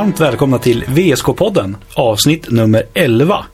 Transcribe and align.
varmt 0.00 0.20
välkomna 0.20 0.58
till 0.58 0.84
VSK-podden, 0.84 1.76
avsnitt 1.94 2.50
nummer 2.50 2.82
11. 2.94 3.44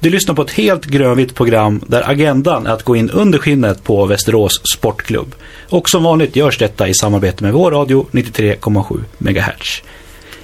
Du 0.00 0.10
lyssnar 0.10 0.34
på 0.34 0.42
ett 0.42 0.50
helt 0.50 0.84
grönvitt 0.84 1.34
program 1.34 1.80
där 1.86 2.10
agendan 2.10 2.66
är 2.66 2.70
att 2.70 2.82
gå 2.82 2.96
in 2.96 3.10
under 3.10 3.38
skinnet 3.38 3.84
på 3.84 4.06
Västerås 4.06 4.60
Sportklubb. 4.76 5.34
Och 5.68 5.90
som 5.90 6.02
vanligt 6.02 6.36
görs 6.36 6.58
detta 6.58 6.88
i 6.88 6.94
samarbete 6.94 7.44
med 7.44 7.52
vår 7.52 7.70
radio 7.70 8.06
93,7 8.10 9.00
MHz. 9.18 9.82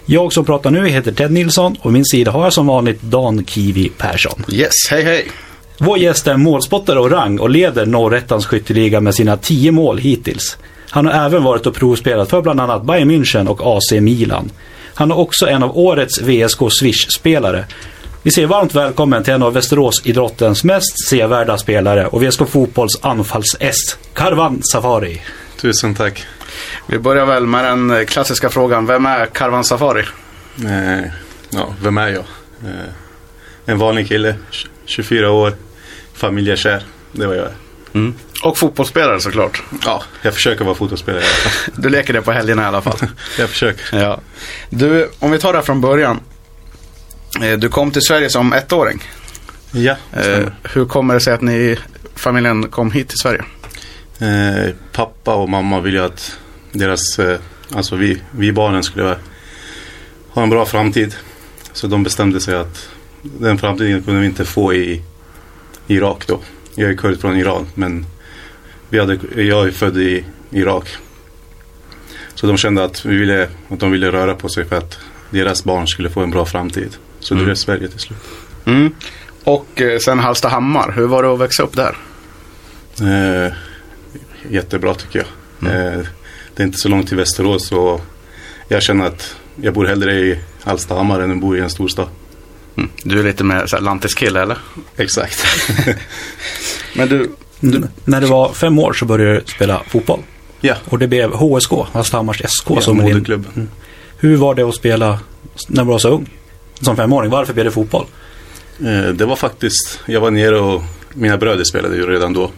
Jag 0.06 0.32
som 0.32 0.44
pratar 0.44 0.70
nu 0.70 0.88
heter 0.88 1.12
Ted 1.12 1.32
Nilsson 1.32 1.76
och 1.80 1.92
min 1.92 2.04
sida 2.04 2.30
har 2.30 2.44
jag 2.44 2.52
som 2.52 2.66
vanligt 2.66 3.02
Dan 3.02 3.44
Kiwi 3.44 3.88
Persson. 3.88 4.44
Yes, 4.48 4.72
hej 4.90 5.04
hej! 5.04 5.26
Vår 5.78 5.98
gäst 5.98 6.26
är 6.26 6.36
målspottare 6.36 7.00
och 7.00 7.10
rang 7.10 7.38
och 7.38 7.50
leder 7.50 7.86
Norrättans 7.86 8.46
skytteliga 8.46 9.00
med 9.00 9.14
sina 9.14 9.36
10 9.36 9.72
mål 9.72 9.98
hittills. 9.98 10.58
Han 10.90 11.06
har 11.06 11.26
även 11.26 11.42
varit 11.42 11.66
och 11.66 11.74
provspelat 11.74 12.30
för 12.30 12.42
bland 12.42 12.60
annat 12.60 12.84
Bayern 12.84 13.10
München 13.10 13.46
och 13.46 13.76
AC 13.76 13.92
Milan. 14.00 14.50
Han 14.94 15.10
är 15.10 15.18
också 15.18 15.46
en 15.46 15.62
av 15.62 15.78
årets 15.78 16.20
VSK 16.20 16.58
Swish-spelare. 16.80 17.64
Vi 18.22 18.30
säger 18.30 18.48
varmt 18.48 18.74
välkommen 18.74 19.22
till 19.22 19.32
en 19.32 19.42
av 19.42 19.52
Västerås 19.52 20.02
idrottens 20.04 20.64
mest 20.64 21.08
sevärda 21.08 21.58
spelare 21.58 22.06
och 22.06 22.22
VSK 22.22 22.48
Fotbolls 22.48 22.98
anfalls-S, 23.02 23.98
Karvan 24.14 24.62
Safari. 24.72 25.22
Tusen 25.60 25.94
tack. 25.94 26.26
Vi 26.86 26.98
börjar 26.98 27.26
väl 27.26 27.46
med 27.46 27.64
den 27.64 28.06
klassiska 28.06 28.50
frågan. 28.50 28.86
Vem 28.86 29.06
är 29.06 29.26
Karvan 29.26 29.64
Safari? 29.64 30.04
Eh, 30.64 31.10
ja, 31.50 31.74
vem 31.82 31.98
är 31.98 32.08
jag? 32.08 32.24
Eh, 32.64 32.92
en 33.66 33.78
vanlig 33.78 34.08
kille, 34.08 34.34
24 34.84 35.30
år, 35.30 35.52
familjekär. 36.14 36.82
Det 37.12 37.26
var 37.26 37.34
jag. 37.34 37.48
Mm. 37.92 38.14
Och 38.42 38.58
fotbollsspelare 38.58 39.20
såklart. 39.20 39.62
Ja, 39.84 40.02
jag 40.22 40.34
försöker 40.34 40.64
vara 40.64 40.74
fotbollsspelare. 40.74 41.22
Du 41.76 41.88
leker 41.88 42.12
det 42.12 42.22
på 42.22 42.32
helgerna 42.32 42.62
i 42.62 42.64
alla 42.64 42.82
fall. 42.82 42.98
jag 43.38 43.48
försöker. 43.48 43.98
Ja. 44.00 44.20
Du, 44.70 45.10
om 45.18 45.30
vi 45.30 45.38
tar 45.38 45.52
det 45.52 45.58
här 45.58 45.64
från 45.64 45.80
början. 45.80 46.20
Eh, 47.42 47.58
Du 47.58 47.68
kom 47.68 47.90
till 47.90 48.02
Sverige 48.02 48.30
som 48.30 48.52
ettåring. 48.52 49.02
Ja, 49.72 49.96
Eh, 50.12 50.22
stämmer. 50.22 50.52
hur 50.62 50.84
kommer 50.84 51.14
det 51.14 51.20
sig 51.20 51.32
att 51.34 51.40
ni, 51.40 51.78
familjen 52.14 52.68
kom 52.68 52.90
hit 52.90 53.08
till 53.08 53.18
Sverige? 53.18 53.44
eh, 54.18 54.74
pappa 54.92 55.34
och 55.34 55.48
mamma 55.48 55.80
ville 55.80 56.04
att 56.04 56.36
deras, 56.72 57.18
eh, 57.18 57.38
alltså 57.74 57.96
vi, 57.96 58.22
vi 58.30 58.52
barnen 58.52 58.82
skulle 58.82 59.16
ha 60.30 60.42
en 60.42 60.50
bra 60.50 60.66
framtid. 60.66 61.14
Så 61.72 61.86
de 61.86 62.02
bestämde 62.02 62.40
sig 62.40 62.54
att 62.54 62.88
den 63.22 63.58
framtiden 63.58 64.02
kunde 64.02 64.20
vi 64.20 64.26
inte 64.26 64.44
få 64.44 64.74
i 64.74 65.02
Irak 65.86 66.26
då. 66.26 66.40
Jag 66.74 66.90
är 66.90 66.94
kurd 66.96 67.20
från 67.20 67.36
Iran 67.36 67.66
men 67.74 68.06
vi 68.92 68.98
hade, 68.98 69.18
jag 69.42 69.66
är 69.66 69.70
född 69.70 69.96
i 69.96 70.24
Irak. 70.50 70.88
Så 72.34 72.46
de 72.46 72.56
kände 72.56 72.84
att, 72.84 73.04
vi 73.04 73.16
ville, 73.16 73.48
att 73.68 73.80
de 73.80 73.90
ville 73.90 74.12
röra 74.12 74.34
på 74.34 74.48
sig 74.48 74.64
för 74.64 74.76
att 74.76 74.98
deras 75.30 75.64
barn 75.64 75.86
skulle 75.86 76.10
få 76.10 76.20
en 76.20 76.30
bra 76.30 76.46
framtid. 76.46 76.96
Så 77.20 77.34
det 77.34 77.38
Mm. 77.38 77.44
blev 77.44 77.54
Sverige 77.54 77.88
till 77.88 77.98
slut. 77.98 78.18
Mm. 78.64 78.94
Och 79.44 79.80
eh, 79.80 79.98
sen 79.98 80.18
Hallstahammar. 80.18 80.92
Hur 80.92 81.06
var 81.06 81.22
det 81.22 81.32
att 81.32 81.38
växa 81.40 81.62
upp 81.62 81.76
där? 81.76 81.96
Eh, 83.00 83.52
jättebra 84.50 84.94
tycker 84.94 85.18
jag. 85.58 85.70
Eh, 85.72 85.98
det 86.54 86.62
är 86.62 86.66
inte 86.66 86.78
så 86.78 86.88
långt 86.88 87.08
till 87.08 87.16
Västerås 87.16 87.72
och 87.72 88.00
jag 88.68 88.82
känner 88.82 89.06
att 89.06 89.36
jag 89.56 89.74
bor 89.74 89.86
hellre 89.86 90.12
i 90.14 90.38
Hallstahammar 90.62 91.20
än 91.20 91.30
att 91.30 91.40
bo 91.40 91.56
i 91.56 91.60
en 91.60 91.70
storstad. 91.70 92.08
Mm. 92.76 92.90
Du 93.02 93.18
är 93.20 93.24
lite 93.24 93.44
mer 93.44 93.66
så 93.66 93.76
här 93.76 93.82
lantiskille 93.82 94.42
eller? 94.42 94.58
Exakt. 94.96 95.44
Men 96.96 97.08
du, 97.08 97.30
Mm. 97.62 97.88
När 98.04 98.20
du 98.20 98.26
var 98.26 98.52
fem 98.52 98.78
år 98.78 98.92
så 98.92 99.04
började 99.04 99.34
du 99.34 99.42
spela 99.46 99.82
fotboll. 99.88 100.20
ja, 100.60 100.74
Och 100.84 100.98
det 100.98 101.08
blev 101.08 101.30
HSK, 101.32 101.72
Hallstahammars 101.92 102.42
SK. 102.48 102.70
ja 102.70 102.80
som 102.80 102.96
din- 102.98 103.06
moderklubb. 103.06 103.46
Mm. 103.56 103.68
Hur 104.18 104.36
var 104.36 104.54
det 104.54 104.62
att 104.62 104.74
spela 104.74 105.18
när 105.68 105.82
du 105.84 105.88
var 105.88 105.98
så 105.98 106.08
ung? 106.08 106.28
Som 106.80 106.96
femåring. 106.96 107.30
Varför 107.30 107.52
blev 107.54 107.64
det 107.64 107.70
fotboll? 107.70 108.06
Eh, 108.84 109.08
det 109.08 109.24
var 109.24 109.36
faktiskt, 109.36 110.00
jag 110.06 110.20
var 110.20 110.30
nere 110.30 110.58
och 110.60 110.82
mina 111.14 111.36
bröder 111.38 111.64
spelade 111.64 111.96
ju 111.96 112.06
redan 112.06 112.32
då. 112.32 112.50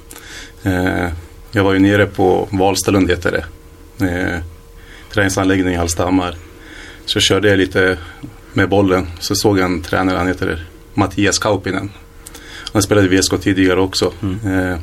Eh, 0.62 1.08
jag 1.52 1.64
var 1.64 1.72
ju 1.72 1.78
nere 1.78 2.06
på 2.06 2.48
Valstalund 2.50 3.10
heter 3.10 3.32
det. 3.98 4.06
Eh, 4.06 4.40
träningsanläggning 5.12 5.74
i 5.74 5.76
Hallstahammar. 5.76 6.36
Så 7.06 7.20
körde 7.20 7.48
jag 7.48 7.58
lite 7.58 7.98
med 8.52 8.68
bollen. 8.68 9.06
Så 9.20 9.34
såg 9.36 9.58
jag 9.58 9.64
en 9.64 9.82
tränare, 9.82 10.16
han 10.18 10.26
heter 10.26 10.66
Mattias 10.94 11.38
Kaupinen. 11.38 11.90
Han 12.72 12.82
spelade 12.82 13.06
i 13.06 13.16
VSK 13.20 13.38
tidigare 13.42 13.80
också. 13.80 14.12
Eh, 14.44 14.76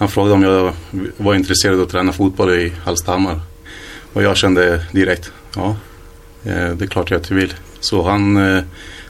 han 0.00 0.08
frågade 0.08 0.34
om 0.34 0.42
jag 0.42 0.72
var 1.16 1.34
intresserad 1.34 1.74
av 1.74 1.82
att 1.82 1.88
träna 1.88 2.12
fotboll 2.12 2.50
i 2.50 2.72
Hallstahammar. 2.84 3.40
Och 4.12 4.22
jag 4.22 4.36
kände 4.36 4.84
direkt, 4.92 5.32
ja, 5.56 5.76
eh, 6.44 6.68
det 6.70 6.84
är 6.84 6.86
klart 6.86 7.10
jag 7.10 7.30
vill. 7.30 7.54
Så 7.80 8.08
han 8.08 8.36
eh, 8.36 8.62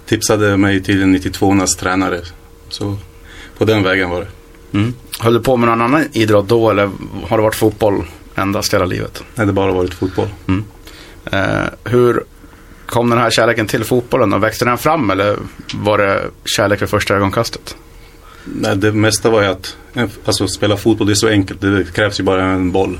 tipsade 0.07 0.57
mig 0.57 0.83
till 0.83 1.03
en 1.03 1.17
92-ornas 1.17 1.77
tränare. 1.79 2.21
Så 2.69 2.97
på 3.59 3.65
den 3.65 3.83
vägen 3.83 4.11
var 4.11 4.21
det. 4.21 4.27
mm. 4.79 4.95
höll 5.21 5.35
du 5.35 5.41
på 5.41 5.57
med 5.57 5.69
någon 5.69 5.81
annan 5.81 6.05
idrott 6.13 6.49
då 6.49 6.71
eller 6.71 6.91
har 7.29 7.37
det 7.37 7.43
varit 7.43 7.55
fotboll 7.55 8.05
endast 8.35 8.75
hela 8.75 8.85
livet? 8.85 9.23
Nej, 9.35 9.47
det 9.47 9.53
bara 9.53 9.73
varit 9.73 9.95
fotboll. 9.95 10.29
Eh, 11.33 11.65
hur 11.85 12.25
kom 12.87 13.11
den 13.11 13.19
här 13.19 13.31
kärleken 13.31 13.67
till 13.67 13.85
fotbollen 13.85 14.33
och 14.33 14.43
växte 14.43 14.65
den 14.65 14.79
fram 14.79 15.11
eller 15.11 15.37
var 15.75 15.99
det 15.99 16.23
kärlek 16.45 16.83
vid 16.83 16.89
första 16.89 17.15
ögonkastet? 17.15 17.77
Nej, 18.45 18.77
det 18.77 18.93
mesta 18.93 19.31
var 19.31 19.43
ju 19.43 19.49
att 19.49 19.77
alltså, 20.25 20.49
spela 20.49 20.77
fotboll, 20.77 21.07
det 21.07 21.13
är 21.13 21.15
så 21.15 21.29
enkelt. 21.29 21.61
Det 21.61 21.93
krävs 21.95 22.21
ju 22.21 22.25
bara 22.25 22.45
en 22.45 22.73
boll. 22.73 22.99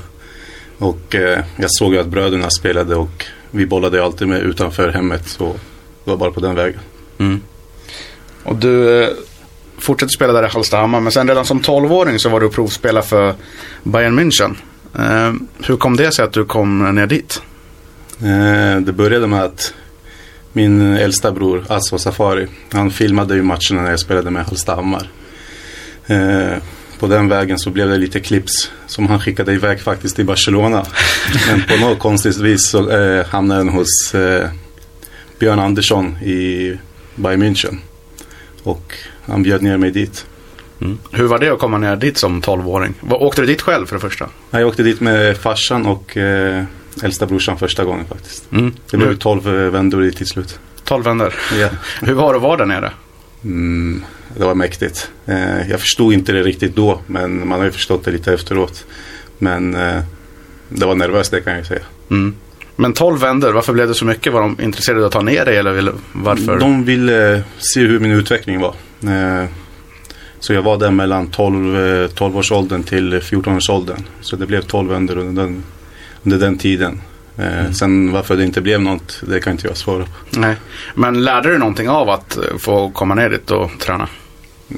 Och 0.77 1.15
eh, 1.15 1.43
jag 1.55 1.71
såg 1.71 1.93
ju 1.93 1.99
att 1.99 2.07
bröderna 2.07 2.49
spelade 2.49 2.95
och 2.95 3.25
vi 3.51 3.65
bollade 3.65 3.97
ju 3.97 4.03
alltid 4.03 4.27
med 4.27 4.41
utanför 4.41 4.89
hemmet. 4.89 5.29
Så 5.29 5.53
det 6.03 6.09
var 6.09 6.17
bara 6.17 6.31
på 6.31 6.39
den 6.39 6.55
vägen. 6.55 6.79
Och 8.43 8.55
du 8.55 9.03
eh, 9.03 9.09
fortsatte 9.77 10.13
spela 10.13 10.33
där 10.33 10.43
i 10.43 10.47
Hallstahammar 10.47 10.99
men 10.99 11.11
sen 11.11 11.27
redan 11.27 11.45
som 11.45 11.61
12-åring 11.61 12.19
så 12.19 12.29
var 12.29 12.39
du 12.39 12.49
provspelare 12.49 13.03
för 13.03 13.33
Bayern 13.83 14.19
München. 14.19 14.55
Eh, 14.95 15.33
hur 15.67 15.77
kom 15.77 15.97
det 15.97 16.11
sig 16.11 16.25
att 16.25 16.33
du 16.33 16.45
kom 16.45 16.95
ner 16.95 17.07
dit? 17.07 17.41
Eh, 18.19 18.81
det 18.81 18.93
började 18.93 19.27
med 19.27 19.43
att 19.43 19.73
min 20.53 20.81
äldsta 20.81 21.31
bror 21.31 21.65
Aswa 21.69 21.97
Safari, 21.97 22.47
han 22.71 22.91
filmade 22.91 23.35
ju 23.35 23.41
matcherna 23.41 23.81
när 23.81 23.89
jag 23.89 23.99
spelade 23.99 24.31
med 24.31 24.45
Hallstahammar. 24.45 25.09
Eh, 26.07 26.57
på 26.99 27.07
den 27.07 27.27
vägen 27.29 27.59
så 27.59 27.69
blev 27.69 27.89
det 27.89 27.97
lite 27.97 28.19
clips 28.19 28.71
som 28.87 29.07
han 29.07 29.19
skickade 29.19 29.53
iväg 29.53 29.81
faktiskt 29.81 30.15
till 30.15 30.25
Barcelona. 30.25 30.85
Men 31.49 31.63
på 31.63 31.75
något 31.87 31.99
konstigt 31.99 32.37
vis 32.37 32.69
så 32.71 32.89
eh, 32.89 33.25
hamnade 33.25 33.59
den 33.59 33.69
hos 33.69 34.15
eh, 34.15 34.49
Björn 35.39 35.59
Andersson 35.59 36.17
i 36.17 36.73
Bayern 37.15 37.43
München. 37.43 37.77
Och 38.63 38.93
han 39.25 39.43
bjöd 39.43 39.61
ner 39.61 39.77
mig 39.77 39.91
dit. 39.91 40.25
Hur 41.11 41.23
var 41.27 41.39
det 41.39 41.49
att 41.49 41.59
komma 41.59 41.77
ner 41.77 41.95
dit 41.95 42.17
som 42.17 42.41
12-åring? 42.41 42.93
Vad- 42.99 43.21
Åkte 43.21 43.41
du 43.41 43.47
dit 43.47 43.61
själv 43.61 43.85
för 43.85 43.95
det 43.95 43.99
första? 43.99 44.29
Jag 44.51 44.67
åkte 44.67 44.83
dit 44.83 44.99
med 45.01 45.37
farsan 45.37 45.85
och 45.85 46.17
eh, 46.17 46.63
äldsta 47.03 47.25
brorsan 47.25 47.57
första 47.57 47.83
gången 47.83 48.05
faktiskt. 48.05 48.51
Mm. 48.51 48.73
Det 48.91 48.97
blev 48.97 49.17
12 49.17 49.43
vändor 49.71 50.01
dit 50.01 50.17
till 50.17 50.27
slut. 50.27 50.59
12 50.83 51.03
vänner. 51.03 51.33
Ja. 51.59 51.69
Hur 52.01 52.13
var 52.13 52.33
det 52.33 52.37
att 52.37 52.43
vara 52.43 52.57
där 52.57 52.65
nere? 52.65 52.91
Mm, 53.43 54.03
det 54.37 54.45
var 54.45 54.55
mäktigt. 54.55 55.11
Eh, 55.25 55.69
jag 55.69 55.79
förstod 55.79 56.13
inte 56.13 56.31
det 56.31 56.43
riktigt 56.43 56.75
då, 56.75 57.01
men 57.07 57.47
man 57.47 57.59
har 57.59 57.65
ju 57.65 57.71
förstått 57.71 58.05
det 58.05 58.11
lite 58.11 58.33
efteråt. 58.33 58.85
Men 59.37 59.75
eh, 59.75 60.01
det 60.69 60.85
var 60.85 60.95
nervöst, 60.95 61.31
det 61.31 61.41
kan 61.41 61.55
jag 61.55 61.65
säga. 61.65 61.81
Mm. 62.09 62.35
Men 62.75 62.93
12 62.93 63.19
vänder, 63.19 63.51
varför 63.51 63.73
blev 63.73 63.87
det 63.87 63.93
så 63.93 64.05
mycket? 64.05 64.33
Var 64.33 64.41
de 64.41 64.57
intresserade 64.61 65.01
av 65.01 65.07
att 65.07 65.13
ta 65.13 65.21
ner 65.21 65.45
dig 65.45 65.57
eller 65.57 65.71
ville, 65.71 65.91
varför? 66.13 66.59
De 66.59 66.83
ville 66.85 67.43
se 67.57 67.79
hur 67.79 67.99
min 67.99 68.11
utveckling 68.11 68.59
var. 68.59 68.75
Eh, 69.03 69.45
så 70.39 70.53
jag 70.53 70.61
var 70.61 70.77
där 70.77 70.91
mellan 70.91 71.27
12, 71.27 71.75
eh, 71.75 72.07
12-årsåldern 72.09 72.83
till 72.83 73.19
14-årsåldern. 73.19 74.03
Så 74.21 74.35
det 74.35 74.45
blev 74.45 74.61
12 74.61 74.89
vändor 74.89 75.17
under 75.17 75.43
den, 75.43 75.63
under 76.23 76.37
den 76.37 76.57
tiden. 76.57 77.01
Eh, 77.37 77.71
Sen 77.71 78.11
varför 78.11 78.37
det 78.37 78.43
inte 78.43 78.61
blev 78.61 78.81
något, 78.81 79.21
det 79.27 79.39
kan 79.39 79.51
inte 79.53 79.67
jag 79.67 79.77
svara 79.77 80.03
på. 80.03 80.39
Nej. 80.39 80.55
Men 80.95 81.23
lärde 81.23 81.49
du 81.49 81.57
någonting 81.57 81.89
av 81.89 82.09
att 82.09 82.37
eh, 82.37 82.57
få 82.59 82.89
komma 82.89 83.15
ner 83.15 83.29
dit 83.29 83.51
och 83.51 83.71
träna? 83.79 84.07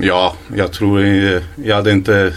Ja, 0.01 0.35
jag 0.55 0.71
tror 0.71 1.03
eh, 1.03 1.41
jag 1.55 1.75
hade 1.75 1.91
inte 1.91 2.33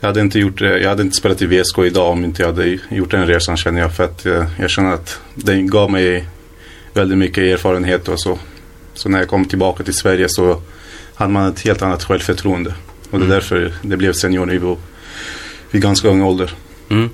jag 0.00 0.08
hade 0.08 0.20
inte 0.20 0.38
gjort. 0.38 0.60
Jag 0.60 0.88
hade 0.88 1.02
inte 1.02 1.16
spelat 1.16 1.42
i 1.42 1.46
VSK 1.46 1.78
idag 1.78 2.10
om 2.10 2.24
inte 2.24 2.42
jag 2.42 2.48
hade 2.48 2.78
gjort 2.88 3.10
den 3.10 3.26
resan 3.26 3.56
känner 3.56 3.80
jag. 3.80 3.96
För 3.96 4.04
att 4.04 4.26
eh, 4.26 4.44
jag 4.58 4.70
känner 4.70 4.92
att 4.92 5.20
det 5.34 5.62
gav 5.62 5.90
mig 5.90 6.24
väldigt 6.92 7.18
mycket 7.18 7.44
erfarenhet 7.44 8.08
och 8.08 8.20
så. 8.20 8.38
Så 8.94 9.08
när 9.08 9.18
jag 9.18 9.28
kom 9.28 9.44
tillbaka 9.44 9.84
till 9.84 9.94
Sverige 9.94 10.26
så 10.28 10.62
hade 11.14 11.32
man 11.32 11.48
ett 11.48 11.60
helt 11.60 11.82
annat 11.82 12.04
självförtroende. 12.04 12.74
Och 13.10 13.18
det 13.18 13.26
är 13.26 13.28
därför 13.30 13.72
det 13.82 13.96
blev 13.96 14.12
seniornivå 14.12 14.76
vid 15.70 15.82
ganska 15.82 16.08
ung 16.08 16.22
ålder. 16.22 16.54
Mm. 16.90 17.10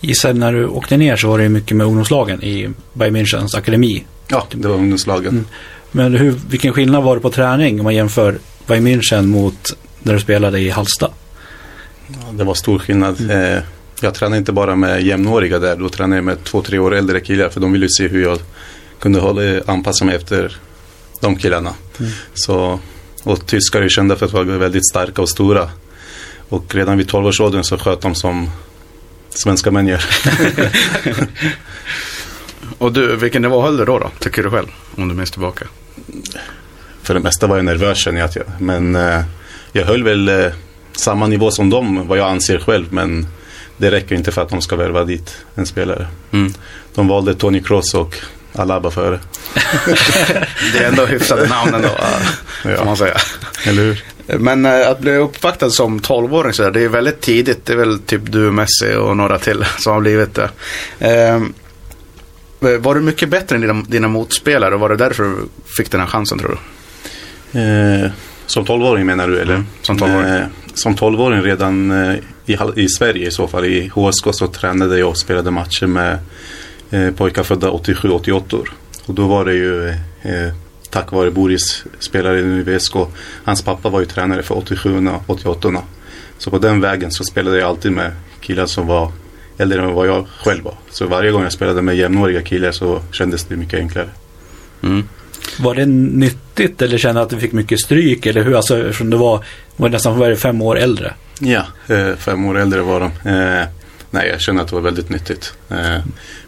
Gissar 0.00 0.32
när 0.32 0.52
du 0.52 0.66
åkte 0.66 0.96
ner 0.96 1.16
så 1.16 1.28
var 1.28 1.38
det 1.38 1.48
mycket 1.48 1.76
med 1.76 1.86
ungdomslagen 1.86 2.42
i 2.42 2.70
Bayern 2.92 3.16
Münchens 3.16 3.56
akademi. 3.56 4.04
Ja, 4.28 4.46
det 4.50 4.68
var 4.68 4.74
ungdomslagen. 4.76 5.32
Mm. 5.32 5.46
Men 5.92 6.14
hur, 6.14 6.34
vilken 6.50 6.72
skillnad 6.72 7.02
var 7.02 7.14
det 7.16 7.22
på 7.22 7.30
träning 7.30 7.80
om 7.80 7.84
man 7.84 7.94
jämför 7.94 8.38
Bayern 8.66 8.86
München 8.86 9.26
mot 9.26 9.76
när 10.02 10.14
du 10.14 10.20
spelade 10.20 10.58
i 10.60 10.70
Halsta? 10.70 11.10
Ja, 12.08 12.32
det 12.32 12.44
var 12.44 12.54
stor 12.54 12.78
skillnad. 12.78 13.30
Eh, 13.30 13.62
jag 14.00 14.14
tränade 14.14 14.38
inte 14.38 14.52
bara 14.52 14.76
med 14.76 15.02
jämnåriga 15.02 15.58
där. 15.58 15.76
Då 15.76 15.88
tränade 15.88 16.16
jag 16.16 16.24
med 16.24 16.44
två, 16.44 16.62
tre 16.62 16.78
år 16.78 16.94
äldre 16.94 17.20
killar. 17.20 17.48
För 17.48 17.60
de 17.60 17.72
ville 17.72 17.84
ju 17.84 17.90
se 17.90 18.08
hur 18.08 18.22
jag 18.22 18.38
kunde 19.00 19.20
hålla, 19.20 19.60
anpassa 19.66 20.04
mig 20.04 20.16
efter 20.16 20.56
de 21.20 21.36
killarna. 21.36 21.74
Mm. 21.98 22.12
Så, 22.34 22.80
och 23.22 23.46
tyskar 23.46 23.82
är 23.82 23.88
kända 23.88 24.16
för 24.16 24.26
att 24.26 24.32
vara 24.32 24.44
väldigt 24.44 24.88
starka 24.88 25.22
och 25.22 25.28
stora. 25.28 25.70
Och 26.48 26.74
redan 26.74 26.98
vid 26.98 27.10
12-årsåldern 27.10 27.62
så 27.62 27.78
sköt 27.78 28.00
de 28.00 28.14
som 28.14 28.50
svenska 29.30 29.70
män 29.70 29.86
gör. 29.86 30.04
och 32.78 32.92
du, 32.92 33.16
vilken 33.16 33.42
nivå 33.42 33.62
höll 33.62 33.76
du 33.76 33.84
då, 33.84 33.98
då, 33.98 34.10
tycker 34.18 34.42
du 34.42 34.50
själv? 34.50 34.68
Om 34.96 35.08
du 35.08 35.14
minns 35.14 35.30
tillbaka. 35.30 35.66
För 37.06 37.14
det 37.14 37.20
mesta 37.20 37.46
var 37.46 37.56
jag 37.56 37.64
nervös 37.64 37.98
känner 37.98 38.20
jag. 38.20 38.30
Men 38.58 38.96
eh, 38.96 39.20
jag 39.72 39.84
höll 39.84 40.04
väl 40.04 40.28
eh, 40.28 40.46
samma 40.92 41.26
nivå 41.26 41.50
som 41.50 41.70
dem, 41.70 42.08
vad 42.08 42.18
jag 42.18 42.28
anser 42.30 42.58
själv. 42.58 42.92
Men 42.92 43.26
det 43.76 43.90
räcker 43.90 44.14
inte 44.14 44.32
för 44.32 44.42
att 44.42 44.48
de 44.48 44.62
ska 44.62 44.76
värva 44.76 45.04
dit 45.04 45.36
en 45.54 45.66
spelare. 45.66 46.06
Mm. 46.32 46.52
De 46.94 47.08
valde 47.08 47.34
Tony 47.34 47.62
Kroos 47.62 47.94
och 47.94 48.16
Alaba 48.52 48.90
före. 48.90 49.20
det 50.72 50.78
är 50.78 50.88
ändå 50.88 51.06
hyfsade 51.06 51.48
namn 51.48 51.74
ändå, 51.74 51.88
får 52.62 52.84
man 52.84 52.96
säga. 52.96 53.16
Eller 53.66 53.82
hur? 53.82 54.04
Men 54.38 54.66
äh, 54.66 54.88
att 54.88 55.00
bli 55.00 55.16
uppvaktad 55.16 55.70
som 55.70 56.00
12-åring 56.00 56.52
så 56.52 56.62
där, 56.62 56.70
det 56.70 56.80
är 56.80 56.88
väldigt 56.88 57.20
tidigt. 57.20 57.66
Det 57.66 57.72
är 57.72 57.76
väl 57.76 57.98
typ 57.98 58.22
du, 58.24 58.50
Messi 58.50 58.94
och 58.98 59.16
några 59.16 59.38
till 59.38 59.64
som 59.78 59.92
har 59.92 60.00
blivit 60.00 60.34
det. 60.34 60.50
Äh, 60.98 61.42
var 62.78 62.94
du 62.94 63.00
mycket 63.00 63.28
bättre 63.28 63.56
än 63.56 63.62
dina, 63.62 63.82
dina 63.88 64.08
motspelare 64.08 64.74
och 64.74 64.80
var 64.80 64.88
det 64.88 64.96
därför 64.96 65.24
du 65.24 65.36
fick 65.76 65.90
den 65.90 66.00
här 66.00 66.08
chansen 66.08 66.38
tror 66.38 66.50
du? 66.50 66.58
Eh, 67.52 68.10
som 68.46 68.64
12-åring 68.64 69.06
menar 69.06 69.28
du 69.28 69.40
eller? 69.40 69.54
Mm, 69.54 69.66
som 69.82 69.98
12-åring. 69.98 70.30
Eh, 70.30 70.46
som 70.74 70.96
12-åring 70.96 71.42
redan 71.42 71.90
eh, 71.90 72.16
i, 72.46 72.58
i 72.76 72.88
Sverige 72.88 73.28
i 73.28 73.30
så 73.30 73.48
fall. 73.48 73.64
I 73.64 73.90
HSK 73.94 74.26
så 74.32 74.46
tränade 74.46 74.98
jag 74.98 75.08
och 75.08 75.18
spelade 75.18 75.50
matcher 75.50 75.86
med 75.86 76.18
eh, 76.90 77.10
pojkar 77.10 77.42
födda 77.42 77.70
87-88 77.70 78.64
Och 79.06 79.14
då 79.14 79.26
var 79.26 79.44
det 79.44 79.54
ju 79.54 79.88
eh, 79.88 80.52
tack 80.90 81.12
vare 81.12 81.30
Boris 81.30 81.84
spelare 81.98 82.40
i 82.40 82.62
VSK. 82.62 82.94
Hans 83.44 83.62
pappa 83.62 83.88
var 83.88 84.00
ju 84.00 84.06
tränare 84.06 84.42
för 84.42 84.58
87 84.58 85.08
och 85.08 85.30
88 85.30 85.82
Så 86.38 86.50
på 86.50 86.58
den 86.58 86.80
vägen 86.80 87.10
så 87.10 87.24
spelade 87.24 87.58
jag 87.58 87.68
alltid 87.68 87.92
med 87.92 88.12
killar 88.40 88.66
som 88.66 88.86
var 88.86 89.12
äldre 89.58 89.82
än 89.82 89.94
vad 89.94 90.08
jag 90.08 90.26
själv 90.44 90.64
var. 90.64 90.74
Så 90.90 91.06
varje 91.06 91.30
gång 91.30 91.42
jag 91.42 91.52
spelade 91.52 91.82
med 91.82 91.96
jämnåriga 91.96 92.42
killar 92.42 92.72
så 92.72 93.00
kändes 93.12 93.44
det 93.44 93.56
mycket 93.56 93.80
enklare. 93.80 94.08
Mm. 94.82 95.08
Var 95.58 95.74
det 95.74 95.86
nyttigt 95.86 96.82
eller 96.82 96.98
kände 96.98 97.22
att 97.22 97.30
du 97.30 97.38
fick 97.38 97.52
mycket 97.52 97.80
stryk? 97.80 98.26
Eller 98.26 98.44
hur? 98.44 98.56
Alltså, 98.56 98.78
eftersom 98.78 99.10
du 99.10 99.16
var, 99.16 99.44
var 99.76 99.88
nästan 99.88 100.18
var 100.18 100.34
fem 100.34 100.62
år 100.62 100.78
äldre. 100.78 101.14
Ja, 101.40 101.62
eh, 101.86 102.16
fem 102.16 102.44
år 102.44 102.58
äldre 102.58 102.80
var 102.82 103.00
de. 103.00 103.30
Eh, 103.30 103.68
nej, 104.10 104.28
jag 104.28 104.40
kände 104.40 104.62
att 104.62 104.68
det 104.68 104.74
var 104.74 104.82
väldigt 104.82 105.08
nyttigt. 105.08 105.54
Eh, 105.70 105.98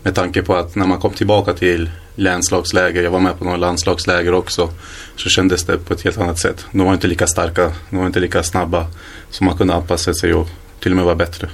med 0.02 0.14
tanke 0.14 0.42
på 0.42 0.56
att 0.56 0.74
när 0.74 0.86
man 0.86 1.00
kom 1.00 1.12
tillbaka 1.12 1.52
till 1.52 1.90
länslagsläger, 2.14 3.02
jag 3.02 3.10
var 3.10 3.20
med 3.20 3.38
på 3.38 3.44
några 3.44 3.56
landslagsläger 3.56 4.34
också, 4.34 4.70
så 5.16 5.28
kändes 5.28 5.64
det 5.64 5.78
på 5.78 5.94
ett 5.94 6.02
helt 6.02 6.18
annat 6.18 6.38
sätt. 6.38 6.66
De 6.72 6.86
var 6.86 6.92
inte 6.92 7.06
lika 7.06 7.26
starka, 7.26 7.72
de 7.90 7.98
var 7.98 8.06
inte 8.06 8.20
lika 8.20 8.42
snabba, 8.42 8.86
så 9.30 9.44
man 9.44 9.56
kunde 9.56 9.74
anpassa 9.74 10.14
sig 10.14 10.34
och 10.34 10.48
till 10.80 10.92
och 10.92 10.96
med 10.96 11.04
vara 11.04 11.14
bättre. 11.14 11.48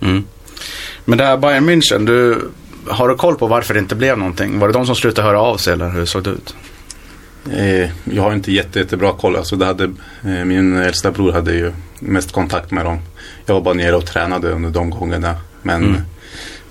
Mm. 0.00 0.24
Men 1.04 1.18
det 1.18 1.24
här 1.24 1.36
Bayern 1.36 1.68
München, 1.70 2.06
du, 2.06 2.48
har 2.88 3.08
du 3.08 3.14
koll 3.14 3.36
på 3.36 3.46
varför 3.46 3.74
det 3.74 3.80
inte 3.80 3.94
blev 3.94 4.18
någonting? 4.18 4.58
Var 4.58 4.68
det 4.68 4.74
de 4.74 4.86
som 4.86 4.96
slutade 4.96 5.28
höra 5.28 5.40
av 5.40 5.56
sig 5.56 5.72
eller 5.72 5.90
hur 5.90 6.04
såg 6.04 6.22
det 6.22 6.30
ut? 6.30 6.54
Eh, 7.50 7.90
jag 8.04 8.22
har 8.22 8.32
inte 8.32 8.52
jätte, 8.52 8.78
jättebra 8.78 9.12
koll. 9.12 9.36
Alltså 9.36 9.56
det 9.56 9.66
hade, 9.66 9.84
eh, 10.24 10.44
min 10.44 10.76
äldsta 10.76 11.10
bror 11.10 11.32
hade 11.32 11.54
ju 11.54 11.72
mest 12.00 12.32
kontakt 12.32 12.70
med 12.70 12.84
dem. 12.84 12.98
Jag 13.46 13.54
var 13.54 13.60
bara 13.60 13.74
nere 13.74 13.96
och 13.96 14.06
tränade 14.06 14.50
under 14.50 14.70
de 14.70 14.90
gångerna. 14.90 15.36
Men 15.62 16.04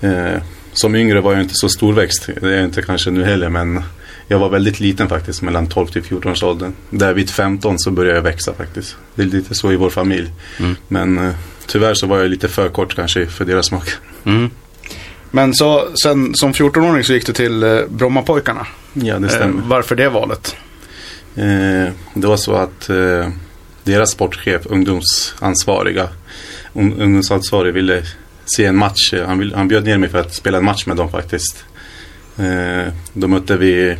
mm. 0.02 0.34
eh, 0.34 0.42
som 0.72 0.94
yngre 0.94 1.20
var 1.20 1.32
jag 1.32 1.42
inte 1.42 1.54
så 1.54 1.68
storväxt. 1.68 2.28
Det 2.40 2.48
är 2.48 2.56
jag 2.56 2.64
inte 2.64 2.82
kanske 2.82 3.10
nu 3.10 3.24
heller. 3.24 3.48
Men 3.48 3.82
jag 4.28 4.38
var 4.38 4.48
väldigt 4.48 4.80
liten 4.80 5.08
faktiskt 5.08 5.42
mellan 5.42 5.66
12 5.66 5.86
till 5.86 6.02
14 6.02 6.32
års 6.32 6.42
åldern. 6.42 6.72
Där 6.90 7.14
vid 7.14 7.30
15 7.30 7.78
så 7.78 7.90
började 7.90 8.16
jag 8.16 8.22
växa 8.22 8.52
faktiskt. 8.54 8.96
Det 9.14 9.22
är 9.22 9.26
lite 9.26 9.54
så 9.54 9.72
i 9.72 9.76
vår 9.76 9.90
familj. 9.90 10.30
Mm. 10.58 10.76
Men 10.88 11.18
eh, 11.18 11.34
tyvärr 11.66 11.94
så 11.94 12.06
var 12.06 12.18
jag 12.18 12.30
lite 12.30 12.48
för 12.48 12.68
kort 12.68 12.96
kanske 12.96 13.26
för 13.26 13.44
deras 13.44 13.66
smak. 13.66 13.88
Mm. 14.24 14.50
Men 15.34 15.54
så 15.54 15.88
sen 16.02 16.34
som 16.34 16.52
14-åring 16.52 17.04
så 17.04 17.12
gick 17.12 17.26
du 17.26 17.32
till 17.32 17.62
eh, 17.62 17.80
Brommapojkarna. 17.88 18.66
Ja, 18.92 19.18
det 19.18 19.28
stämmer. 19.28 19.62
Eh, 19.62 19.68
varför 19.68 19.96
det 19.96 20.08
valet? 20.08 20.56
Eh, 21.36 21.92
det 22.14 22.26
var 22.26 22.36
så 22.36 22.52
att 22.52 22.88
eh, 22.90 23.28
deras 23.84 24.10
sportchef, 24.10 24.62
ungdomsansvariga, 24.64 26.08
ungdomsansvarig 26.74 27.74
ville 27.74 28.02
se 28.56 28.64
en 28.64 28.76
match. 28.76 29.14
Han, 29.26 29.38
vill, 29.38 29.54
han 29.54 29.68
bjöd 29.68 29.84
ner 29.84 29.98
mig 29.98 30.08
för 30.08 30.18
att 30.18 30.34
spela 30.34 30.58
en 30.58 30.64
match 30.64 30.86
med 30.86 30.96
dem 30.96 31.10
faktiskt. 31.10 31.64
Eh, 32.38 32.92
då 33.12 33.28
mötte 33.28 33.56
vi 33.56 33.96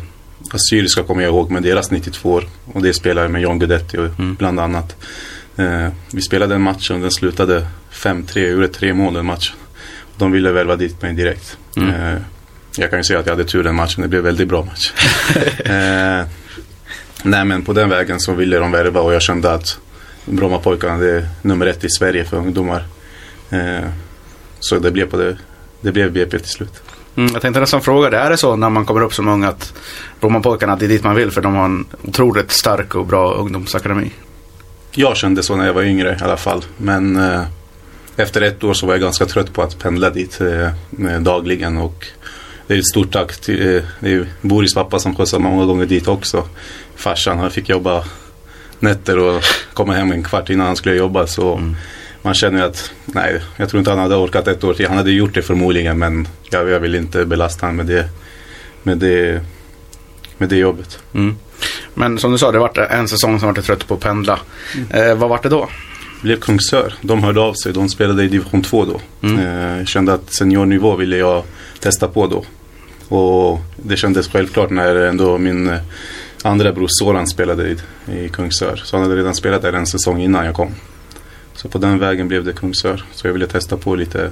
Assyriska 0.51 1.03
kommer 1.03 1.21
jag 1.21 1.29
ihåg 1.29 1.51
med 1.51 1.63
deras 1.63 1.91
92 1.91 2.31
år. 2.31 2.43
Och 2.65 2.81
det 2.81 2.93
spelade 2.93 3.29
med 3.29 3.41
John 3.41 3.59
Guidetti 3.59 3.97
och 3.97 4.19
mm. 4.19 4.35
bland 4.35 4.59
annat. 4.59 4.95
Eh, 5.55 5.87
vi 6.11 6.21
spelade 6.21 6.55
en 6.55 6.61
match 6.61 6.91
och 6.91 6.99
den 6.99 7.11
slutade 7.11 7.67
5-3. 7.91 8.39
Jag 8.39 8.51
gjorde 8.51 8.67
tre 8.67 8.93
mål 8.93 9.13
den 9.13 9.25
matchen. 9.25 9.55
De 10.17 10.31
ville 10.31 10.51
värva 10.51 10.75
dit 10.75 11.01
mig 11.01 11.13
direkt. 11.13 11.57
Mm. 11.75 11.89
Eh, 11.89 12.21
jag 12.77 12.89
kan 12.89 12.99
ju 12.99 13.03
säga 13.03 13.19
att 13.19 13.25
jag 13.25 13.33
hade 13.33 13.49
tur 13.49 13.63
den 13.63 13.75
matchen. 13.75 14.01
Det 14.01 14.07
blev 14.07 14.19
en 14.19 14.25
väldigt 14.25 14.47
bra 14.47 14.65
match. 14.65 14.93
eh, 15.65 16.25
nej 17.23 17.45
men 17.45 17.61
på 17.65 17.73
den 17.73 17.89
vägen 17.89 18.19
så 18.19 18.33
ville 18.33 18.57
de 18.57 18.71
värva 18.71 19.01
och 19.01 19.13
jag 19.13 19.21
kände 19.21 19.51
att 19.51 19.77
Brommapojkarna 20.25 21.05
är 21.05 21.27
nummer 21.41 21.65
ett 21.65 21.83
i 21.83 21.89
Sverige 21.89 22.25
för 22.25 22.37
ungdomar. 22.37 22.83
Eh, 23.49 23.89
så 24.59 24.79
det 24.79 24.91
blev, 24.91 25.05
på 25.05 25.17
det, 25.17 25.37
det 25.81 25.91
blev 25.91 26.11
BP 26.11 26.39
till 26.39 26.49
slut. 26.49 26.81
Mm, 27.15 27.33
jag 27.33 27.41
tänkte 27.41 27.59
nästan 27.59 27.81
fråga 27.81 28.09
det. 28.09 28.17
Är 28.17 28.29
det 28.29 28.37
så 28.37 28.55
när 28.55 28.69
man 28.69 28.85
kommer 28.85 29.01
upp 29.01 29.13
som 29.13 29.27
ung 29.27 29.43
att 29.43 29.73
Brommapojkarna, 30.19 30.75
det 30.75 30.85
är 30.85 30.89
dit 30.89 31.03
man 31.03 31.15
vill 31.15 31.31
för 31.31 31.41
de 31.41 31.55
har 31.55 31.65
en 31.65 31.85
otroligt 32.03 32.51
stark 32.51 32.95
och 32.95 33.05
bra 33.05 33.33
ungdomsakademi? 33.33 34.11
Jag 34.91 35.17
kände 35.17 35.43
så 35.43 35.55
när 35.55 35.65
jag 35.65 35.73
var 35.73 35.83
yngre 35.83 36.17
i 36.21 36.23
alla 36.23 36.37
fall. 36.37 36.65
Men 36.77 37.17
efter 38.15 38.41
ett 38.41 38.63
år 38.63 38.73
så 38.73 38.85
var 38.85 38.93
jag 38.93 39.01
ganska 39.01 39.25
trött 39.25 39.53
på 39.53 39.61
att 39.61 39.79
pendla 39.79 40.09
dit 40.09 40.41
eh, 40.41 41.19
dagligen. 41.19 41.77
Och 41.77 42.07
det 42.67 42.73
är 42.73 42.77
ett 42.77 42.87
stort 42.87 43.11
tack 43.11 43.41
till 43.41 43.75
eh, 43.75 43.83
det 43.99 44.13
är 44.13 44.25
Boris 44.41 44.73
pappa 44.73 44.99
som 44.99 45.15
skjutsar 45.15 45.39
många 45.39 45.65
gånger 45.65 45.85
dit 45.85 46.07
också. 46.07 46.47
Farsan, 46.95 47.39
han 47.39 47.51
fick 47.51 47.69
jobba 47.69 48.03
nätter 48.79 49.19
och 49.19 49.43
komma 49.73 49.93
hem 49.93 50.11
en 50.11 50.23
kvart 50.23 50.49
innan 50.49 50.67
han 50.67 50.75
skulle 50.75 50.95
jobba. 50.95 51.27
Så 51.27 51.55
mm. 51.55 51.75
man 52.21 52.33
känner 52.33 52.63
att, 52.63 52.91
nej, 53.05 53.41
jag 53.57 53.69
tror 53.69 53.79
inte 53.79 53.91
han 53.91 53.99
hade 53.99 54.15
orkat 54.15 54.47
ett 54.47 54.63
år 54.63 54.73
till. 54.73 54.87
Han 54.87 54.97
hade 54.97 55.11
gjort 55.11 55.33
det 55.33 55.41
förmodligen 55.41 55.99
men 55.99 56.27
jag, 56.49 56.69
jag 56.69 56.79
vill 56.79 56.95
inte 56.95 57.25
belasta 57.25 57.65
honom 57.65 57.77
med 57.77 57.85
det, 57.85 58.09
med 58.83 58.97
det, 58.97 59.41
med 60.37 60.49
det 60.49 60.57
jobbet. 60.57 60.99
Mm. 61.13 61.35
Men 61.93 62.19
som 62.19 62.31
du 62.31 62.37
sa, 62.37 62.51
det 62.51 62.59
var 62.59 62.87
en 62.91 63.07
säsong 63.07 63.39
som 63.39 63.53
var 63.53 63.61
trött 63.61 63.87
på 63.87 63.93
att 63.93 63.99
pendla. 63.99 64.39
Mm. 64.75 65.09
Eh, 65.09 65.15
vad 65.15 65.29
var 65.29 65.39
det 65.43 65.49
då? 65.49 65.69
Blev 66.23 66.39
Kungsör. 66.39 66.93
De 67.01 67.23
hörde 67.23 67.39
av 67.39 67.53
sig. 67.53 67.73
De 67.73 67.89
spelade 67.89 68.23
i 68.23 68.27
division 68.27 68.61
2 68.61 68.85
då. 68.85 69.01
Mm. 69.27 69.79
Eh, 69.79 69.85
kände 69.85 70.13
att 70.13 70.33
seniornivå 70.33 70.95
ville 70.95 71.17
jag 71.17 71.43
testa 71.79 72.07
på 72.07 72.27
då. 72.27 72.45
Och 73.15 73.59
det 73.77 73.97
kändes 73.97 74.27
självklart 74.27 74.69
när 74.69 74.95
ändå 74.95 75.37
min 75.37 75.69
eh, 75.69 75.79
andra 76.43 76.71
bror 76.71 76.87
Soran 76.89 77.27
spelade 77.27 77.69
i, 77.69 77.77
i 78.25 78.29
Kungsör. 78.29 78.81
Så 78.83 78.97
han 78.97 79.03
hade 79.03 79.15
redan 79.15 79.35
spelat 79.35 79.61
där 79.61 79.73
en 79.73 79.87
säsong 79.87 80.21
innan 80.21 80.45
jag 80.45 80.55
kom. 80.55 80.71
Så 81.53 81.69
på 81.69 81.77
den 81.77 81.99
vägen 81.99 82.27
blev 82.27 82.43
det 82.43 82.53
Kungsör. 82.53 83.05
Så 83.11 83.27
jag 83.27 83.33
ville 83.33 83.47
testa 83.47 83.77
på 83.77 83.95
lite 83.95 84.31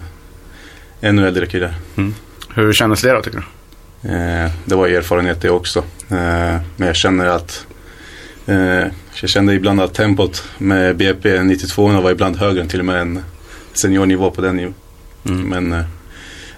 ännu 1.01 1.27
äldre 1.27 1.45
killar. 1.45 1.75
Mm. 1.95 2.13
Hur 2.55 2.73
kändes 2.73 3.01
det 3.01 3.11
då 3.11 3.21
tycker 3.21 3.37
du? 3.37 3.43
Eh, 4.09 4.51
det 4.65 4.75
var 4.75 4.87
erfarenhet 4.87 5.41
det 5.41 5.49
också. 5.49 5.79
Eh, 6.09 6.57
men 6.75 6.87
jag 6.87 6.95
känner 6.95 7.25
att 7.25 7.65
eh, 8.45 8.85
jag 9.21 9.29
kände 9.29 9.53
ibland 9.53 9.81
att 9.81 9.93
tempot 9.93 10.43
med 10.57 10.97
BP 10.97 11.43
92 11.43 11.87
var 11.87 12.11
ibland 12.11 12.35
högre 12.35 12.61
än 12.61 12.67
till 12.67 12.79
och 12.79 12.85
med 12.85 13.01
en 13.01 13.23
seniornivå 13.73 14.31
på 14.31 14.41
den 14.41 14.55
nivån. 14.55 14.73
Mm. 15.23 15.41
Men 15.41 15.73
eh, 15.73 15.85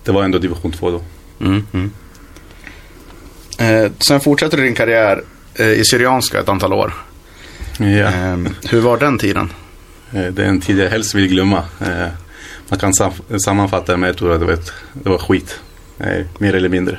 det 0.03 0.11
var 0.11 0.23
ändå 0.23 0.37
division 0.37 0.71
2 0.71 0.91
då. 0.91 1.01
Mm, 1.45 1.67
mm. 1.73 1.91
Eh, 3.57 3.91
sen 3.99 4.19
fortsätter 4.19 4.57
du 4.57 4.63
din 4.63 4.75
karriär 4.75 5.23
eh, 5.55 5.71
i 5.71 5.85
Syrianska 5.85 6.39
ett 6.39 6.49
antal 6.49 6.73
år. 6.73 6.93
Ja. 7.77 7.85
Eh, 7.85 8.37
hur 8.69 8.81
var 8.81 8.97
den 8.97 9.17
tiden? 9.17 9.49
Eh, 10.11 10.25
det 10.25 10.43
är 10.43 10.47
en 10.47 10.61
tid 10.61 10.79
jag 10.79 10.89
helst 10.89 11.15
vill 11.15 11.27
glömma. 11.27 11.63
Eh, 11.81 12.07
man 12.69 12.79
kan 12.79 12.93
sam 12.93 13.11
sammanfatta 13.45 13.91
det 13.91 13.97
med 13.97 14.09
ett 14.09 14.21
ord, 14.21 14.39
det 14.39 14.45
var, 14.45 14.57
det 14.93 15.09
var 15.09 15.17
skit. 15.17 15.59
mer 16.37 16.55
eller 16.55 16.69
mindre. 16.69 16.97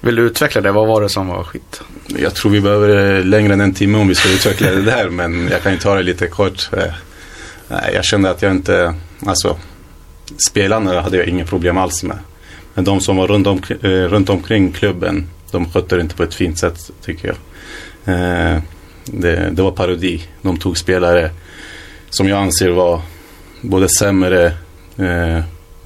Vill 0.00 0.16
du 0.16 0.22
utveckla 0.22 0.60
det? 0.60 0.72
Vad 0.72 0.86
var 0.86 1.02
det 1.02 1.08
som 1.08 1.28
var 1.28 1.44
skit? 1.44 1.80
Jag 2.06 2.34
tror 2.34 2.52
vi 2.52 2.60
behöver 2.60 3.18
eh, 3.18 3.24
längre 3.24 3.52
än 3.52 3.60
en 3.60 3.74
timme 3.74 3.98
om 3.98 4.08
vi 4.08 4.14
ska 4.14 4.28
utveckla 4.28 4.70
det 4.70 4.82
där. 4.82 5.08
Men 5.08 5.48
jag 5.48 5.62
kan 5.62 5.72
ju 5.72 5.78
ta 5.78 5.94
det 5.94 6.02
lite 6.02 6.26
kort. 6.26 6.70
Eh. 6.72 6.94
Jag 7.94 8.04
kände 8.04 8.30
att 8.30 8.42
jag 8.42 8.52
inte, 8.52 8.94
alltså 9.26 9.56
spelarna 10.48 11.00
hade 11.00 11.16
jag 11.16 11.26
inga 11.26 11.44
problem 11.44 11.78
alls 11.78 12.02
med. 12.02 12.18
Men 12.74 12.84
de 12.84 13.00
som 13.00 13.16
var 13.16 13.26
runt, 13.26 13.46
om, 13.46 13.62
eh, 13.82 13.88
runt 13.88 14.30
omkring 14.30 14.72
klubben, 14.72 15.28
de 15.50 15.70
skötte 15.70 15.96
det 15.96 16.02
inte 16.02 16.14
på 16.14 16.22
ett 16.22 16.34
fint 16.34 16.58
sätt 16.58 16.90
tycker 17.04 17.28
jag. 17.28 17.36
Det, 19.04 19.50
det, 19.52 19.62
var 19.62 19.70
parodi. 19.70 20.22
De 20.42 20.56
tog 20.56 20.78
spelare 20.78 21.30
som 22.10 22.28
jag 22.28 22.38
anser 22.38 22.70
var 22.70 23.00
både 23.60 23.88
sämre, 23.88 24.52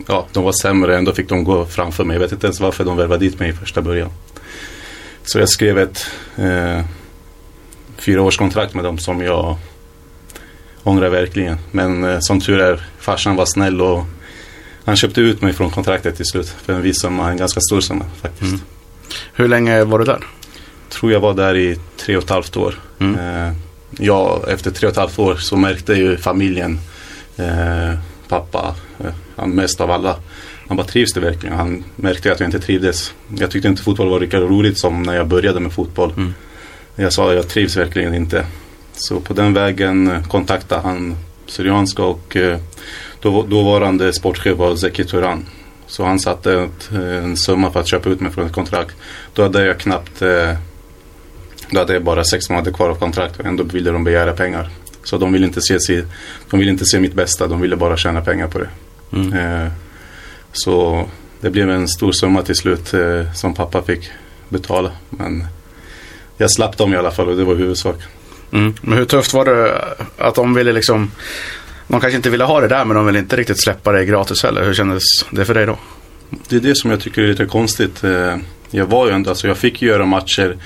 ja 0.07 0.27
de 0.33 0.45
var 0.45 0.53
sämre, 0.53 0.99
ändå 0.99 1.13
fick 1.13 1.29
de 1.29 1.45
gå 1.45 1.67
framför 1.67 2.05
mig. 2.05 2.15
Jag 2.15 2.21
vet 2.21 2.33
inte 2.33 2.47
ens 2.47 2.61
varför 2.61 2.85
de 2.85 2.97
värvade 2.97 3.25
dit 3.25 3.39
mig 3.39 3.51
i 3.51 3.53
första 3.53 3.83
början. 3.83 4.11
Så 5.25 5.39
jag 5.39 5.49
skrev 5.49 5.79
ett 5.79 6.07
eh, 6.37 6.81
fyraårskontrakt 7.97 8.75
med 8.75 8.85
dem 8.85 8.99
som 8.99 9.23
jag 9.23 9.57
ångrar 10.83 11.09
verkligen. 11.09 11.59
Men 11.71 12.05
eh, 12.05 12.19
som 12.21 12.41
tur 12.41 12.61
är, 12.61 12.87
farsan 12.99 13.37
var 13.37 13.47
snäll 13.47 13.81
och 13.81 14.05
han 14.85 14.97
köpte 14.97 15.21
ut 15.21 15.43
mig 15.43 15.53
från 15.53 15.71
kontraktet 15.71 16.17
till 16.17 16.27
slut. 16.27 16.49
För 16.49 16.73
en 16.73 16.83
viss 16.83 17.01
summa, 17.01 17.31
en 17.31 17.37
ganska 17.37 17.61
stor 17.61 17.81
summa 17.81 18.05
faktiskt. 18.23 18.53
Mm. 18.53 18.61
Hur 19.33 19.49
länge 19.49 19.85
var 19.85 19.99
du 19.99 20.05
där? 20.05 20.27
Tror 20.89 21.13
jag 21.13 21.21
var 21.21 21.35
där 21.35 21.57
i 21.57 21.79
tre 21.97 22.17
och 22.17 22.23
ett 22.23 22.31
halvt 22.31 22.57
år. 22.57 22.75
Mm. 22.99 23.19
Eh, 23.19 23.53
ja, 23.99 24.43
efter 24.49 24.71
tre 24.71 24.87
och 24.87 24.93
ett 24.93 24.99
halvt 24.99 25.19
år 25.19 25.37
så 25.37 25.57
märkte 25.57 25.93
ju 25.93 26.17
familjen, 26.17 26.79
eh, 27.37 27.95
pappa, 28.31 28.75
eh, 28.99 29.13
han 29.37 29.51
mest 29.51 29.81
av 29.81 29.91
alla, 29.91 30.17
han 30.69 30.77
bara 30.77 30.87
trivs 30.87 31.13
det 31.13 31.21
verkligen. 31.21 31.57
Han 31.57 31.85
märkte 31.97 32.33
att 32.33 32.41
jag 32.41 32.47
inte 32.47 32.61
trivdes. 32.61 33.15
Jag 33.39 33.51
tyckte 33.51 33.69
inte 33.69 33.83
fotboll 33.83 34.09
var 34.09 34.21
lika 34.21 34.41
roligt 34.41 34.79
som 34.79 35.03
när 35.03 35.15
jag 35.15 35.27
började 35.27 35.61
med 35.61 35.73
fotboll. 35.73 36.13
Mm. 36.17 36.35
Jag 36.97 37.13
sa 37.13 37.35
jag 37.35 37.49
trivs 37.49 37.77
verkligen 37.77 38.15
inte. 38.15 38.47
Så 38.93 39.21
på 39.21 39.35
den 39.35 39.55
vägen 39.55 40.11
eh, 40.11 40.27
kontaktade 40.27 40.81
han 40.81 41.17
Syrianska 41.47 42.03
och 42.03 42.37
eh, 42.37 42.59
då, 43.21 43.43
dåvarande 43.43 44.13
sportchef 44.13 44.59
var 44.59 44.77
Zeki 44.77 45.05
Turan. 45.05 45.47
Så 45.87 46.05
han 46.05 46.19
satte 46.19 46.53
ett, 46.53 46.91
en 46.93 47.37
summa 47.37 47.71
för 47.71 47.81
att 47.81 47.89
köpa 47.89 48.09
ut 48.09 48.21
mig 48.21 48.33
från 48.33 48.47
ett 48.47 48.53
kontrakt. 48.53 48.97
Då 49.33 49.43
hade 49.43 49.67
jag 49.67 49.79
knappt, 49.79 50.21
då 51.71 51.79
hade 51.79 51.93
jag 51.93 52.05
bara 52.05 52.25
sex 52.25 52.51
månader 52.51 52.73
kvar 52.73 52.91
av 52.91 52.95
kontrakt 52.95 53.41
och 53.41 53.47
ändå 53.47 53.65
ville 53.65 53.91
de 53.91 54.05
begära 54.05 54.33
pengar. 54.33 54.71
Så 55.05 55.19
de 55.19 55.33
ville 55.33 55.47
inte 55.47 55.61
se, 55.63 55.81
si- 55.81 56.05
de 56.51 56.59
ville 56.61 56.71
inte 56.71 56.85
se 56.85 57.01
mitt 57.01 57.15
bästa, 57.15 57.47
de 57.47 57.61
ville 57.61 57.77
bara 57.77 57.97
tjäna 57.97 58.21
pengar 58.21 58.47
på 58.49 58.59
det. 58.59 58.69
Mm. 59.13 59.33
Eh, 59.33 59.69
så 60.53 61.07
det 61.41 61.51
blev 61.51 61.71
en 61.71 61.89
stor 61.89 62.13
summa 62.13 62.43
till 62.43 62.55
slut 62.57 62.95
eh, 62.95 63.33
som 63.35 63.55
pappa 63.55 63.83
fick 63.83 64.11
betala. 64.49 64.91
Men 65.11 65.45
jag 66.37 66.51
slapp 66.53 66.77
dem 66.77 66.95
i 66.95 66.97
alla 66.97 67.11
fall 67.11 67.29
och 67.29 67.37
det 67.37 67.45
var 67.45 67.55
huvudsak. 67.55 67.97
Mm. 68.53 68.75
Men 68.83 68.99
hur 68.99 69.05
tufft 69.05 69.33
var 69.35 69.45
det 69.45 69.85
att 70.19 70.35
de 70.35 70.55
ville 70.55 70.73
liksom 70.73 71.11
de 71.89 72.01
kanske 72.01 72.17
inte 72.17 72.31
ville 72.31 72.45
ha 72.45 72.61
det 72.61 72.69
där 72.69 72.85
men 72.85 72.97
de 72.97 73.07
ville 73.07 73.19
inte 73.19 73.37
riktigt 73.37 73.63
släppa 73.63 73.93
det 73.93 74.05
gratis 74.05 74.43
heller. 74.43 74.65
Hur 74.65 74.75
kändes 74.75 75.03
det 75.31 75.45
för 75.45 75.55
dig 75.55 75.67
då? 75.67 75.79
Det 76.49 76.57
är 76.57 76.61
det 76.61 76.75
som 76.77 76.91
jag 76.91 77.01
tycker 77.01 77.23
är 77.23 77.27
lite 77.29 77.47
konstigt. 77.47 78.05
Eh, 78.05 78.37
Jag 78.71 78.87
var 78.87 79.07
ju 79.07 79.13
ändå, 79.13 79.31
alltså 79.31 79.49
jag 79.49 79.57
fick 79.59 79.83
göra 79.83 80.05
matcher. 80.07 80.57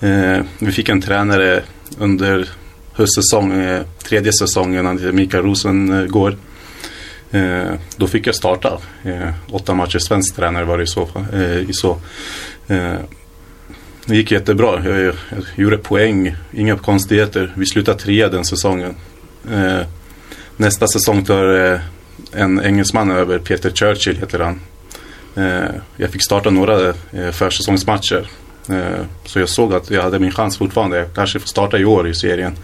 Eh, 0.00 0.40
Vi 0.58 0.72
fick 0.72 0.88
en 0.88 1.00
tränare 1.02 1.62
under 1.98 2.48
höstsäsong, 2.94 3.52
eh, 3.52 3.82
tredje 4.04 4.32
säsongen, 4.32 4.84
när 4.84 5.12
Mikael 5.12 5.42
Rosengård. 5.44 6.36
Eh, 7.30 7.42
eh, 7.60 7.72
Då 7.96 8.06
fick 8.06 8.26
jag 8.26 8.34
starta. 8.34 8.78
Eh, 9.04 9.30
Åtta 9.50 9.74
matcher, 9.74 9.98
svensk 9.98 10.36
tränare 10.36 10.64
var 10.64 10.78
det 10.78 10.84
i 10.84 10.86
så 10.86 11.06
fall. 11.06 11.24
eh, 11.32 11.58
i 11.70 11.72
så. 11.72 12.00
Eh, 12.68 12.94
Det 14.06 14.16
gick 14.16 14.30
jättebra. 14.30 14.84
Jag, 14.84 14.98
jag 15.04 15.14
gjorde 15.56 15.78
poäng, 15.78 16.36
inga 16.52 16.76
konstigheter. 16.76 17.52
Vi 17.56 17.66
slutade 17.66 17.98
trea 17.98 18.28
den 18.28 18.44
säsongen. 18.44 18.94
Eh, 19.52 19.80
Nästa 20.56 20.86
säsong 20.86 21.24
tar 21.24 21.72
eh, 21.72 21.80
en 22.32 22.60
engelsman 22.64 23.10
över, 23.10 23.38
Peter 23.38 23.70
Churchill 23.70 24.16
heter 24.16 24.38
han. 24.38 24.60
Eh, 25.36 25.70
Jag 25.96 26.10
fick 26.10 26.22
starta 26.24 26.50
några 26.50 26.88
eh, 26.88 27.30
försäsongsmatcher. 27.32 28.26
Eh, 28.68 29.04
Så 29.24 29.38
jag 29.38 29.48
såg 29.48 29.74
att 29.74 29.90
jag 29.90 30.02
hade 30.02 30.18
min 30.18 30.32
chans 30.32 30.58
fortfarande. 30.58 30.96
Jag 30.98 31.14
kanske 31.14 31.40
får 31.40 31.48
starta 31.48 31.78
i 31.78 31.84
år 31.84 32.08
i 32.08 32.14
serien. 32.14 32.56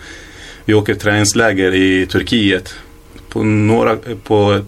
Vi 0.64 0.74
åker 0.74 0.94
träningsläger 0.94 1.74
i 1.74 2.06
Turkiet. 2.06 2.74
På, 3.28 3.42
några, 3.42 3.96
på, 4.24 4.60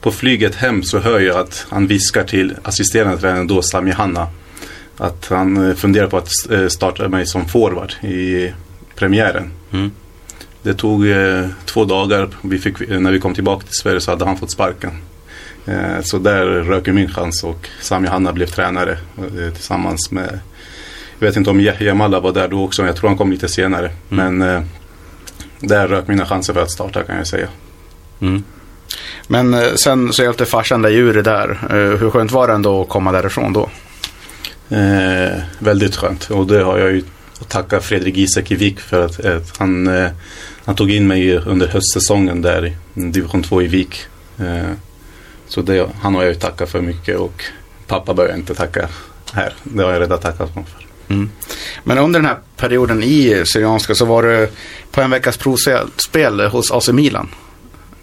på 0.00 0.12
flyget 0.12 0.54
hem 0.54 0.82
så 0.82 0.98
hör 0.98 1.20
jag 1.20 1.36
att 1.36 1.66
han 1.68 1.86
viskar 1.86 2.24
till 2.24 2.54
assisterande 2.62 3.18
tränaren 3.18 3.46
då, 3.46 3.62
Sami 3.62 3.90
Hanna. 3.90 4.28
Att 4.96 5.26
han 5.30 5.68
eh, 5.68 5.74
funderar 5.74 6.06
på 6.06 6.16
att 6.16 6.30
eh, 6.50 6.68
starta 6.68 7.08
mig 7.08 7.26
som 7.26 7.48
forward 7.48 7.92
i 8.04 8.52
premiären. 8.94 9.52
Mm. 9.72 9.90
Det 10.62 10.74
tog 10.74 11.04
två 11.64 11.84
dagar. 11.84 12.28
Vi 12.42 12.58
fick, 12.58 12.88
när 12.88 13.12
vi 13.12 13.20
kom 13.20 13.34
tillbaka 13.34 13.66
till 13.66 13.74
Sverige 13.74 14.00
så 14.00 14.10
hade 14.10 14.24
han 14.24 14.36
fått 14.36 14.50
sparken. 14.50 14.90
Eh, 15.66 16.00
så 16.02 16.18
där 16.18 16.44
rök 16.46 16.86
ju 16.86 16.92
min 16.92 17.08
chans 17.08 17.44
och 17.44 17.68
Sami 17.80 18.08
Hanna 18.08 18.32
blev 18.32 18.46
tränare 18.46 18.98
eh, 19.18 19.52
tillsammans 19.52 20.10
med 20.10 20.38
Jag 21.18 21.26
vet 21.26 21.36
inte 21.36 21.50
om 21.50 21.60
Yahya 21.60 21.94
Malla 21.94 22.20
var 22.20 22.32
där 22.32 22.48
då 22.48 22.64
också. 22.64 22.86
Jag 22.86 22.96
tror 22.96 23.08
han 23.08 23.18
kom 23.18 23.30
lite 23.30 23.48
senare. 23.48 23.90
Men 24.08 24.42
eh, 24.42 24.62
där 25.60 25.88
rök 25.88 26.08
mina 26.08 26.26
chanser 26.26 26.52
för 26.52 26.62
att 26.62 26.70
starta 26.70 27.02
kan 27.02 27.16
jag 27.16 27.26
säga. 27.26 27.48
Mm. 28.20 28.44
Men 29.26 29.54
eh, 29.54 29.74
sen 29.74 30.12
så 30.12 30.22
hjälpte 30.22 30.46
farsan 30.46 30.82
dig 30.82 30.96
ur 30.96 31.14
det 31.14 31.22
där. 31.22 31.50
Eh, 31.70 31.98
Hur 31.98 32.10
skönt 32.10 32.32
var 32.32 32.48
det 32.48 32.54
ändå 32.54 32.82
att 32.82 32.88
komma 32.88 33.12
därifrån 33.12 33.52
då? 33.52 33.70
Eh, 34.76 35.38
väldigt 35.58 35.96
skönt. 35.96 36.30
Och 36.30 36.46
det 36.46 36.62
har 36.62 36.78
jag 36.78 36.92
ju 36.92 37.02
att 37.40 37.48
tacka 37.48 37.80
Fredrik 37.80 38.16
Isak 38.16 38.50
i 38.50 38.54
Vik 38.54 38.80
för 38.80 39.04
att, 39.04 39.24
att 39.24 39.58
han, 39.58 39.86
eh, 39.86 40.10
han 40.64 40.74
tog 40.74 40.90
in 40.90 41.06
mig 41.06 41.38
under 41.38 41.66
höstsäsongen 41.68 42.42
där 42.42 42.66
i 42.66 43.00
division 43.00 43.42
2 43.42 43.62
i 43.62 43.66
Vik. 43.66 44.06
Så 45.48 45.62
det, 45.62 45.88
han 46.00 46.14
har 46.14 46.22
jag 46.22 46.32
ju 46.32 46.38
tackat 46.38 46.70
för 46.70 46.80
mycket 46.80 47.18
och 47.18 47.44
pappa 47.86 48.14
bör 48.14 48.28
jag 48.28 48.38
inte 48.38 48.54
tacka 48.54 48.88
här. 49.32 49.52
Det 49.62 49.82
har 49.82 49.92
jag 49.92 50.00
redan 50.02 50.18
tackat 50.18 50.50
honom 50.50 50.64
för. 50.64 50.86
Mm. 51.14 51.30
Men 51.84 51.98
under 51.98 52.20
den 52.20 52.26
här 52.28 52.38
perioden 52.56 53.02
i 53.02 53.42
Syrianska 53.46 53.94
så 53.94 54.04
var 54.04 54.22
du 54.22 54.48
på 54.90 55.00
en 55.00 55.10
veckas 55.10 55.36
provspel 55.36 56.40
hos 56.40 56.70
AC 56.72 56.88
Milan. 56.88 57.28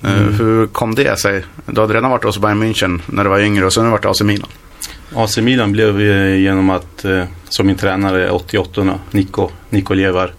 Eh, 0.03 0.21
Mm. 0.21 0.33
Hur 0.33 0.67
kom 0.67 0.95
det 0.95 1.19
sig? 1.19 1.43
Du 1.65 1.81
hade 1.81 1.93
redan 1.93 2.11
varit 2.11 2.23
hos 2.23 2.37
Bayern 2.37 2.63
München 2.63 3.01
när 3.05 3.23
du 3.23 3.29
var 3.29 3.39
yngre 3.39 3.65
och 3.65 3.73
sen 3.73 3.83
har 3.83 3.87
du 3.87 3.91
varit 3.91 4.05
AC 4.05 4.21
Milan. 4.21 4.49
AC 5.15 5.37
Milan 5.37 5.71
blev 5.71 6.01
genom 6.39 6.69
att, 6.69 7.05
eh, 7.05 7.23
som 7.49 7.67
min 7.67 7.75
tränare 7.75 8.29
88 8.31 8.99
Nico, 9.11 9.49
Nico 9.69 9.93
Levar. 9.93 10.33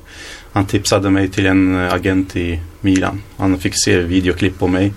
Han 0.53 0.67
tipsade 0.67 1.11
mig 1.11 1.29
till 1.29 1.47
en 1.47 1.77
agent 1.77 2.37
i 2.37 2.61
Milan. 2.81 3.23
Han 3.37 3.59
fick 3.59 3.73
se 3.85 3.99
videoklipp 4.01 4.59
på 4.59 4.67
mig. 4.67 4.93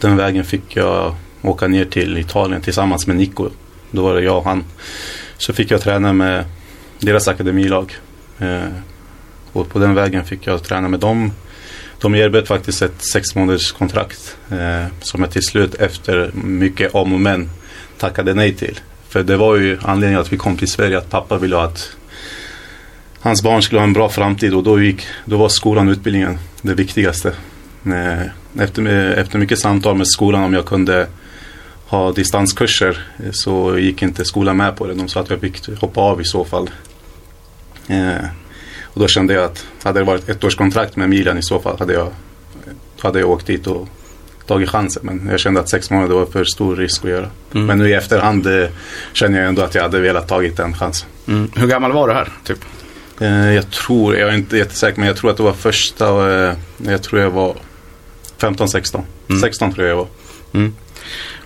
Den 0.00 0.16
vägen 0.16 0.44
fick 0.44 0.76
jag 0.76 1.14
åka 1.42 1.68
ner 1.68 1.84
till 1.84 2.18
Italien 2.18 2.62
tillsammans 2.62 3.06
med 3.06 3.16
Nico. 3.16 3.48
Då 3.90 4.02
var 4.02 4.14
det 4.14 4.22
jag 4.22 4.36
och 4.36 4.44
han. 4.44 4.64
Så 5.38 5.52
fick 5.52 5.70
jag 5.70 5.80
träna 5.80 6.12
med 6.12 6.44
deras 6.98 7.28
akademilag. 7.28 7.96
Eh, 8.38 8.68
och 9.52 9.68
på 9.68 9.78
den 9.78 9.94
vägen 9.94 10.24
fick 10.24 10.46
jag 10.46 10.62
träna 10.62 10.88
med 10.88 11.00
dem. 11.00 11.32
De 12.00 12.14
erbjöd 12.14 12.46
faktiskt 12.46 12.82
ett 12.82 13.02
sex 13.12 13.34
månaders 13.34 13.72
kontrakt. 13.72 14.36
Eh, 14.50 14.86
som 15.00 15.22
jag 15.22 15.30
till 15.30 15.42
slut 15.42 15.74
efter 15.74 16.30
mycket 16.34 16.94
om 16.94 17.12
och 17.12 17.20
men 17.20 17.50
tackade 17.98 18.34
nej 18.34 18.54
till. 18.54 18.80
För 19.08 19.22
det 19.22 19.36
var 19.36 19.56
ju 19.56 19.78
anledningen 19.82 20.20
att 20.20 20.32
vi 20.32 20.36
kom 20.36 20.56
till 20.56 20.68
Sverige 20.68 20.98
att 20.98 21.10
pappa 21.10 21.38
ville 21.38 21.60
att 21.60 21.90
hans 23.20 23.42
barn 23.42 23.62
skulle 23.62 23.80
ha 23.80 23.86
en 23.86 23.92
bra 23.92 24.08
framtid 24.08 24.54
och 24.54 24.62
då, 24.62 24.82
gick, 24.82 25.06
då 25.24 25.36
var 25.36 25.48
skolan 25.48 25.88
och 25.88 25.92
utbildningen 25.92 26.38
det 26.62 26.74
viktigaste. 26.74 27.32
Eh, 27.86 28.26
Efter, 28.58 28.86
efter 29.18 29.38
mycket 29.38 29.58
samtal 29.58 29.96
med 29.96 30.08
skolan 30.08 30.42
om 30.42 30.54
jag 30.54 30.64
kunde 30.66 31.06
ha 31.86 32.12
distanskurser 32.12 33.06
eh, 33.24 33.30
så 33.32 33.78
gick 33.78 34.02
inte 34.02 34.24
skolan 34.24 34.56
med 34.56 34.76
på 34.76 34.86
det. 34.86 34.94
De 34.94 35.08
sa 35.08 35.20
att 35.20 35.30
jag 35.30 35.40
fick 35.40 35.68
hoppa 35.80 36.00
av 36.00 36.20
i 36.20 36.24
så 36.24 36.44
fall. 36.44 36.70
Eh, 37.88 38.24
Och 38.82 39.00
då 39.00 39.08
kände 39.08 39.34
jag 39.34 39.44
att 39.44 39.66
hade 39.82 40.00
det 40.00 40.04
varit 40.04 40.28
ett 40.28 40.44
års 40.44 40.56
kontrakt 40.56 40.96
med 40.96 41.08
Milan 41.08 41.38
i 41.38 41.42
så 41.42 41.58
fall 41.60 41.78
hade 41.78 41.92
jag, 41.92 42.08
hade 43.00 43.20
jag 43.20 43.30
åkt 43.30 43.46
dit 43.46 43.66
och 43.66 43.88
tagit 44.46 44.68
chansen. 44.68 45.02
Men 45.06 45.28
jag 45.30 45.40
kände 45.40 45.60
att 45.60 45.68
sex 45.68 45.90
månader 45.90 46.14
var 46.14 46.26
för 46.26 46.44
stor 46.44 46.76
risk 46.76 47.04
att 47.04 47.10
göra. 47.10 47.30
Mm. 47.54 47.66
Men 47.66 47.78
nu 47.78 47.88
i 47.90 47.92
efterhand 47.94 48.46
eh, 48.46 48.68
känner 49.12 49.38
jag 49.38 49.48
ändå 49.48 49.62
att 49.62 49.74
jag 49.74 49.82
hade 49.82 50.00
velat 50.00 50.28
tagit 50.28 50.56
den 50.56 50.74
chansen. 50.74 51.08
Mm. 51.28 51.50
Hur 51.56 51.66
gammal 51.66 51.92
var 51.92 52.08
du 52.08 52.14
här? 52.14 52.32
Typ? 52.44 52.58
Eh, 53.20 53.52
jag 53.54 53.70
tror, 53.70 54.16
jag 54.16 54.28
är 54.28 54.34
inte 54.34 54.56
jättesäker, 54.56 54.98
men 54.98 55.06
jag 55.06 55.16
tror 55.16 55.30
att 55.30 55.36
det 55.36 55.42
var 55.42 55.52
första, 55.52 56.32
eh, 56.48 56.54
jag 56.86 57.02
tror 57.02 57.20
jag 57.22 57.30
var 57.30 57.56
15-16. 58.38 59.02
Mm. 59.28 59.40
16 59.40 59.74
tror 59.74 59.86
jag 59.86 59.92
jag 59.92 59.96
var. 59.96 60.08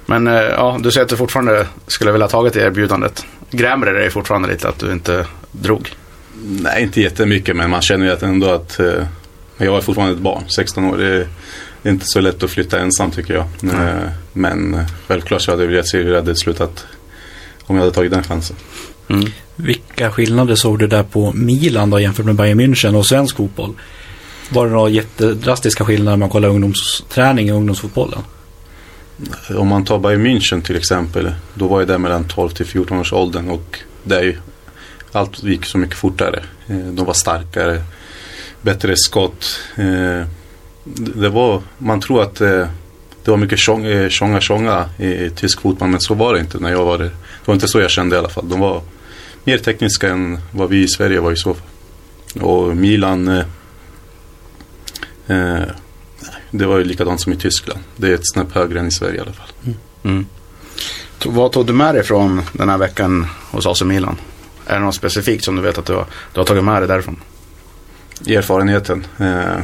Men 0.06 0.26
eh, 0.26 0.34
ja, 0.34 0.78
du 0.80 0.90
säger 0.90 1.04
att 1.04 1.10
du 1.10 1.16
fortfarande 1.16 1.66
skulle 1.86 2.12
vilja 2.12 2.24
ha 2.24 2.30
tagit 2.30 2.52
det 2.52 2.60
erbjudandet. 2.60 3.26
Grämer 3.50 3.86
det 3.86 3.92
dig 3.92 4.10
fortfarande 4.10 4.48
lite 4.48 4.68
att 4.68 4.78
du 4.78 4.92
inte 4.92 5.26
drog? 5.52 5.90
Nej, 6.44 6.82
inte 6.82 7.00
jättemycket, 7.00 7.56
men 7.56 7.70
man 7.70 7.82
känner 7.82 8.06
ju 8.06 8.12
att 8.12 8.22
ändå 8.22 8.48
att 8.48 8.80
eh, 8.80 9.06
jag 9.56 9.76
är 9.76 9.80
fortfarande 9.80 10.14
ett 10.14 10.20
barn, 10.20 10.42
16 10.48 10.84
år. 10.84 10.96
Det 10.96 11.06
är, 11.06 11.26
det 11.82 11.88
är 11.88 11.92
inte 11.92 12.06
så 12.06 12.20
lätt 12.20 12.42
att 12.42 12.50
flytta 12.50 12.80
ensam 12.80 13.10
tycker 13.10 13.34
jag. 13.34 13.44
Mm. 13.62 13.86
Eh, 13.88 14.10
men 14.32 14.84
självklart 15.06 15.42
så 15.42 15.50
hade 15.50 15.62
jag 15.62 15.70
velat 15.70 15.88
se 15.88 15.98
hur 15.98 16.10
det 16.10 16.16
hade 16.16 16.36
slutat 16.36 16.86
om 17.62 17.76
jag 17.76 17.82
hade 17.82 17.94
tagit 17.94 18.12
den 18.12 18.22
chansen. 18.22 18.56
Mm. 19.08 19.24
Vilka 19.56 20.10
skillnader 20.10 20.54
såg 20.54 20.78
du 20.78 20.86
där 20.86 21.02
på 21.02 21.32
Milan 21.32 21.90
då 21.90 22.00
jämfört 22.00 22.26
med 22.26 22.34
Bayern 22.34 22.60
München 22.60 22.94
och 22.94 23.06
svensk 23.06 23.36
fotboll? 23.36 23.74
Var 24.50 24.66
det 24.66 24.72
några 24.72 24.90
jättedrastiska 24.90 25.84
skillnader 25.84 26.16
när 26.16 26.20
man 26.20 26.30
kollar 26.30 26.48
ungdomsträning 26.48 27.48
i 27.48 27.52
ungdomsfotbollen? 27.52 28.20
Om 29.56 29.68
man 29.68 29.84
tar 29.84 29.98
Bayern 29.98 30.26
München 30.26 30.62
till 30.62 30.76
exempel, 30.76 31.32
då 31.54 31.68
var 31.68 31.80
jag 31.80 31.88
där 31.88 31.98
mellan 31.98 32.24
12 32.24 32.48
till 32.48 32.66
14 32.66 32.98
års 32.98 33.12
åldern 33.12 33.48
och 33.48 33.78
där 34.04 34.22
ju 34.22 34.36
allt 35.12 35.42
gick 35.42 35.64
så 35.64 35.78
mycket 35.78 35.96
fortare. 35.96 36.42
Eh, 36.66 36.76
de 36.76 37.06
var 37.06 37.14
starkare, 37.14 37.82
bättre 38.62 38.94
skott. 38.96 39.60
Eh, 39.76 40.26
det 41.14 41.28
var, 41.28 41.62
man 41.78 42.00
tror 42.00 42.22
att 42.22 42.40
eh, 42.40 42.66
det 43.24 43.30
var 43.30 43.36
mycket 43.36 43.58
tjonga 43.58 44.40
tjonga 44.40 44.88
i 44.98 45.06
i 45.06 45.30
tysk 45.36 45.60
fotboll 45.60 45.88
men 45.88 46.00
så 46.00 46.14
var 46.14 46.34
det 46.34 46.40
inte 46.40 46.58
när 46.58 46.70
jag 46.70 46.84
var 46.84 46.98
där. 46.98 47.04
Det 47.04 47.46
var 47.46 47.54
inte 47.54 47.68
så 47.68 47.80
jag 47.80 47.90
kände 47.90 48.16
i 48.16 48.18
alla 48.18 48.28
fall. 48.28 48.48
De 48.48 48.60
var 48.60 48.82
mer 49.44 49.58
tekniska 49.58 50.08
än 50.08 50.38
vad 50.50 50.68
vi 50.68 50.82
i 50.82 50.88
Sverige 50.88 51.20
var 51.20 51.32
i 51.32 51.36
så 51.36 51.54
fall. 51.54 51.68
Och 52.42 52.76
Milan, 52.76 53.42
eh, 55.26 55.62
det 56.50 56.66
var 56.66 56.78
ju 56.78 56.84
likadant 56.84 57.20
som 57.20 57.32
i 57.32 57.36
Tyskland. 57.36 57.80
Det 57.96 58.08
är 58.08 58.14
ett 58.14 58.32
snäpp 58.32 58.52
högre 58.52 58.80
än 58.80 58.86
i 58.86 58.90
Sverige 58.90 59.16
i 59.16 59.20
alla 59.20 59.32
fall. 59.32 59.48
Mm. 60.04 60.26
Vad 61.24 61.52
tog 61.52 61.66
du 61.66 61.72
med 61.72 61.94
dig 61.94 62.04
från 62.04 62.42
den 62.52 62.68
här 62.68 62.78
veckan 62.78 63.26
hos 63.50 63.66
AC 63.66 63.82
Milan? 63.82 64.16
Är 64.66 64.74
det 64.74 64.84
något 64.84 64.94
specifikt 64.94 65.44
som 65.44 65.56
du 65.56 65.62
vet 65.62 65.78
att 65.78 65.86
du 65.86 65.92
har, 65.92 66.06
du 66.32 66.40
har 66.40 66.44
tagit 66.44 66.64
med 66.64 66.82
dig 66.82 66.88
därifrån? 66.88 67.20
Erfarenheten. 68.26 69.06
Eh, 69.18 69.62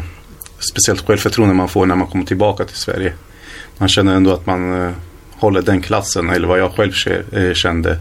speciellt 0.59 1.07
självförtroende 1.07 1.55
man 1.55 1.69
får 1.69 1.87
när 1.87 1.95
man 1.95 2.07
kommer 2.07 2.25
tillbaka 2.25 2.65
till 2.65 2.77
Sverige. 2.77 3.12
Man 3.79 3.88
känner 3.88 4.15
ändå 4.15 4.33
att 4.33 4.47
man 4.47 4.87
eh, 4.87 4.93
håller 5.33 5.62
den 5.62 5.83
klassen, 5.83 6.31
eller 6.31 6.49
vad 6.49 6.61
jag 6.61 6.73
själv 6.73 6.93
eh, 7.33 7.53
kände. 7.53 7.99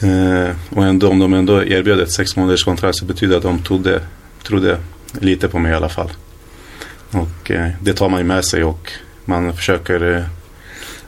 Eh, 0.00 0.56
och 0.70 0.84
ändå, 0.84 1.08
om 1.08 1.18
de 1.18 1.34
ändå 1.34 1.64
erbjöd 1.64 2.00
ett 2.00 2.12
sex 2.12 2.36
månaders 2.36 2.64
kontrakt 2.64 2.98
så 2.98 3.04
betyder 3.04 3.30
det 3.30 3.36
att 3.36 3.42
de 3.42 3.62
trodde, 3.62 4.00
trodde 4.42 4.78
lite 5.12 5.48
på 5.48 5.58
mig 5.58 5.72
i 5.72 5.74
alla 5.74 5.88
fall. 5.88 6.10
Och 7.12 7.50
eh, 7.50 7.68
det 7.80 7.94
tar 7.94 8.08
man 8.08 8.20
ju 8.20 8.26
med 8.26 8.44
sig 8.44 8.64
och 8.64 8.92
man 9.24 9.56
försöker 9.56 10.16
eh, 10.16 10.24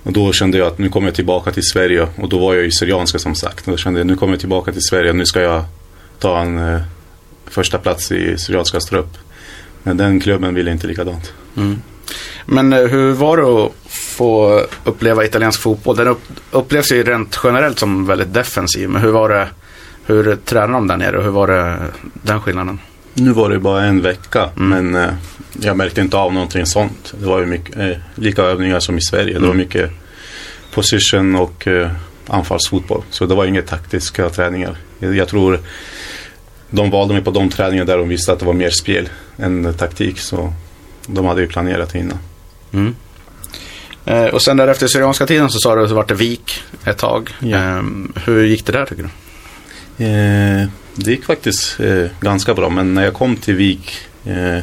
och 0.05 0.13
då 0.13 0.33
kände 0.33 0.59
jag 0.59 0.67
att 0.67 0.79
nu 0.79 0.89
kommer 0.89 1.09
jag 1.09 1.15
tillbaka 1.15 1.51
till 1.51 1.63
Sverige 1.63 2.09
och 2.17 2.29
då 2.29 2.39
var 2.39 2.55
jag 2.55 2.65
ju 2.65 2.71
Syrianska 2.71 3.19
som 3.19 3.35
sagt. 3.35 3.67
Och 3.67 3.71
då 3.71 3.77
kände 3.77 4.01
jag 4.01 4.07
nu 4.07 4.17
kommer 4.17 4.33
jag 4.33 4.41
tillbaka 4.41 4.73
till 4.73 4.83
Sverige 4.83 5.13
nu 5.13 5.27
ska 5.27 5.41
jag 5.41 5.65
ta 6.19 6.41
en 6.41 6.59
eh, 6.59 6.81
första 7.47 7.79
plats 7.79 8.13
i 8.13 8.39
Syrianska 8.39 8.81
trupp. 8.81 9.17
Men 9.83 9.97
den 9.97 10.21
klubben 10.21 10.55
ville 10.55 10.71
inte 10.71 10.87
likadant. 10.87 11.33
Mm. 11.57 11.83
Men 12.47 12.73
eh, 12.73 12.87
hur 12.87 13.13
var 13.13 13.37
det 13.37 13.65
att 13.65 13.73
få 13.89 14.63
uppleva 14.85 15.25
italiensk 15.25 15.61
fotboll? 15.61 15.97
Den 15.97 16.17
upplevs 16.51 16.93
ju 16.93 17.03
rent 17.03 17.41
generellt 17.45 17.79
som 17.79 18.07
väldigt 18.07 18.35
defensiv. 18.35 18.89
Men 18.89 19.03
hur 19.03 19.11
var 19.11 19.29
det, 19.29 19.49
hur 20.07 20.37
tränade 20.37 20.73
de 20.73 20.87
där 20.87 20.97
nere 20.97 21.19
och 21.19 21.25
hur 21.25 21.31
var 21.31 21.47
det 21.47 21.77
den 22.13 22.41
skillnaden? 22.41 22.79
Nu 23.15 23.33
var 23.33 23.51
det 23.51 23.59
bara 23.59 23.85
en 23.85 24.03
vecka 24.03 24.51
mm. 24.57 24.69
men 24.69 25.05
eh, 25.05 25.15
jag 25.61 25.77
märkte 25.77 26.01
inte 26.01 26.17
av 26.17 26.33
någonting 26.33 26.67
sånt. 26.67 27.15
Det 27.21 27.27
var 27.27 27.41
ju 27.41 27.47
mycket, 27.47 27.77
eh, 27.77 27.97
lika 28.15 28.43
övningar 28.43 28.81
som 28.81 28.99
i 28.99 29.03
Sverige. 29.03 29.31
Mm. 29.31 29.43
Det 29.43 29.49
var 29.49 29.55
mm. 29.55 29.67
mycket 29.67 29.91
position 30.73 31.35
och 31.35 31.67
eh, 31.67 31.91
anfallsfotboll. 32.27 33.03
Så 33.11 33.27
det 33.27 33.35
var 33.35 33.45
inga 33.45 33.63
taktiska 33.63 34.31
träningar. 34.31 34.77
Jag, 34.99 35.17
jag 35.17 35.29
tror 35.29 35.61
de 36.71 36.91
valde 36.91 37.15
mig 37.15 37.23
på 37.23 37.31
de 37.31 37.49
träningar 37.51 37.85
där 37.85 37.99
de 37.99 38.09
visste 38.09 38.33
att 38.33 38.39
det 38.39 38.47
var 38.47 38.53
mer 38.53 38.71
spel 38.71 39.09
än 39.37 39.75
taktik. 39.75 40.19
Så 40.19 40.53
de 41.07 41.25
hade 41.27 41.41
ju 41.41 41.47
planerat 41.47 41.95
innan. 41.95 42.19
Mm. 42.73 42.95
Eh, 44.05 44.27
och 44.27 44.43
sen 44.43 44.57
därefter 44.57 44.87
Syrianska 44.87 45.27
tiden 45.27 45.51
så 45.51 45.59
sa 45.59 45.75
du 45.75 45.83
att 45.83 45.89
det 45.89 45.95
vart 45.95 46.11
Vik 46.11 46.63
ett 46.85 46.99
tag. 46.99 47.31
Ja. 47.39 47.59
Eh, 47.59 47.83
hur 48.25 48.45
gick 48.45 48.67
det 48.67 48.73
där 48.73 48.87
tycker 48.87 49.03
du? 49.03 49.09
Det 50.95 51.11
gick 51.11 51.25
faktiskt 51.25 51.81
eh, 51.81 52.07
ganska 52.21 52.55
bra 52.55 52.69
men 52.71 52.95
när 52.95 53.05
jag 53.05 53.15
kom 53.15 53.37
till 53.37 53.55
Vik 53.55 53.97
eh, 54.25 54.59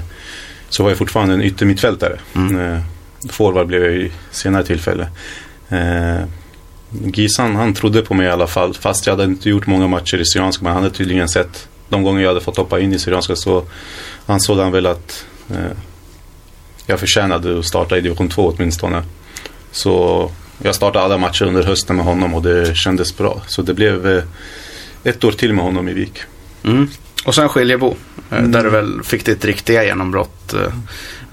så 0.69 0.83
var 0.83 0.89
jag 0.89 0.97
fortfarande 0.97 1.33
en 1.33 1.41
yttermittfältare. 1.41 2.19
Mm. 2.35 2.59
Eh, 2.59 2.81
forward 3.29 3.67
blev 3.67 3.83
jag 3.83 3.93
i 3.93 4.11
senare 4.31 4.63
tillfälle. 4.63 5.07
Eh, 5.69 6.25
Gisan 7.13 7.55
han 7.55 7.73
trodde 7.73 8.01
på 8.01 8.13
mig 8.13 8.25
i 8.25 8.29
alla 8.29 8.47
fall 8.47 8.73
fast 8.73 9.05
jag 9.05 9.13
hade 9.13 9.23
inte 9.23 9.49
gjort 9.49 9.67
många 9.67 9.87
matcher 9.87 10.17
i 10.17 10.25
Syrianska 10.25 10.63
men 10.63 10.73
han 10.73 10.83
hade 10.83 10.95
tydligen 10.95 11.29
sett 11.29 11.67
de 11.89 12.03
gånger 12.03 12.21
jag 12.21 12.27
hade 12.27 12.41
fått 12.41 12.57
hoppa 12.57 12.79
in 12.79 12.93
i 12.93 12.99
Syrianska 12.99 13.35
så 13.35 13.63
ansåg 14.25 14.59
han 14.59 14.71
väl 14.71 14.85
att 14.85 15.25
eh, 15.49 15.77
jag 16.85 16.99
förtjänade 16.99 17.59
att 17.59 17.65
starta 17.65 17.97
i 17.97 18.01
division 18.01 18.29
2 18.29 18.53
åtminstone. 18.57 19.03
Så 19.71 20.31
jag 20.63 20.75
startade 20.75 21.05
alla 21.05 21.17
matcher 21.17 21.45
under 21.45 21.63
hösten 21.63 21.95
med 21.95 22.05
honom 22.05 22.33
och 22.33 22.41
det 22.41 22.77
kändes 22.77 23.17
bra. 23.17 23.41
Så 23.47 23.61
det 23.61 23.73
blev 23.73 24.07
eh, 24.07 24.23
ett 25.03 25.23
år 25.23 25.31
till 25.31 25.53
med 25.53 25.65
honom 25.65 25.89
i 25.89 25.93
Vik. 25.93 26.19
Mm. 26.63 26.87
Och 27.25 27.35
sen 27.35 27.49
Skiljebo, 27.49 27.95
eh, 28.31 28.37
mm. 28.37 28.51
där 28.51 28.63
du 28.63 28.69
väl 28.69 29.03
fick 29.03 29.25
ditt 29.25 29.45
riktiga 29.45 29.83
genombrott 29.83 30.53
eh, 30.53 30.73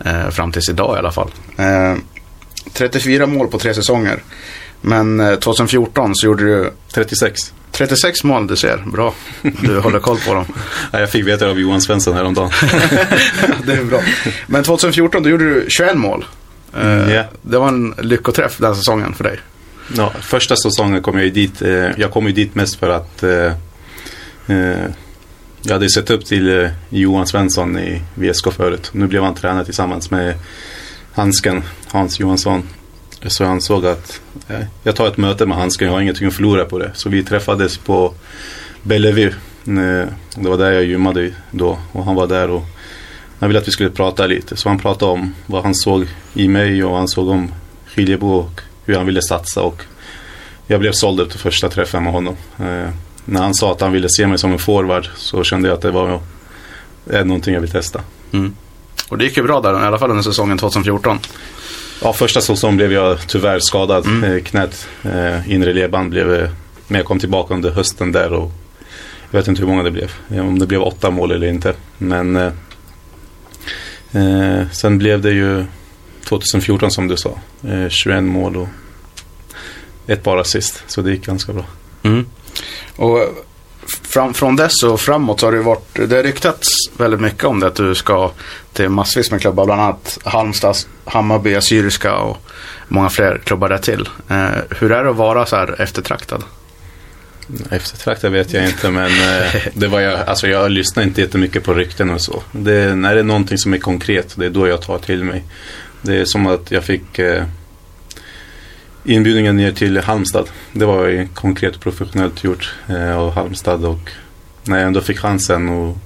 eh 0.05 0.31
fram 0.31 0.53
tills 0.53 0.69
idag 0.69 0.97
i 0.97 0.99
alla 0.99 1.13
fall. 1.13 1.31
Eh, 1.57 1.95
34 2.73 3.27
mål 3.27 3.49
på 3.49 3.59
tre 3.59 3.75
säsonger. 3.75 4.23
Men 4.81 5.39
2014 5.41 6.15
så 6.15 6.27
gjorde 6.27 6.45
du 6.45 6.71
36. 6.95 7.53
36 7.73 8.25
mål, 8.25 8.47
du 8.47 8.57
ser. 8.57 8.85
Bra. 8.87 9.15
Du 9.43 9.79
håller 9.79 9.99
koll 9.99 10.19
på 10.27 10.35
dem. 10.35 10.45
jag 10.93 11.11
fick 11.11 11.27
veta 11.27 11.45
det 11.45 11.51
av 11.51 11.61
Johan 11.61 11.81
Svensson 11.81 12.15
häromdagen. 12.15 12.51
det 13.67 13.73
är 13.73 13.85
bra. 13.85 14.01
Men 14.47 14.65
2014 14.65 15.23
då 15.23 15.29
gjorde 15.29 15.45
du 15.45 15.67
21 15.69 15.97
mål. 15.97 16.25
Mm, 16.77 17.09
yeah. 17.09 17.27
Det 17.43 17.59
var 17.59 17.69
en 17.69 17.95
lyckoträff 17.99 18.57
den 18.59 18.77
säsongen 18.77 19.15
för 19.15 19.25
dig. 19.25 19.41
Ja, 19.97 20.11
första 20.21 20.57
säsongen 20.57 21.03
kom 21.03 21.17
jag 21.17 21.25
ju 21.25 21.31
dit. 21.31 21.63
Eh, 21.63 21.91
jag 21.97 22.11
kom 22.11 22.27
ju 22.27 22.33
dit 22.33 22.55
mest 22.55 22.75
för 22.75 22.91
att 22.91 23.23
eh, 23.23 23.53
eh, 24.47 24.87
jag 25.63 25.73
hade 25.73 25.91
sett 25.91 26.11
upp 26.11 26.25
till 26.25 26.61
eh, 26.61 26.71
Johan 26.89 27.27
Svensson 27.27 27.79
i 27.79 28.03
VSK 28.15 28.53
förut. 28.53 28.91
Nu 28.93 29.07
blev 29.07 29.23
han 29.23 29.35
tränare 29.35 29.65
tillsammans 29.65 30.11
med 30.11 30.35
Hansken, 31.13 31.63
Hans 31.87 32.21
Johansson. 32.21 32.63
Så 33.27 33.43
jag 33.43 33.51
ansåg 33.51 33.87
att 33.87 34.21
eh, 34.49 34.61
jag 34.83 34.97
tar 34.97 35.09
ett 35.09 35.17
möte 35.17 35.47
med 35.47 35.59
Hansken, 35.59 35.87
jag 35.87 35.95
har 35.95 36.01
ingenting 36.01 36.27
att 36.27 36.35
förlora 36.35 36.65
på 36.65 36.79
det. 36.79 36.91
Så 36.95 37.09
vi 37.09 37.25
träffades 37.25 37.79
på 37.79 38.15
Bellevue. 38.83 39.35
Eh, 39.67 40.09
det 40.37 40.49
var 40.49 40.59
där 40.59 40.73
jag 40.73 40.85
gymmade 40.85 41.33
då 41.51 41.79
och 41.93 42.05
han 42.05 42.15
var 42.15 42.27
där 42.27 42.51
och 42.51 42.65
han 43.39 43.49
ville 43.49 43.59
att 43.59 43.69
vi 43.69 43.73
skulle 43.73 43.91
prata 43.91 44.27
lite. 44.27 44.57
Så 44.57 44.69
han 44.69 44.79
pratade 44.79 45.13
om 45.13 45.35
vad 45.47 45.63
han 45.63 45.75
såg 45.75 46.07
i 46.35 46.49
mig 46.49 46.85
och 46.85 46.97
han 46.97 47.09
såg 47.09 47.29
om 47.29 47.53
Skiljebo 47.87 48.35
och 48.35 48.61
hur 48.89 48.97
han 48.97 49.07
ville 49.07 49.23
satsa. 49.23 49.63
Och 49.63 49.83
jag 50.67 50.81
blev 50.81 50.93
såld 50.93 51.21
efter 51.21 51.39
första 51.39 51.69
träffen 51.69 52.05
med 52.05 52.13
honom. 52.13 52.37
Eh, 52.59 52.91
när 53.25 53.43
han 53.43 53.55
sa 53.55 53.73
att 53.73 53.81
han 53.81 53.93
ville 53.93 54.09
se 54.11 54.27
mig 54.27 54.39
som 54.39 54.53
en 54.53 54.59
forward 54.59 55.09
så 55.17 55.45
kände 55.45 55.69
jag 55.69 55.77
att 55.77 55.83
det 55.83 55.91
var 55.91 56.21
eh, 57.11 57.25
någonting 57.25 57.55
jag 57.55 57.61
vill 57.61 57.71
testa. 57.71 58.01
Mm. 58.33 58.55
Och 59.09 59.19
det 59.19 59.25
gick 59.25 59.37
ju 59.37 59.43
bra 59.43 59.61
där, 59.61 59.83
i 59.83 59.87
alla 59.87 59.99
fall 59.99 60.11
under 60.11 60.23
säsongen 60.23 60.59
2014. 60.59 61.19
Ja, 62.03 62.13
första 62.13 62.41
säsongen 62.41 62.77
blev 62.77 62.93
jag 62.93 63.19
tyvärr 63.27 63.59
skadad. 63.59 64.07
Mm. 64.07 64.33
Eh, 64.33 64.43
knät, 64.43 64.89
eh, 65.03 65.53
inre 65.53 65.73
ledband 65.73 66.11
blev, 66.11 66.35
eh, 66.35 66.51
men 66.87 66.99
jag 66.99 67.07
kom 67.07 67.19
tillbaka 67.19 67.55
under 67.55 67.71
hösten 67.71 68.13
där 68.13 68.33
och 68.33 68.53
jag 69.31 69.39
vet 69.39 69.49
inte 69.49 69.63
hur 69.63 69.69
många 69.69 69.83
det 69.83 69.91
blev. 69.91 70.13
Om 70.29 70.59
det 70.59 70.67
blev 70.67 70.83
åtta 70.83 71.11
mål 71.11 71.31
eller 71.31 71.47
inte. 71.47 71.75
Men 71.99 72.37
eh, 72.37 72.53
eh 74.13 74.69
sen 74.73 74.99
blev 74.99 75.21
det 75.21 75.31
ju 75.31 75.65
2014 76.29 76.91
som 76.91 77.09
du 77.09 77.17
sa. 77.17 77.39
Eh, 77.65 77.89
21 77.89 78.23
mål 78.23 78.57
och 78.57 78.69
ett 80.07 80.23
bara 80.23 80.41
assist. 80.41 80.83
Så 80.87 81.03
det 81.03 81.11
gick 81.11 81.27
ganska 81.27 81.53
bra. 81.53 81.65
Mm. 82.03 82.27
Och 82.97 83.19
fram, 84.03 84.35
från 84.35 84.57
dess 84.57 84.83
och 84.83 85.01
framåt 85.01 85.41
så 85.41 85.47
har 85.47 85.53
det 85.53 85.61
varit, 85.61 85.95
det 85.95 86.17
har 86.17 86.23
ryktats 86.23 86.69
väldigt 86.97 87.21
mycket 87.21 87.45
om 87.45 87.61
det 87.61 87.67
att 87.67 87.75
du 87.75 87.95
ska 87.95 88.31
till 88.73 88.89
massvis 88.89 89.31
med 89.31 89.41
klubbar, 89.41 89.65
bland 89.65 89.81
annat 89.81 90.19
Halmstad, 90.25 90.77
Hammarby, 91.05 91.55
Assyriska 91.55 92.17
och 92.17 92.39
många 92.89 93.09
fler 93.09 93.41
klubbar 93.45 93.69
där 93.69 93.79
till. 93.79 94.09
Eh, 94.29 94.49
hur 94.71 94.93
är 94.93 95.05
det 95.05 95.11
att 95.11 95.17
vara 95.17 95.47
så 95.47 95.57
här 95.57 95.81
eftertraktad? 95.81 96.45
Eftertraktad 97.71 98.33
vet 98.33 98.53
jag 98.53 98.65
inte 98.65 98.91
men 98.91 99.11
eh, 99.11 99.63
det 99.75 99.87
var 99.87 100.01
jag, 100.01 100.21
alltså 100.29 100.49
jag 100.49 100.71
lyssnar 100.71 101.03
inte 101.03 101.21
jättemycket 101.21 101.65
på 101.65 101.75
rykten 101.75 102.11
och 102.11 102.21
så. 102.21 102.43
Det, 102.53 102.95
när 102.95 103.15
det 103.15 103.21
är 103.21 103.25
någonting 103.25 103.59
som 103.59 103.75
är 103.75 103.79
konkret, 103.79 104.35
det 104.37 104.47
är 104.47 104.51
då 104.51 104.69
jag 104.69 104.83
tar 104.83 104.99
till 104.99 105.25
mig. 105.25 105.45
Det 106.03 106.17
är 106.17 106.25
som 106.25 106.47
att 106.47 106.71
jag 106.71 106.85
fick 106.85 107.19
eh, 107.19 107.45
inbjudningen 109.05 109.57
ner 109.57 109.73
till 109.73 109.99
Halmstad. 109.99 110.49
Det 110.73 110.85
var 110.85 111.07
ju 111.07 111.29
konkret 111.35 111.77
och 111.77 111.83
professionellt 111.83 112.45
gjort 112.45 112.75
eh, 112.89 113.19
av 113.19 113.31
Halmstad 113.31 113.85
och 113.85 114.11
när 114.65 114.79
jag 114.79 114.87
ändå 114.87 115.01
fick 115.01 115.19
chansen 115.19 115.69
och 115.69 115.97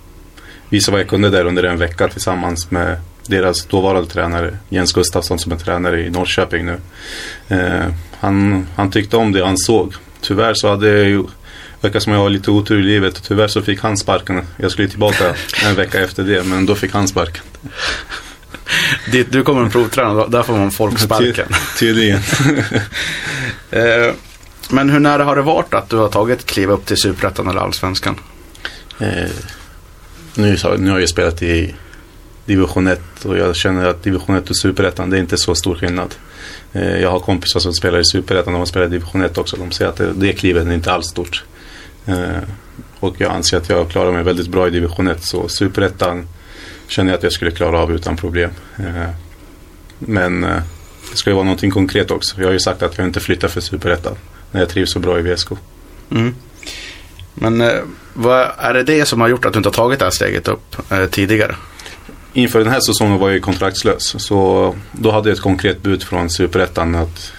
visa 0.68 0.92
vad 0.92 1.00
jag 1.00 1.08
kunde 1.08 1.30
där 1.30 1.44
under 1.44 1.62
en 1.62 1.78
vecka 1.78 2.08
tillsammans 2.08 2.70
med 2.70 2.96
deras 3.26 3.64
dåvarande 3.64 4.10
tränare 4.10 4.58
Jens 4.68 4.92
Gustafsson 4.92 5.38
som 5.38 5.52
är 5.52 5.56
tränare 5.56 6.00
i 6.00 6.10
Norrköping 6.10 6.66
nu. 6.66 6.78
Eh, 7.48 7.94
han, 8.18 8.66
han 8.74 8.90
tyckte 8.90 9.16
om 9.16 9.32
det 9.32 9.44
han 9.44 9.58
såg. 9.58 9.94
Tyvärr 10.20 10.54
så 10.54 10.68
hade 10.68 10.88
jag 10.88 11.08
ju 11.08 11.24
verkar 11.80 12.00
som 12.00 12.12
jag 12.12 12.20
har 12.20 12.30
lite 12.30 12.50
otur 12.50 12.80
i 12.80 12.82
livet. 12.82 13.22
Tyvärr 13.22 13.48
så 13.48 13.62
fick 13.62 13.80
han 13.80 13.96
sparken. 13.96 14.42
Jag 14.56 14.70
skulle 14.70 14.88
tillbaka 14.88 15.34
en 15.66 15.74
vecka 15.74 16.00
efter 16.00 16.22
det 16.22 16.44
men 16.44 16.66
då 16.66 16.74
fick 16.74 16.92
han 16.92 17.08
sparken. 17.08 17.42
Dit 19.12 19.32
du 19.32 19.42
kommer 19.42 19.62
en 19.62 19.70
provträna, 19.70 20.26
där 20.26 20.42
får 20.42 20.56
man 20.56 20.70
folk 20.70 20.98
sparken. 20.98 21.46
Tydligen. 21.78 22.20
Eh, 23.70 24.14
men 24.70 24.90
hur 24.90 25.00
nära 25.00 25.24
har 25.24 25.36
det 25.36 25.42
varit 25.42 25.74
att 25.74 25.88
du 25.90 25.96
har 25.96 26.08
tagit 26.08 26.38
ett 26.38 26.46
kliv 26.46 26.70
upp 26.70 26.86
till 26.86 26.96
Superettan 26.96 27.48
eller 27.48 27.60
Allsvenskan? 27.60 28.20
Eh, 28.98 29.30
nu, 30.34 30.56
nu 30.78 30.90
har 30.90 30.98
jag 30.98 31.08
spelat 31.08 31.42
i 31.42 31.74
division 32.44 32.86
1 32.86 33.24
och 33.24 33.38
jag 33.38 33.56
känner 33.56 33.84
att 33.84 34.02
division 34.02 34.36
1 34.36 34.50
och 34.50 34.56
Superettan 34.56 35.10
det 35.10 35.16
är 35.16 35.20
inte 35.20 35.36
så 35.36 35.54
stor 35.54 35.74
skillnad. 35.74 36.14
Eh, 36.72 37.00
jag 37.00 37.10
har 37.10 37.20
kompisar 37.20 37.60
som 37.60 37.72
spelar 37.72 37.98
i 37.98 38.04
Superettan 38.04 38.54
och 38.54 38.60
de 38.60 38.66
spelar 38.66 38.86
i 38.86 38.90
division 38.90 39.22
1 39.22 39.38
också. 39.38 39.56
De 39.56 39.70
säger 39.70 39.90
att 39.90 39.96
det, 39.96 40.12
det 40.12 40.32
klivet 40.32 40.66
är 40.66 40.72
inte 40.72 40.92
alls 40.92 41.06
stort. 41.06 41.44
och 43.00 43.14
jag 43.18 43.32
anser 43.32 43.56
att 43.56 43.68
jag 43.68 43.90
klarar 43.90 44.12
mig 44.12 44.22
väldigt 44.22 44.48
bra 44.48 44.68
i 44.68 44.70
division 44.70 45.08
1 45.08 45.24
så 45.24 45.48
Superettan 45.48 46.28
känner 46.92 47.12
jag 47.12 47.16
att 47.16 47.22
jag 47.22 47.32
skulle 47.32 47.50
klara 47.50 47.78
av 47.78 47.92
utan 47.92 48.16
problem. 48.16 48.50
Eh, 48.78 49.08
men 49.98 50.44
eh, 50.44 50.62
det 51.10 51.16
skulle 51.16 51.34
vara 51.34 51.44
någonting 51.44 51.70
konkret 51.70 52.10
också. 52.10 52.40
Jag 52.40 52.46
har 52.46 52.52
ju 52.52 52.60
sagt 52.60 52.82
att 52.82 52.98
jag 52.98 53.06
inte 53.06 53.20
flyttar 53.20 53.48
för 53.48 53.60
Superettan 53.60 54.14
när 54.50 54.60
jag 54.60 54.68
trivs 54.68 54.92
så 54.92 54.98
bra 54.98 55.18
i 55.18 55.22
VSK. 55.22 55.50
Mm. 56.10 56.34
Men 57.34 57.60
eh, 57.60 57.80
vad 58.14 58.48
är 58.58 58.74
det 58.74 58.82
det 58.82 59.06
som 59.06 59.20
har 59.20 59.28
gjort 59.28 59.44
att 59.44 59.52
du 59.52 59.56
inte 59.56 59.68
har 59.68 59.74
tagit 59.74 59.98
det 59.98 60.04
här 60.04 60.10
steget 60.10 60.48
upp 60.48 60.76
tidigare? 61.10 61.56
Inför 62.32 62.58
den 62.58 62.68
här 62.68 62.80
säsongen 62.80 63.18
var 63.18 63.28
jag 63.28 63.34
ju 63.34 63.40
kontraktslös. 63.40 64.22
Så 64.22 64.74
då 64.92 65.10
hade 65.10 65.28
jag 65.28 65.36
ett 65.36 65.42
konkret 65.42 65.82
bud 65.82 66.02
från 66.02 66.30
Superettan 66.30 66.94
att 66.94 67.32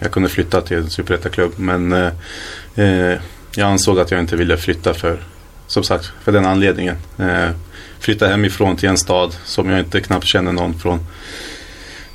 jag 0.00 0.10
kunde 0.12 0.28
flytta 0.28 0.60
till 0.60 0.76
en 0.76 0.90
Superettaklubb. 0.90 1.52
Men 1.56 2.10
jag 3.54 3.68
ansåg 3.68 4.00
att 4.00 4.10
jag 4.10 4.20
inte 4.20 4.36
ville 4.36 4.56
flytta 4.56 4.94
för, 4.94 5.18
som 5.66 5.82
sagt, 5.82 6.12
för 6.24 6.32
den 6.32 6.46
anledningen. 6.46 6.96
Flytta 8.00 8.28
hemifrån 8.28 8.76
till 8.76 8.88
en 8.88 8.98
stad 8.98 9.36
som 9.44 9.70
jag 9.70 9.80
inte 9.80 10.00
knappt 10.00 10.26
känner 10.26 10.52
någon 10.52 10.78
från. 10.78 11.06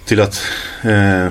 Till 0.05 0.21
att 0.21 0.41
eh, 0.83 1.27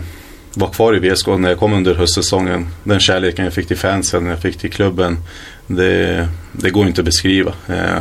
vara 0.55 0.71
kvar 0.71 0.97
i 0.97 1.11
VSK 1.11 1.27
när 1.27 1.49
jag 1.49 1.59
kom 1.59 1.73
under 1.73 1.95
höstsäsongen. 1.95 2.69
Den 2.85 3.01
kärleken 3.01 3.45
jag 3.45 3.55
fick 3.55 3.69
till 3.69 3.77
fansen, 3.77 4.27
jag 4.27 4.43
fick 4.43 4.59
till 4.59 4.73
klubben. 4.73 5.19
Det, 5.67 6.29
det 6.53 6.71
går 6.71 6.87
inte 6.87 7.01
att 7.01 7.05
beskriva. 7.05 7.53
Eh, 7.67 8.01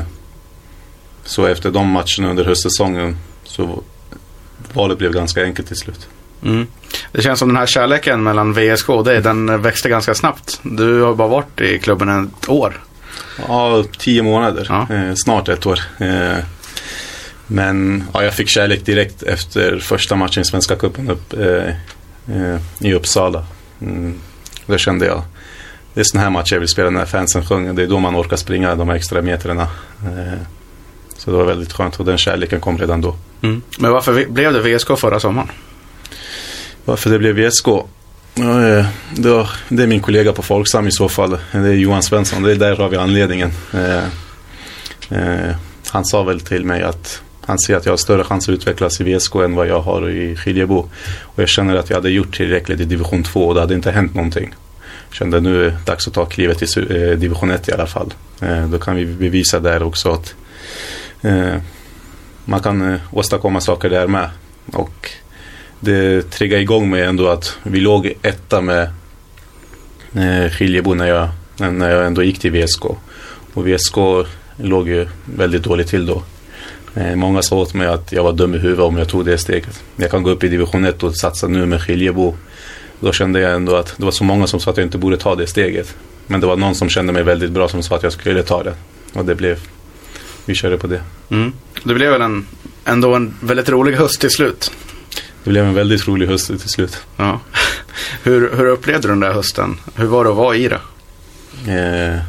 så 1.24 1.46
efter 1.46 1.72
de 1.72 1.90
matcherna 1.90 2.30
under 2.30 2.46
höstsäsongen 2.46 3.18
så 3.44 3.84
valet 4.74 4.98
blev 4.98 5.12
ganska 5.12 5.44
enkelt 5.44 5.68
till 5.68 5.78
slut. 5.78 6.08
Mm. 6.44 6.68
Det 7.12 7.22
känns 7.22 7.40
som 7.40 7.48
den 7.48 7.58
här 7.58 7.66
kärleken 7.66 8.24
mellan 8.24 8.54
VSK 8.54 8.90
och 8.90 9.04
dig, 9.04 9.22
den 9.22 9.62
växte 9.62 9.90
ganska 9.90 10.14
snabbt. 10.14 10.60
Du 10.64 11.02
har 11.02 11.16
bara 11.16 11.28
varit 11.28 11.62
i 11.62 11.80
klubben 11.80 12.34
ett 12.42 12.50
år. 12.50 12.84
Ja, 13.48 13.84
tio 13.98 14.24
månader. 14.24 14.66
Ja. 14.70 14.96
Eh, 14.96 15.14
snart 15.16 15.50
ett 15.50 15.66
år. 15.66 15.80
Eh, 16.00 16.38
men 17.48 18.04
ja, 18.14 18.24
jag 18.24 18.34
fick 18.34 18.50
kärlek 18.50 18.86
direkt 18.86 19.24
efter 19.24 19.80
första 19.80 20.16
matchen 20.16 20.42
i 20.42 20.46
Svenska 20.46 20.76
cupen 20.76 21.10
upp, 21.10 21.34
eh, 21.34 21.68
eh, 22.36 22.60
i 22.80 22.94
Uppsala. 22.94 23.46
Mm, 23.82 24.20
då 24.66 24.78
kände 24.78 25.06
jag, 25.06 25.22
det 25.94 26.00
är 26.00 26.04
sån 26.04 26.22
här 26.22 26.30
match 26.30 26.52
jag 26.52 26.60
vill 26.60 26.70
spela 26.70 26.90
när 26.90 27.06
fansen 27.06 27.46
sjunger. 27.46 27.74
Det 27.74 27.84
är 27.84 27.88
då 27.88 28.00
man 28.00 28.16
orkar 28.16 28.38
springa 28.38 28.76
de 28.76 28.90
här 28.90 28.96
extra 28.96 29.22
metrarna. 29.22 29.68
Eh, 30.06 30.40
så 31.18 31.32
det 31.32 31.38
var 31.38 31.46
väldigt 31.46 31.74
skönt 31.74 32.00
och 32.00 32.06
den 32.06 32.18
kärleken 32.18 32.60
kom 32.60 32.78
redan 32.78 33.02
då. 33.02 33.16
Mm. 33.42 33.62
Men 33.80 33.92
varför 33.92 34.26
blev 34.26 34.54
det 34.54 34.60
VSK 34.60 34.88
förra 34.98 35.20
sommaren? 35.20 35.50
Varför 36.86 37.10
det 37.10 37.20
blev 37.20 37.36
VSK? 37.36 37.68
Ja, 38.36 38.68
eh, 38.68 38.86
det, 39.16 39.30
var, 39.30 39.50
det 39.70 39.84
är 39.84 39.88
min 39.88 40.02
kollega 40.02 40.34
på 40.34 40.42
Folksam 40.42 40.88
i 40.88 40.92
så 40.92 41.10
fall. 41.10 41.38
Det 41.52 41.58
är 41.58 41.74
Johan 41.74 42.04
Svensson. 42.04 42.44
Det 42.44 42.52
är 42.52 42.56
där 42.56 42.76
har 42.76 42.90
vi 42.90 42.98
anledningen. 42.98 43.52
Eh, 43.74 44.04
eh, 45.10 45.56
han 45.88 46.06
sa 46.06 46.24
väl 46.24 46.40
till 46.40 46.66
mig 46.66 46.82
att 46.82 47.22
han 47.46 47.60
ser 47.60 47.76
att 47.76 47.86
jag 47.86 47.92
har 47.92 47.98
större 47.98 48.24
chans 48.24 48.50
att 48.50 48.54
utvecklas 48.54 49.02
i 49.02 49.04
VSK 49.04 49.36
än 49.36 49.56
vad 49.56 49.68
jag 49.68 49.82
har 49.82 50.10
i 50.10 50.36
Skiljebo. 50.36 50.90
Och 51.22 51.42
jag 51.42 51.50
känner 51.50 51.76
att 51.76 51.90
jag 51.90 51.98
hade 51.98 52.10
gjort 52.10 52.38
tillräckligt 52.38 52.80
i 52.80 52.86
division 52.86 53.24
2 53.24 53.48
och 53.48 53.56
det 53.56 53.62
hade 53.62 53.74
inte 53.74 53.92
hänt 53.92 54.16
någonting. 54.16 54.56
Jag 55.10 55.16
kände 55.16 55.40
nu 55.40 55.60
är 55.60 55.66
det 55.66 55.78
dags 55.86 56.08
att 56.08 56.14
ta 56.14 56.26
klivet 56.26 56.58
till 56.58 56.88
division 57.20 57.52
1 57.52 57.70
i 57.70 57.72
alla 57.72 57.88
fall. 57.88 58.14
Då 58.72 58.80
kan 58.80 58.96
vi 58.96 59.06
bevisa 59.06 59.60
där 59.60 59.84
också 59.84 60.12
att 60.12 60.36
man 62.46 62.60
kan 62.60 63.00
åstadkomma 63.12 63.62
saker 63.62 63.90
där 63.90 64.08
med. 64.08 64.30
Och 64.66 65.12
det 65.84 66.32
triggade 66.32 66.62
igång 66.62 66.90
mig 66.90 67.02
ändå 67.02 67.28
att 67.28 67.58
vi 67.64 67.80
låg 67.80 68.14
etta 68.22 68.62
med 68.62 68.90
eh, 70.16 70.52
Skiljebo 70.52 70.94
när 70.94 71.08
jag, 71.08 71.30
när 71.74 71.92
jag 71.92 72.06
ändå 72.06 72.24
gick 72.24 72.40
till 72.40 72.52
VSK. 72.52 72.86
Och 73.54 73.68
VSK 73.68 73.96
låg 74.58 74.90
ju 74.90 75.08
väldigt 75.26 75.64
dåligt 75.64 75.88
till 75.88 76.06
då. 76.06 76.24
Eh, 76.96 77.16
många 77.16 77.42
sa 77.42 77.56
åt 77.56 77.74
mig 77.74 77.88
att 77.88 78.12
jag 78.12 78.24
var 78.24 78.34
dum 78.34 78.56
i 78.56 78.58
huvudet 78.58 78.86
om 78.86 78.98
jag 78.98 79.10
tog 79.10 79.26
det 79.26 79.38
steget. 79.38 79.84
Jag 79.96 80.12
kan 80.12 80.24
gå 80.24 80.30
upp 80.30 80.44
i 80.44 80.48
division 80.48 80.86
1 80.86 81.04
och 81.04 81.18
satsa 81.18 81.48
nu 81.48 81.66
med 81.66 81.82
Skiljebo. 81.82 82.36
Då 83.00 83.12
kände 83.12 83.40
jag 83.40 83.54
ändå 83.54 83.76
att 83.76 83.94
det 83.98 84.06
var 84.06 84.12
så 84.12 84.24
många 84.24 84.48
som 84.48 84.60
sa 84.60 84.72
att 84.72 84.78
jag 84.78 84.86
inte 84.86 84.98
borde 84.98 85.18
ta 85.18 85.36
det 85.36 85.48
steget. 85.48 85.96
Men 86.28 86.42
det 86.42 86.48
var 86.48 86.56
någon 86.56 86.76
som 86.76 86.90
kände 86.90 87.14
mig 87.14 87.24
väldigt 87.24 87.52
bra 87.52 87.68
som 87.68 87.84
sa 87.84 87.96
att 87.96 88.04
jag 88.04 88.14
skulle 88.14 88.44
ta 88.44 88.64
det. 88.64 88.74
Och 89.14 89.26
det 89.26 89.36
blev, 89.36 89.60
vi 90.46 90.56
körde 90.56 90.78
på 90.78 90.88
det. 90.88 91.02
Mm. 91.30 91.54
Det 91.84 91.94
blev 91.94 92.12
väl 92.12 92.22
en, 92.22 92.46
ändå 92.86 93.16
en 93.16 93.34
väldigt 93.42 93.70
rolig 93.70 93.94
höst 93.94 94.22
till 94.22 94.32
slut. 94.32 94.72
Det 95.44 95.50
blev 95.50 95.66
en 95.66 95.74
väldigt 95.74 96.08
rolig 96.08 96.28
höst 96.28 96.48
till 96.48 96.60
slut. 96.60 96.98
Ja. 97.18 97.40
hur, 98.24 98.56
hur 98.56 98.66
upplevde 98.66 99.08
du 99.08 99.12
den 99.12 99.20
där 99.20 99.34
hösten? 99.34 99.78
Hur 99.96 100.06
var 100.06 100.24
det 100.24 100.30
att 100.30 100.36
vara 100.36 100.56
i 100.56 100.68
det? 100.68 100.80
Eh, 101.74 102.20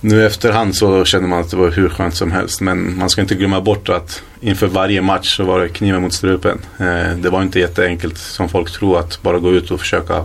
nu 0.00 0.26
efterhand 0.26 0.76
så 0.76 1.04
känner 1.04 1.28
man 1.28 1.40
att 1.40 1.50
det 1.50 1.56
var 1.56 1.70
hur 1.70 1.88
skönt 1.88 2.14
som 2.14 2.32
helst. 2.32 2.60
Men 2.60 2.98
man 2.98 3.10
ska 3.10 3.20
inte 3.20 3.34
glömma 3.34 3.60
bort 3.60 3.88
att 3.88 4.22
inför 4.40 4.66
varje 4.66 5.02
match 5.02 5.36
så 5.36 5.44
var 5.44 5.60
det 5.60 5.68
kniven 5.68 6.02
mot 6.02 6.12
strupen. 6.12 6.58
Eh, 6.78 7.16
det 7.16 7.30
var 7.30 7.42
inte 7.42 7.58
jätteenkelt 7.58 8.18
som 8.18 8.48
folk 8.48 8.70
tror 8.72 8.98
att 8.98 9.22
bara 9.22 9.38
gå 9.38 9.52
ut 9.52 9.70
och 9.70 9.80
försöka 9.80 10.24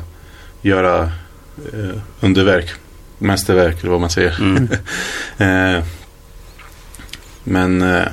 göra 0.61 1.01
eh, 1.73 1.99
underverk. 2.19 2.69
Mästerverk 3.17 3.79
eller 3.79 3.91
vad 3.91 4.01
man 4.01 4.09
säger. 4.09 4.39
Mm. 4.39 4.67
eh, 5.77 5.83
men 7.43 7.81
eh, 7.81 8.07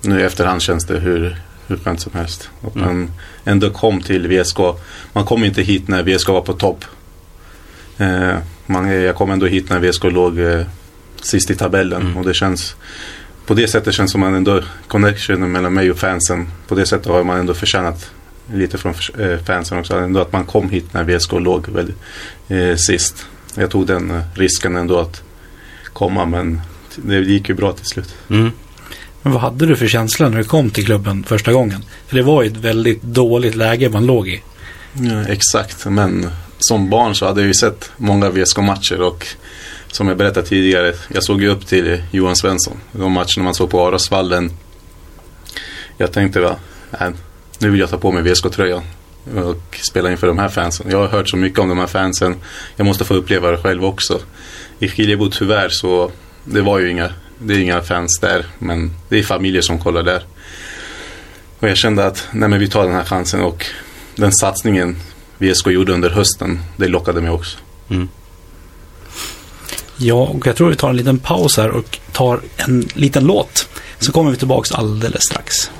nu 0.00 0.20
i 0.20 0.22
efterhand 0.22 0.62
känns 0.62 0.86
det 0.86 0.98
hur, 0.98 1.36
hur 1.66 1.76
skönt 1.76 2.00
som 2.00 2.12
helst. 2.14 2.50
Att 2.66 2.74
Mm. 2.76 2.86
man 2.88 3.10
ändå 3.44 3.70
kom 3.70 4.00
till 4.00 4.28
VSK. 4.28 4.58
Man 5.12 5.24
kom 5.24 5.44
inte 5.44 5.62
hit 5.62 5.88
när 5.88 6.02
VSK 6.02 6.28
var 6.28 6.40
på 6.40 6.52
topp. 6.52 6.84
Eh, 7.98 8.34
man, 8.66 8.90
jag 8.90 9.16
kom 9.16 9.30
ändå 9.30 9.46
hit 9.46 9.70
när 9.70 9.80
VSK 9.80 10.04
låg 10.04 10.38
eh, 10.38 10.60
sist 11.22 11.50
i 11.50 11.54
tabellen. 11.54 12.02
Mm. 12.02 12.16
Och 12.16 12.24
det 12.24 12.34
känns 12.34 12.76
på 13.46 13.54
det 13.54 13.68
sättet 13.68 13.94
känns 13.94 14.10
som 14.12 14.20
man 14.20 14.34
ändå 14.34 14.62
connectionen 14.88 15.52
mellan 15.52 15.74
mig 15.74 15.90
och 15.90 15.98
fansen. 15.98 16.48
På 16.68 16.74
det 16.74 16.86
sättet 16.86 17.06
har 17.06 17.24
man 17.24 17.38
ändå 17.38 17.54
förtjänat 17.54 18.10
lite 18.52 18.78
från 18.78 18.94
eh, 19.18 19.38
fansen 19.38 19.78
också. 19.78 19.94
Ändå 19.98 20.20
att 20.20 20.32
man 20.32 20.44
kom 20.44 20.70
hit 20.70 20.84
när 20.92 21.04
VSK 21.04 21.32
låg 21.32 21.68
väl, 21.68 21.92
eh, 22.48 22.76
sist. 22.76 23.26
Jag 23.54 23.70
tog 23.70 23.86
den 23.86 24.10
eh, 24.10 24.20
risken 24.34 24.76
ändå 24.76 24.98
att 24.98 25.22
komma 25.92 26.24
men 26.26 26.60
det 26.96 27.18
gick 27.18 27.48
ju 27.48 27.54
bra 27.54 27.72
till 27.72 27.86
slut. 27.86 28.14
Mm. 28.30 28.50
Men 29.24 29.32
vad 29.32 29.42
hade 29.42 29.66
du 29.66 29.76
för 29.76 29.86
känsla 29.86 30.28
när 30.28 30.38
du 30.38 30.44
kom 30.44 30.70
till 30.70 30.84
klubben 30.84 31.24
första 31.24 31.52
gången? 31.52 31.84
För 32.06 32.16
det 32.16 32.22
var 32.22 32.42
ju 32.42 32.50
ett 32.50 32.56
väldigt 32.56 33.02
dåligt 33.02 33.54
läge 33.54 33.88
man 33.88 34.06
låg 34.06 34.28
i. 34.28 34.42
Ja, 34.92 35.24
exakt, 35.28 35.86
men 35.86 36.30
som 36.58 36.90
barn 36.90 37.14
så 37.14 37.26
hade 37.26 37.40
jag 37.40 37.48
ju 37.48 37.54
sett 37.54 37.90
många 37.96 38.30
VSK-matcher 38.30 39.00
och 39.00 39.26
som 39.86 40.08
jag 40.08 40.16
berättade 40.16 40.46
tidigare, 40.46 40.94
jag 41.08 41.24
såg 41.24 41.42
ju 41.42 41.48
upp 41.48 41.66
till 41.66 42.02
Johan 42.10 42.36
Svensson. 42.36 42.76
De 42.92 43.12
matcherna 43.12 43.42
man 43.42 43.54
såg 43.54 43.70
på 43.70 43.86
Arosvallen. 43.86 44.50
Jag 45.96 46.12
tänkte, 46.12 46.40
va, 46.40 46.56
nej, 47.00 47.10
nu 47.58 47.70
vill 47.70 47.80
jag 47.80 47.90
ta 47.90 47.98
på 47.98 48.12
mig 48.12 48.22
VSK-tröjan 48.22 48.82
och 49.34 49.78
spela 49.90 50.10
inför 50.10 50.26
de 50.26 50.38
här 50.38 50.48
fansen. 50.48 50.86
Jag 50.90 50.98
har 50.98 51.08
hört 51.08 51.28
så 51.28 51.36
mycket 51.36 51.58
om 51.58 51.68
de 51.68 51.78
här 51.78 51.86
fansen. 51.86 52.36
Jag 52.76 52.86
måste 52.86 53.04
få 53.04 53.14
uppleva 53.14 53.50
det 53.50 53.56
själv 53.56 53.84
också. 53.84 54.20
I 54.78 54.88
Skiljebo 54.88 55.30
tyvärr 55.30 55.68
så, 55.68 56.10
det 56.44 56.60
var 56.60 56.78
ju 56.78 56.90
inga, 56.90 57.10
det 57.38 57.54
är 57.54 57.58
inga 57.58 57.82
fans 57.82 58.18
där, 58.20 58.46
men 58.58 58.90
det 59.08 59.18
är 59.18 59.22
familjer 59.22 59.62
som 59.62 59.78
kollar 59.78 60.02
där. 60.02 60.22
Och 61.58 61.68
jag 61.68 61.76
kände 61.76 62.06
att, 62.06 62.28
nej 62.32 62.48
men 62.48 62.58
vi 62.58 62.68
tar 62.68 62.84
den 62.84 62.94
här 62.94 63.04
chansen 63.04 63.40
och 63.40 63.66
den 64.16 64.32
satsningen 64.32 64.96
VSK 65.38 65.66
gjorde 65.66 65.92
under 65.92 66.10
hösten, 66.10 66.60
det 66.76 66.88
lockade 66.88 67.20
mig 67.20 67.30
också. 67.30 67.58
Mm. 67.90 68.08
Ja, 69.96 70.14
och 70.14 70.46
jag 70.46 70.56
tror 70.56 70.70
vi 70.70 70.76
tar 70.76 70.90
en 70.90 70.96
liten 70.96 71.18
paus 71.18 71.56
här 71.56 71.70
och 71.70 71.98
tar 72.12 72.40
en 72.56 72.88
liten 72.94 73.24
låt. 73.24 73.68
Så 73.98 74.12
kommer 74.12 74.30
vi 74.30 74.36
tillbaks 74.36 74.72
alldeles 74.72 75.22
strax. 75.22 75.70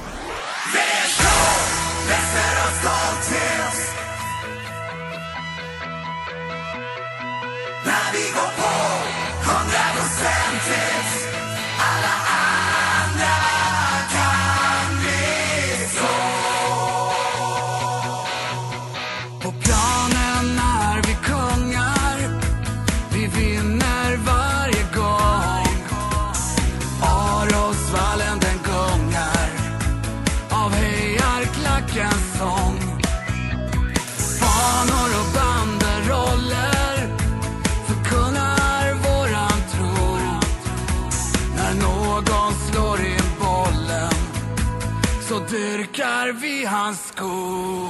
Dyrkar 46.25 46.33
vi 46.33 46.65
hans 46.65 47.09
skor 47.09 47.84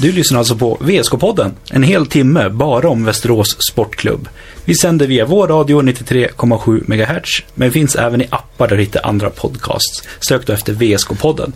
Du 0.00 0.12
lyssnar 0.12 0.38
alltså 0.38 0.56
på 0.56 0.76
VSK-podden, 0.80 1.50
en 1.70 1.82
hel 1.82 2.06
timme 2.06 2.48
bara 2.48 2.88
om 2.88 3.04
Västerås 3.04 3.56
Sportklubb. 3.70 4.28
Vi 4.64 4.74
sänder 4.74 5.06
via 5.06 5.24
vår 5.26 5.48
radio 5.48 5.82
93,7 5.82 6.84
MHz, 6.86 7.42
men 7.54 7.72
finns 7.72 7.96
även 7.96 8.22
i 8.22 8.26
appar 8.30 8.68
där 8.68 8.76
du 8.76 8.82
hittar 8.82 9.06
andra 9.06 9.30
podcasts. 9.30 10.02
Sök 10.28 10.46
då 10.46 10.52
efter 10.52 10.72
VSK-podden. 10.72 11.52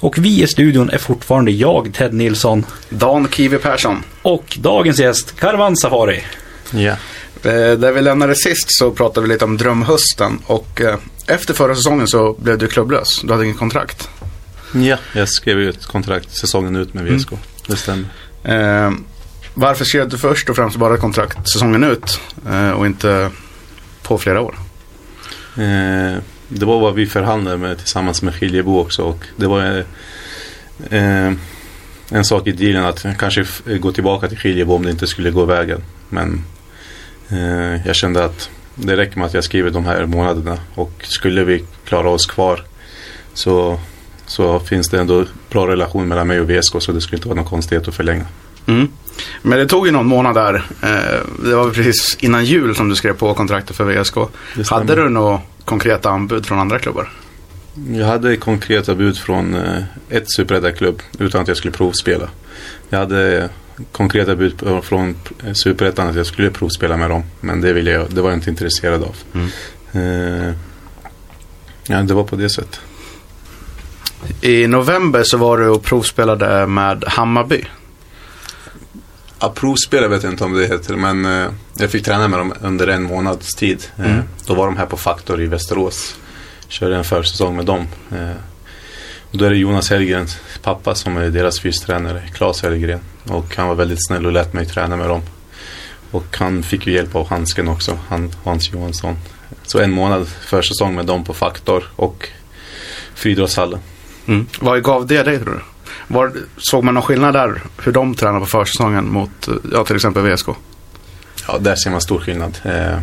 Och 0.00 0.18
vi 0.18 0.42
i 0.42 0.46
studion 0.46 0.90
är 0.90 0.98
fortfarande 0.98 1.50
jag, 1.50 1.94
Ted 1.94 2.14
Nilsson, 2.14 2.64
Dan 2.88 3.28
Kiwi 3.28 3.58
Persson. 3.58 4.02
och 4.22 4.58
dagens 4.60 4.98
gäst, 5.00 5.36
Karvan 5.36 5.76
Safari. 5.76 6.22
Ja. 6.70 6.96
Eh, 7.42 7.72
där 7.78 7.92
vi 7.92 8.00
lämnade 8.00 8.34
sist 8.34 8.66
så 8.78 8.90
pratade 8.90 9.26
vi 9.26 9.32
lite 9.32 9.44
om 9.44 9.56
drömhösten 9.56 10.38
och 10.46 10.80
eh, 10.80 10.96
efter 11.26 11.54
förra 11.54 11.76
säsongen 11.76 12.08
så 12.08 12.36
blev 12.38 12.58
du 12.58 12.68
klubblös. 12.68 13.20
Du 13.22 13.32
hade 13.32 13.44
inget 13.44 13.58
kontrakt. 13.58 14.08
ja, 14.72 14.96
jag 15.14 15.28
skrev 15.28 15.60
ju 15.60 15.70
ett 15.70 15.86
kontrakt 15.86 16.36
säsongen 16.36 16.76
ut 16.76 16.94
med 16.94 17.04
VSK. 17.04 17.28
Det 17.68 17.76
stämmer. 17.76 18.06
Eh, 18.42 18.92
varför 19.54 19.84
skrev 19.84 20.08
du 20.08 20.18
först 20.18 20.50
och 20.50 20.56
främst 20.56 20.76
bara 20.76 20.96
kontrakt 20.96 21.48
säsongen 21.52 21.84
ut 21.84 22.20
eh, 22.48 22.70
och 22.70 22.86
inte 22.86 23.30
på 24.02 24.18
flera 24.18 24.40
år? 24.40 24.54
Eh, 25.56 26.18
det 26.48 26.64
var 26.66 26.80
vad 26.80 26.94
vi 26.94 27.06
förhandlade 27.06 27.56
med 27.56 27.78
tillsammans 27.78 28.22
med 28.22 28.34
Skiljebo 28.34 28.78
också 28.80 29.02
och 29.02 29.24
det 29.36 29.46
var 29.46 29.84
eh, 30.90 31.32
en 32.10 32.24
sak 32.24 32.46
i 32.46 32.52
dealen 32.52 32.84
att 32.84 33.06
kanske 33.18 33.46
gå 33.80 33.92
tillbaka 33.92 34.28
till 34.28 34.38
Skiljebo 34.38 34.74
om 34.74 34.82
det 34.82 34.90
inte 34.90 35.06
skulle 35.06 35.30
gå 35.30 35.44
vägen. 35.44 35.82
Men 36.08 36.44
eh, 37.28 37.86
jag 37.86 37.96
kände 37.96 38.24
att 38.24 38.50
det 38.74 38.96
räcker 38.96 39.18
med 39.18 39.26
att 39.26 39.34
jag 39.34 39.44
skriver 39.44 39.70
de 39.70 39.84
här 39.84 40.06
månaderna 40.06 40.58
och 40.74 40.92
skulle 41.02 41.44
vi 41.44 41.64
klara 41.84 42.10
oss 42.10 42.26
kvar 42.26 42.64
så, 43.34 43.80
så 44.28 44.60
finns 44.60 44.88
det 44.88 45.00
ändå 45.00 45.24
bra 45.50 45.66
relation 45.66 46.08
mellan 46.08 46.26
mig 46.26 46.40
och 46.40 46.50
VSK 46.50 46.76
så 46.78 46.92
det 46.92 47.00
skulle 47.00 47.16
inte 47.16 47.28
vara 47.28 47.36
någon 47.36 47.44
konstighet 47.44 47.88
att 47.88 47.94
förlänga. 47.94 48.24
Mm. 48.66 48.88
Men 49.42 49.58
det 49.58 49.66
tog 49.66 49.86
ju 49.86 49.92
någon 49.92 50.06
månad 50.06 50.34
där. 50.34 50.54
Eh, 50.82 51.44
det 51.44 51.54
var 51.54 51.70
precis 51.70 52.16
innan 52.20 52.44
jul 52.44 52.74
som 52.74 52.88
du 52.88 52.96
skrev 52.96 53.12
på 53.12 53.34
kontraktet 53.34 53.76
för 53.76 53.84
VSK. 53.84 54.16
Hade 54.70 54.94
du 54.94 55.08
några 55.08 55.40
konkreta 55.64 56.10
anbud 56.10 56.46
från 56.46 56.58
andra 56.58 56.78
klubbar? 56.78 57.12
Jag 57.90 58.06
hade 58.06 58.36
konkreta 58.36 58.94
bud 58.94 59.18
från 59.18 59.54
eh, 59.54 59.82
ett 60.08 60.32
superettaklubb 60.36 61.02
utan 61.18 61.42
att 61.42 61.48
jag 61.48 61.56
skulle 61.56 61.72
provspela. 61.72 62.28
Jag 62.88 62.98
hade 62.98 63.48
konkreta 63.92 64.36
bud 64.36 64.62
från 64.82 65.16
superettan 65.54 66.08
att 66.08 66.16
jag 66.16 66.26
skulle 66.26 66.50
provspela 66.50 66.96
med 66.96 67.10
dem. 67.10 67.22
Men 67.40 67.60
det, 67.60 67.72
ville 67.72 67.90
jag, 67.90 68.06
det 68.10 68.22
var 68.22 68.30
jag 68.30 68.36
inte 68.36 68.50
intresserad 68.50 69.02
av. 69.02 69.16
Mm. 69.34 69.48
Eh, 69.92 70.54
ja, 71.86 72.02
det 72.02 72.14
var 72.14 72.24
på 72.24 72.36
det 72.36 72.50
sättet. 72.50 72.80
I 74.40 74.66
november 74.66 75.22
så 75.24 75.36
var 75.36 75.58
du 75.58 75.68
och 75.68 75.82
provspelade 75.82 76.66
med 76.66 77.04
Hammarby. 77.06 77.64
Ja, 79.40 79.52
provspela 79.54 80.08
vet 80.08 80.22
jag 80.22 80.32
inte 80.32 80.44
om 80.44 80.52
det 80.52 80.66
heter, 80.66 80.96
men 80.96 81.24
eh, 81.24 81.48
jag 81.78 81.90
fick 81.90 82.04
träna 82.04 82.28
med 82.28 82.38
dem 82.38 82.52
under 82.60 82.86
en 82.86 83.02
månads 83.02 83.54
tid. 83.54 83.84
Eh, 83.98 84.04
Mm. 84.04 84.22
Då 84.46 84.54
var 84.54 84.66
de 84.66 84.76
här 84.76 84.86
på 84.86 84.96
Faktor 84.96 85.40
i 85.42 85.46
Västerås. 85.46 86.16
Körde 86.68 86.96
en 86.96 87.04
försäsong 87.04 87.56
med 87.56 87.66
dem. 87.66 87.86
Eh, 88.12 88.36
och 89.30 89.38
då 89.38 89.44
är 89.44 89.50
det 89.50 89.56
Jonas 89.56 89.90
Hellgrens 89.90 90.38
pappa 90.62 90.94
som 90.94 91.16
är 91.16 91.30
deras 91.30 91.60
fystränare, 91.60 92.22
Claes 92.34 92.62
Hellgren. 92.62 93.00
Och 93.28 93.56
han 93.56 93.68
var 93.68 93.74
väldigt 93.74 94.06
snäll 94.06 94.26
och 94.26 94.32
lät 94.32 94.52
mig 94.52 94.66
träna 94.66 94.96
med 94.96 95.08
dem. 95.08 95.22
Och 96.10 96.36
han 96.38 96.62
fick 96.62 96.86
ju 96.86 96.92
hjälp 96.92 97.14
av 97.14 97.28
handsken 97.28 97.68
också, 97.68 97.98
han, 98.08 98.32
Hans 98.44 98.72
Johansson. 98.72 99.16
Så 99.66 99.78
en 99.78 99.90
månad 99.92 100.28
försäsong 100.28 100.94
med 100.94 101.06
dem 101.06 101.24
på 101.24 101.34
Faktor 101.34 101.84
och 101.96 102.28
Friidrottshallen. 103.14 103.80
Mm. 104.28 104.46
Vad 104.60 104.82
gav 104.82 105.06
det 105.06 105.22
dig 105.22 105.38
tror 105.38 105.54
du? 105.54 105.60
Var, 106.14 106.32
såg 106.56 106.84
man 106.84 106.94
någon 106.94 107.02
skillnad 107.02 107.34
där 107.34 107.62
hur 107.82 107.92
de 107.92 108.14
tränar 108.14 108.40
på 108.40 108.46
försäsongen 108.46 109.12
mot 109.12 109.48
eh, 109.48 109.54
ja, 109.72 109.84
till 109.84 109.96
exempel 109.96 110.32
VSK? 110.32 110.48
Ja, 111.48 111.58
där 111.58 111.74
ser 111.74 111.90
man 111.90 112.00
stor 112.00 112.18
skillnad. 112.18 112.58
Eh, 112.64 112.98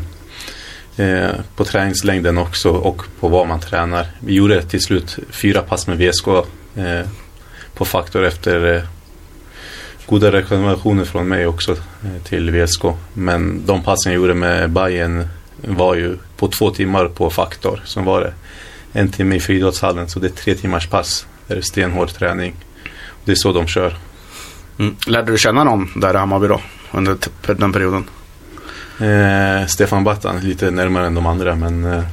eh, 1.06 1.32
på 1.56 1.66
träningslängden 1.66 2.38
också 2.38 2.70
och 2.70 3.04
på 3.20 3.28
vad 3.28 3.48
man 3.48 3.60
tränar. 3.60 4.08
Vi 4.20 4.34
gjorde 4.34 4.64
till 4.64 4.82
slut 4.82 5.20
fyra 5.30 5.62
pass 5.62 5.88
med 5.88 5.98
VSK 5.98 6.28
eh, 6.28 7.08
på 7.74 7.86
Faktor 7.86 8.24
efter 8.24 8.76
eh, 8.76 8.84
goda 10.06 10.32
rekommendationer 10.32 11.06
från 11.06 11.28
mig 11.28 11.48
också 11.48 11.72
eh, 11.72 12.24
till 12.24 12.52
VSK. 12.52 12.84
Men 13.14 13.66
de 13.66 13.84
passen 13.84 14.12
jag 14.12 14.22
gjorde 14.22 14.34
med 14.34 14.70
Bayern 14.70 15.28
var 15.62 15.96
ju 15.96 16.18
på 16.38 16.48
två 16.48 16.70
timmar 16.72 17.08
på 17.08 17.30
Faktor. 17.30 17.82
Som 17.86 18.06
var 18.06 18.22
det 18.22 18.34
en 18.96 19.10
timme 19.10 19.36
i 19.36 19.40
friidrottshallen. 19.40 20.10
Så 20.10 20.20
det 20.20 20.28
är 20.28 20.32
tre 20.32 20.56
timmars 20.56 20.88
pass. 20.88 21.28
Det 21.48 21.54
är 21.54 21.62
stenhård 21.62 22.14
träning. 22.14 22.56
Det 23.26 23.32
är 23.32 23.36
så 23.36 23.54
de 23.54 23.68
kör. 23.68 23.98
Mm. 24.80 24.96
Lärde 25.08 25.32
du 25.32 25.38
känna 25.38 25.64
någon 25.64 25.90
där 25.96 26.14
i 26.14 26.18
Hammarby 26.18 26.48
då? 26.48 26.62
Under 26.92 27.18
den 27.56 27.74
perioden? 27.74 28.06
Eh, 29.00 29.68
Stefan 29.68 30.04
Battan, 30.04 30.40
lite 30.40 30.72
närmare 30.72 31.08
än 31.08 31.16
de 31.16 31.26
andra 31.26 31.56
men 31.56 31.86
eh, 31.86 32.04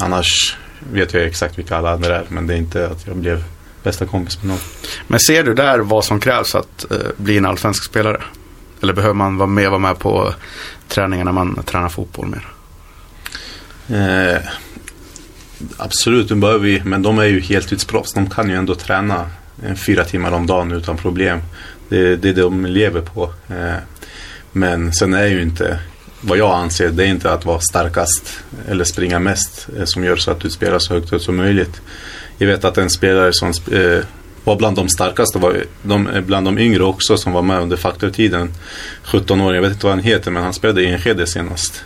annars 0.00 0.56
vet 0.92 1.14
jag 1.14 1.24
exakt 1.24 1.58
vilka 1.58 1.76
alla 1.76 1.92
andra 1.92 2.16
är 2.16 2.24
men 2.28 2.46
det 2.46 2.54
är 2.54 2.58
inte 2.58 2.88
att 2.88 3.06
jag 3.06 3.16
blev 3.16 3.44
bästa 3.82 4.06
kompis 4.06 4.38
med 4.42 4.46
någon. 4.46 4.58
Men 5.06 5.20
ser 5.20 5.44
du 5.44 5.54
där 5.54 5.78
vad 5.78 6.04
som 6.04 6.20
krävs 6.20 6.54
att 6.54 6.90
eh, 6.90 6.98
bli 7.16 7.38
en 7.38 7.46
allsvensk 7.46 7.84
spelare? 7.84 8.22
Eller 8.80 8.92
behöver 8.92 9.14
man 9.14 9.36
vara 9.36 9.46
med, 9.46 9.70
vara 9.70 9.78
med 9.78 9.98
på 9.98 10.34
träningar 10.88 11.24
när 11.24 11.32
man 11.32 11.62
tränar 11.64 11.88
fotboll 11.88 12.26
mer? 12.26 12.48
Eh, 13.88 14.38
absolut, 15.76 16.28
de 16.28 16.40
behöver 16.40 16.64
vi, 16.64 16.82
men 16.84 17.02
de 17.02 17.18
är 17.18 17.24
ju 17.24 17.40
heltidsproffs. 17.40 18.12
De 18.12 18.30
kan 18.30 18.50
ju 18.50 18.56
ändå 18.56 18.74
träna 18.74 19.30
eh, 19.62 19.74
fyra 19.74 20.04
timmar 20.04 20.32
om 20.32 20.46
dagen 20.46 20.72
utan 20.72 20.96
problem. 20.96 21.40
Det, 21.88 21.98
är 21.98 22.16
det 22.16 22.32
de 22.32 22.66
lever 22.66 23.00
på. 23.00 23.32
Eh, 23.48 23.74
men 24.52 24.92
sen 24.92 25.14
är 25.14 25.26
ju 25.26 25.42
inte, 25.42 25.78
vad 26.20 26.38
jag 26.38 26.54
anser, 26.54 26.88
det 26.88 27.04
är 27.04 27.06
inte 27.06 27.32
att 27.32 27.44
vara 27.44 27.60
starkast 27.60 28.38
eller 28.68 28.84
springa 28.84 29.18
mest 29.18 29.68
eh, 29.78 29.84
som 29.84 30.04
gör 30.04 30.16
så 30.16 30.30
att 30.30 30.40
du 30.40 30.50
spelar 30.50 30.78
så 30.78 30.94
högt 30.94 31.12
upp 31.12 31.22
som 31.22 31.36
möjligt. 31.36 31.80
Jag 32.38 32.46
vet 32.46 32.64
att 32.64 32.78
en 32.78 32.90
spelare 32.90 33.30
som 33.32 33.52
var 34.44 34.56
bland 34.56 34.76
de 34.76 34.88
starkaste, 34.88 35.38
var 35.38 35.64
de, 35.82 36.08
bland 36.26 36.46
de 36.46 36.58
yngre 36.58 36.84
också 36.84 37.16
som 37.16 37.32
var 37.32 37.42
med 37.42 37.60
under 37.60 37.76
faktortiden. 37.76 38.54
17 39.04 39.40
år, 39.40 39.54
jag 39.54 39.62
vet 39.62 39.72
inte 39.72 39.86
vad 39.86 39.94
han 39.94 40.04
heter, 40.04 40.30
men 40.30 40.42
han 40.42 40.52
spelade 40.52 40.82
i 40.82 40.86
Enskede 40.86 41.26
senast. 41.26 41.84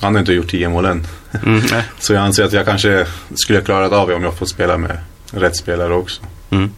Eh, 0.00 0.04
han 0.04 0.14
har 0.14 0.20
inte 0.20 0.32
gjort 0.32 0.50
10 0.50 0.68
mål 0.68 0.84
än. 0.84 1.06
Mm. 1.46 1.62
Så 1.98 2.12
jag 2.12 2.22
anser 2.22 2.44
att 2.44 2.52
jag 2.52 2.64
kanske 2.66 3.06
skulle 3.34 3.60
klarat 3.60 3.92
av 3.92 4.08
det 4.08 4.14
om 4.14 4.22
jag 4.22 4.34
får 4.38 4.46
spela 4.46 4.78
med 4.78 4.98
rätt 5.30 5.56
spelare 5.56 5.94
också. 5.94 6.22
Mm. 6.50 6.70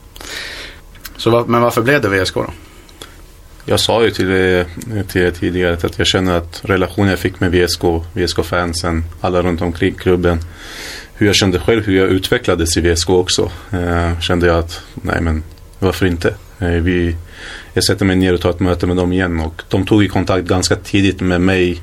Så, 1.16 1.44
men 1.48 1.62
varför 1.62 1.82
blev 1.82 2.02
det 2.02 2.08
VSK 2.08 2.34
då? 2.34 2.50
Jag 3.64 3.80
sa 3.80 4.04
ju 4.04 4.10
till, 4.10 4.30
er- 4.30 4.66
till 5.08 5.22
er 5.22 5.30
tidigare 5.30 5.74
att 5.74 5.98
jag 5.98 6.06
känner 6.06 6.36
att 6.36 6.60
relationen 6.64 7.10
jag 7.10 7.18
fick 7.18 7.40
med 7.40 7.52
VSK, 7.52 7.82
VSK-fansen, 8.12 9.04
alla 9.20 9.42
runt 9.42 9.62
omkring 9.62 9.94
klubben, 9.94 10.38
hur 11.14 11.26
jag 11.26 11.36
kände 11.36 11.58
själv, 11.58 11.86
hur 11.86 11.96
jag 11.96 12.08
utvecklades 12.08 12.76
i 12.76 12.80
VSK 12.80 13.10
också, 13.10 13.50
eh, 13.70 14.20
kände 14.20 14.46
jag 14.46 14.58
att 14.58 14.80
nej 14.94 15.20
men 15.20 15.42
varför 15.78 16.06
inte? 16.06 16.34
Eh, 16.58 16.68
vi, 16.68 17.16
jag 17.72 17.84
sätter 17.84 18.04
mig 18.04 18.16
ner 18.16 18.34
och 18.34 18.40
tar 18.40 18.50
ett 18.50 18.60
möte 18.60 18.86
med 18.86 18.96
dem 18.96 19.12
igen 19.12 19.40
och 19.40 19.62
de 19.68 19.86
tog 19.86 20.04
i 20.04 20.08
kontakt 20.08 20.44
ganska 20.44 20.76
tidigt 20.76 21.20
med 21.20 21.40
mig, 21.40 21.80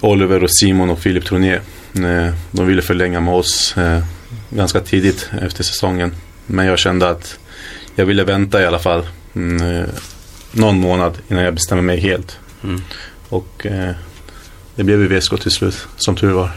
Oliver 0.00 0.42
och 0.42 0.50
Simon 0.50 0.90
och 0.90 0.98
Filip 0.98 1.24
Troné. 1.24 1.54
Eh, 1.94 2.34
de 2.50 2.66
ville 2.66 2.82
förlänga 2.82 3.20
med 3.20 3.34
oss 3.34 3.76
eh, 3.76 4.04
ganska 4.50 4.80
tidigt 4.80 5.30
efter 5.42 5.64
säsongen. 5.64 6.14
Men 6.46 6.66
jag 6.66 6.78
kände 6.78 7.08
att 7.08 7.38
jag 7.94 8.06
ville 8.06 8.24
vänta 8.24 8.62
i 8.62 8.66
alla 8.66 8.78
fall. 8.78 9.06
Mm, 9.34 9.76
eh, 9.76 9.88
någon 10.52 10.80
månad 10.80 11.18
innan 11.28 11.44
jag 11.44 11.54
bestämmer 11.54 11.82
mig 11.82 12.00
helt. 12.00 12.38
Mm. 12.64 12.82
Och 13.28 13.66
det 14.74 14.84
blev 14.84 15.00
ju 15.00 15.18
VSK 15.18 15.40
till 15.40 15.50
slut, 15.50 15.86
som 15.96 16.16
tur 16.16 16.30
var. 16.30 16.50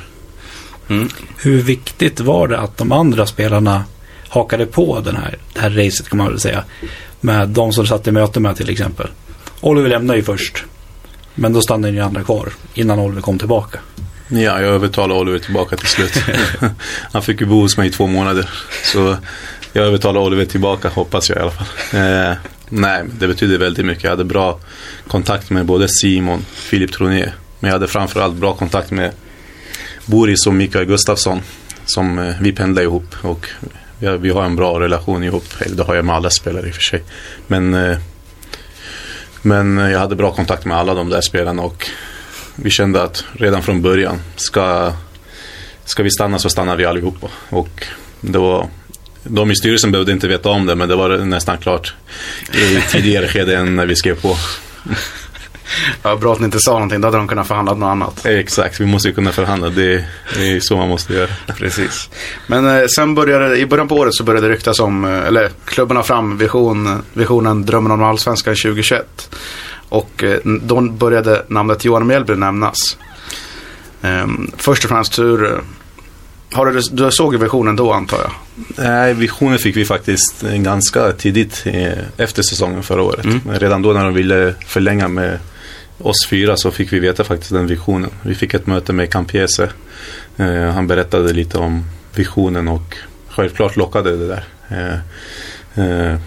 Mm. 0.90 1.10
Hur 1.38 1.62
viktigt 1.62 2.20
var 2.20 2.48
det 2.48 2.60
att 2.60 2.78
de 2.78 2.92
andra 2.92 3.26
spelarna 3.26 3.84
hakade 4.28 4.66
på 4.66 5.00
den 5.00 5.16
här, 5.16 5.38
det 5.54 5.60
här 5.60 5.70
racet 5.70 6.10
kan 6.10 6.18
man 6.18 6.28
väl 6.28 6.40
säga. 6.40 6.64
Med 7.22 7.50
de 7.50 7.74
som 7.74 7.88
satt 7.88 8.08
i 8.08 8.12
möte 8.12 8.40
med 8.40 8.56
till 8.56 8.70
exempel. 8.70 9.08
Oliver 9.62 9.90
lämnade 9.90 10.20
ju 10.20 10.24
först. 10.24 10.66
Men 11.36 11.54
då 11.54 11.62
stannade 11.62 11.94
ju 11.94 12.00
andra 12.00 12.24
kvar 12.24 12.50
innan 12.74 13.00
Oliver 13.00 13.22
kom 13.22 13.40
tillbaka. 13.40 13.80
Ja, 14.28 14.38
jag 14.40 14.62
övertalade 14.62 15.20
Oliver 15.20 15.40
tillbaka 15.40 15.78
till 15.78 15.88
slut. 15.88 16.14
Han 17.12 17.22
fick 17.22 17.42
ju 17.42 17.48
bo 17.48 17.62
hos 17.62 17.78
mig 17.78 17.88
i 17.88 17.92
två 17.92 18.08
månader. 18.08 18.50
Så 18.84 19.18
jag 19.74 19.86
övertalade 19.86 20.26
Oliver 20.26 20.46
tillbaka, 20.46 20.90
hoppas 20.90 21.30
jag 21.30 21.38
i 21.38 21.42
alla 21.42 21.52
fall. 21.52 21.68
Eh, 22.02 22.38
nej, 22.70 23.04
det 23.20 23.28
betyder 23.28 23.58
väldigt 23.58 23.86
mycket. 23.86 24.04
Jag 24.04 24.12
hade 24.12 24.24
bra 24.24 24.60
kontakt 25.08 25.50
med 25.50 25.66
både 25.66 25.88
Simon, 25.90 26.46
Filip 26.54 26.92
Troné. 26.92 27.32
Men 27.60 27.68
jag 27.68 27.76
hade 27.76 27.88
framförallt 27.88 28.36
bra 28.36 28.54
kontakt 28.54 28.92
med 28.92 29.12
Boris 30.06 30.48
och 30.48 30.54
Mikael 30.54 30.86
Gustafsson. 30.86 31.42
Som 31.86 32.20
eh, 32.20 32.36
vi 32.42 32.52
pendlar 32.52 32.84
ihop 32.84 33.16
och 33.22 33.50
vi 34.00 34.08
har, 34.08 34.18
vi 34.18 34.30
har 34.30 34.44
en 34.44 34.56
bra 34.56 34.80
relation 34.80 35.24
ihop. 35.24 35.46
Eller 35.60 35.76
det 35.76 35.84
har 35.84 35.96
jag 35.96 36.06
med 36.06 36.16
alla 36.16 36.30
spelare 36.30 36.68
i 36.68 36.72
och 36.72 36.76
för 36.76 36.82
sig. 36.82 37.04
Men, 37.48 37.74
eh, 37.74 37.98
men 39.42 39.78
jag 39.78 40.00
hade 40.00 40.16
bra 40.16 40.32
kontakt 40.32 40.66
med 40.66 40.78
alla 40.78 40.94
de 40.94 41.10
där 41.10 41.22
spelarna 41.22 41.62
och 41.62 41.88
vi 42.56 42.70
kände 42.70 43.04
att 43.04 43.24
redan 43.34 43.64
från 43.64 43.82
början 43.82 44.22
ska, 44.36 44.94
ska 45.86 46.04
vi 46.04 46.12
stanna 46.12 46.40
så 46.40 46.50
stannar 46.50 46.76
vi 46.76 46.86
allihopa. 46.86 47.28
Och 47.50 47.86
det 48.22 48.38
var 48.38 48.70
de 49.24 49.52
i 49.52 49.56
styrelsen 49.56 49.92
behövde 49.92 50.12
inte 50.12 50.28
veta 50.28 50.50
om 50.50 50.66
det, 50.66 50.76
men 50.76 50.90
det 50.90 50.96
var 50.96 51.18
nästan 51.18 51.58
klart 51.58 51.94
i 52.54 52.82
tidigare 52.92 53.28
skede 53.28 53.58
än 53.58 53.76
när 53.76 53.86
vi 53.86 53.96
skrev 53.96 54.22
på. 54.22 54.38
Ja, 56.04 56.16
bra 56.16 56.34
att 56.34 56.40
ni 56.40 56.46
inte 56.46 56.60
sa 56.60 56.74
någonting, 56.74 57.02
då 57.02 57.08
hade 57.08 57.18
de 57.18 57.28
kunnat 57.28 57.48
förhandla 57.48 57.74
något 57.74 57.88
annat. 57.88 58.26
Exakt, 58.26 58.80
vi 58.80 58.86
måste 58.86 59.08
ju 59.08 59.14
kunna 59.14 59.32
förhandla. 59.32 59.70
Det, 59.70 60.06
det 60.36 60.52
är 60.52 60.60
så 60.60 60.78
man 60.78 60.90
måste 60.90 61.14
göra. 61.14 61.30
Precis. 61.58 62.10
Men 62.48 62.80
eh, 62.80 62.86
sen 62.88 63.16
började, 63.16 63.58
i 63.58 63.66
början 63.66 63.88
på 63.88 63.96
året 63.96 64.14
så 64.14 64.24
började 64.24 64.48
det 64.48 64.54
ryktas 64.54 64.80
om, 64.80 65.06
eh, 65.06 65.28
eller 65.28 65.50
klubben 65.66 65.98
har 65.98 66.04
fram 66.04 66.38
vision, 66.38 67.04
visionen 67.14 67.66
Drömmen 67.66 67.92
om 67.92 68.04
Allsvenskan 68.04 68.56
2021. 68.56 69.30
Och 69.90 70.24
eh, 70.24 70.40
då 70.44 70.82
började 70.82 71.46
namnet 71.48 71.86
Johan 71.86 72.08
Mjällby 72.08 72.36
nämnas. 72.36 72.98
Ehm, 74.02 74.52
först 74.58 74.84
och 74.84 74.90
främst, 74.90 75.20
hur, 75.20 75.46
eh, 75.46 75.60
har 76.52 76.66
du, 76.66 76.82
du 76.92 77.12
såg 77.12 77.36
visionen 77.36 77.76
då 77.76 77.94
antar 77.94 78.18
jag? 78.18 78.32
Nej, 78.86 79.14
visionen 79.14 79.60
fick 79.60 79.78
vi 79.78 79.86
faktiskt 79.86 80.42
ganska 80.42 81.12
tidigt 81.12 81.64
eh, 81.66 81.98
efter 82.18 82.44
säsongen 82.44 82.84
förra 82.84 83.02
året. 83.02 83.26
Mm. 83.26 83.42
Men 83.46 83.60
Redan 83.60 83.82
då 83.82 83.94
när 83.94 84.04
de 84.04 84.14
ville 84.14 84.56
förlänga 84.68 85.08
med 85.08 85.40
oss 86.04 86.28
fyra 86.30 86.58
så 86.58 86.72
fick 86.72 86.94
vi 86.94 87.00
veta 87.00 87.24
faktiskt 87.24 87.52
den 87.52 87.68
visionen. 87.68 88.10
Vi 88.22 88.36
fick 88.36 88.54
ett 88.54 88.68
möte 88.68 88.94
med 88.94 89.12
Campiese. 89.12 89.70
Eh, 90.38 90.70
han 90.74 90.88
berättade 90.88 91.34
lite 91.34 91.58
om 91.58 91.84
visionen 92.16 92.68
och 92.68 92.96
självklart 93.30 93.76
lockade 93.76 94.18
det 94.18 94.28
där. 94.28 94.44
Eh, 94.70 94.94
eh, 95.86 96.20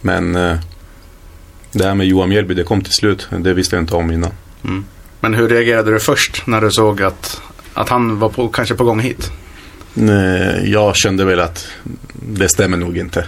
men 0.00 0.32
det 1.72 1.84
här 1.84 1.94
med 1.94 2.06
Johan 2.06 2.28
Mjällby, 2.28 2.54
det 2.54 2.64
kom 2.64 2.82
till 2.82 2.92
slut. 2.92 3.28
Det 3.30 3.54
visste 3.54 3.76
jag 3.76 3.82
inte 3.82 3.94
om 3.94 4.10
innan. 4.10 4.30
Mm. 4.64 4.84
Men 5.20 5.34
hur 5.34 5.48
reagerade 5.48 5.90
du 5.90 6.00
först 6.00 6.46
när 6.46 6.60
du 6.60 6.70
såg 6.70 7.02
att, 7.02 7.40
att 7.74 7.88
han 7.88 8.18
var 8.18 8.28
på, 8.28 8.48
kanske 8.48 8.74
på 8.74 8.84
gång 8.84 9.00
hit? 9.00 9.30
Jag 10.64 10.96
kände 10.96 11.24
väl 11.24 11.40
att 11.40 11.68
det 12.12 12.48
stämmer 12.48 12.76
nog 12.76 12.98
inte. 12.98 13.26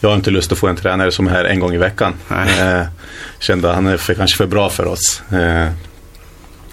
Eh, 0.00 0.02
Jag 0.02 0.08
har 0.08 0.16
inte 0.16 0.30
lust 0.30 0.52
att 0.52 0.58
få 0.58 0.66
en 0.68 0.76
tränare 0.76 1.12
som 1.12 1.26
är 1.26 1.30
här 1.30 1.44
en 1.44 1.60
gång 1.60 1.74
i 1.74 1.78
veckan. 1.78 2.14
Eh, 2.30 2.82
Kände 3.38 3.68
att 3.68 3.74
han 3.74 3.86
är 3.86 3.96
för, 3.96 4.14
kanske 4.14 4.36
för 4.36 4.46
bra 4.46 4.70
för 4.70 4.86
oss. 4.86 5.22
Eh, 5.32 5.68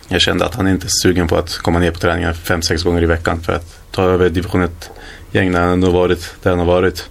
Jag 0.10 0.22
kände 0.22 0.46
att 0.46 0.56
han 0.56 0.68
inte 0.68 0.86
är 0.88 0.92
sugen 1.04 1.28
på 1.28 1.38
att 1.38 1.58
komma 1.58 1.80
ner 1.80 1.92
på 1.92 2.00
träningar 2.00 2.34
fem, 2.34 2.62
sex 2.62 2.84
gånger 2.84 3.04
i 3.04 3.06
veckan 3.06 3.42
för 3.42 3.54
att 3.54 3.92
ta 3.92 4.04
över 4.04 4.30
division 4.30 4.64
1-gäng 4.64 5.52
när 5.52 5.60
han 5.62 5.70
ändå 5.70 5.90
varit 5.92 6.34
där 6.44 6.50
han 6.50 6.60
har 6.60 6.66
varit. 6.66 7.10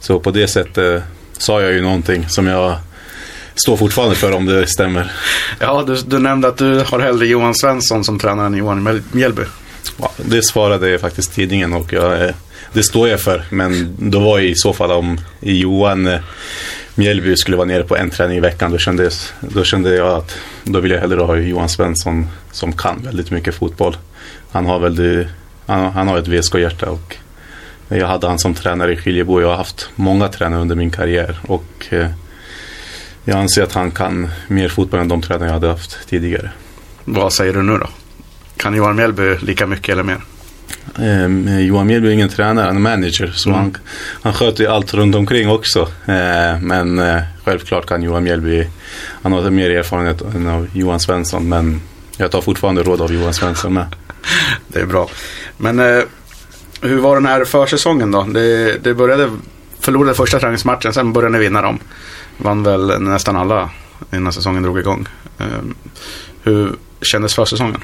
Så 0.00 0.20
på 0.20 0.30
det 0.30 0.48
sättet 0.48 1.02
sa 1.38 1.62
jag 1.62 1.72
ju 1.72 1.80
någonting 1.82 2.28
som 2.28 2.46
jag 2.46 2.76
står 3.54 3.76
fortfarande 3.76 4.14
för 4.16 4.32
om 4.32 4.46
det 4.46 4.66
stämmer. 4.66 5.12
Ja, 5.60 5.84
du, 5.86 5.96
du 6.06 6.18
nämnde 6.18 6.48
att 6.48 6.56
du 6.56 6.78
har 6.86 7.00
hellre 7.00 7.26
Johan 7.26 7.54
Svensson 7.54 8.04
som 8.04 8.18
tränare 8.18 8.46
än 8.46 8.54
Johan 8.54 8.82
Mjäl- 8.88 9.02
Mjällby. 9.12 9.42
Ja, 9.96 10.10
det 10.16 10.42
svarade 10.42 10.98
faktiskt 10.98 11.34
tidningen 11.34 11.72
och 11.72 11.92
jag, 11.92 12.22
eh, 12.22 12.34
det 12.72 12.82
står 12.82 13.08
jag 13.08 13.20
för. 13.20 13.44
Men 13.50 13.96
då 13.98 14.20
var 14.20 14.38
i 14.38 14.54
så 14.54 14.72
fall 14.72 14.90
om 14.90 15.20
Johan 15.40 16.06
eh, 16.06 16.20
Mjällby 16.94 17.36
skulle 17.36 17.56
vara 17.56 17.66
nere 17.66 17.82
på 17.82 17.96
en 17.96 18.10
träning 18.10 18.36
i 18.36 18.40
veckan 18.40 18.70
då 18.70 18.78
kände, 18.78 19.10
då 19.40 19.64
kände 19.64 19.94
jag 19.94 20.08
att 20.08 20.36
då 20.64 20.80
vill 20.80 20.90
jag 20.90 21.00
hellre 21.00 21.20
ha 21.20 21.36
Johan 21.36 21.68
Svensson 21.68 22.26
som 22.52 22.72
kan 22.72 23.02
väldigt 23.02 23.30
mycket 23.30 23.54
fotboll. 23.54 23.96
Han 24.50 24.66
har, 24.66 24.78
väldigt, 24.78 25.26
han, 25.66 25.92
han 25.92 26.08
har 26.08 26.18
ett 26.18 26.28
VSK-hjärta 26.28 26.90
och 26.90 27.16
jag 27.88 28.06
hade 28.06 28.26
han 28.26 28.38
som 28.38 28.54
tränare 28.54 28.92
i 28.92 28.96
Skiljebo. 28.96 29.40
Jag 29.40 29.48
har 29.48 29.56
haft 29.56 29.88
många 29.94 30.28
tränare 30.28 30.60
under 30.60 30.76
min 30.76 30.90
karriär 30.90 31.38
och 31.46 31.86
eh, 31.90 32.10
jag 33.24 33.38
anser 33.38 33.62
att 33.62 33.72
han 33.72 33.90
kan 33.90 34.30
mer 34.48 34.68
fotboll 34.68 35.00
än 35.00 35.08
de 35.08 35.22
tränare 35.22 35.48
jag 35.48 35.54
hade 35.54 35.68
haft 35.68 36.08
tidigare. 36.08 36.50
Vad 37.04 37.32
säger 37.32 37.52
du 37.52 37.62
nu 37.62 37.78
då? 37.78 37.88
Kan 38.64 38.74
Johan 38.74 38.96
Mjällby 38.96 39.36
lika 39.40 39.66
mycket 39.66 39.88
eller 39.92 40.02
mer? 40.02 40.20
Eh, 40.98 41.60
Johan 41.60 41.86
Mjällby 41.86 42.08
är 42.08 42.12
ingen 42.12 42.28
tränare, 42.28 42.66
han 42.66 42.76
är 42.76 42.80
manager. 42.80 43.32
Så 43.34 43.48
Mm. 43.48 43.60
han, 43.60 43.76
han 44.22 44.32
sköter 44.32 44.64
ju 44.64 44.70
allt 44.70 44.94
runt 44.94 45.14
omkring 45.14 45.48
också. 45.50 45.80
Eh, 46.06 46.60
men 46.60 46.98
eh, 46.98 47.22
självklart 47.44 47.86
kan 47.86 48.02
Johan 48.02 48.22
Mjällby, 48.24 48.66
han 49.22 49.32
har 49.32 49.50
mer 49.50 49.70
erfarenhet 49.70 50.20
än 50.20 50.48
av 50.48 50.68
Johan 50.72 51.00
Svensson. 51.00 51.48
Men 51.48 51.80
jag 52.16 52.30
tar 52.30 52.40
fortfarande 52.40 52.82
råd 52.82 53.00
av 53.00 53.12
Johan 53.14 53.34
Svensson 53.34 53.74
med. 53.74 53.86
Det 54.68 54.80
är 54.80 54.86
bra. 54.86 55.08
Men 55.56 55.78
eh, 55.80 56.02
hur 56.80 56.98
var 56.98 57.14
den 57.14 57.26
här 57.26 57.44
försäsongen 57.44 58.10
då? 58.10 58.22
Det, 58.22 58.78
det 58.84 58.94
började, 58.94 59.30
förlorade 59.80 60.14
första 60.14 60.38
träningsmatchen, 60.38 60.92
sen 60.92 61.12
började 61.12 61.32
ni 61.32 61.44
vinna 61.44 61.62
dem. 61.62 61.78
Vann 62.36 62.62
väl 62.62 63.00
nästan 63.02 63.36
alla 63.36 63.70
innan 64.12 64.32
säsongen 64.32 64.62
drog 64.62 64.78
igång. 64.78 65.06
Eh, 65.38 65.46
hur 66.42 66.72
kändes 67.02 67.34
försäsongen? 67.34 67.80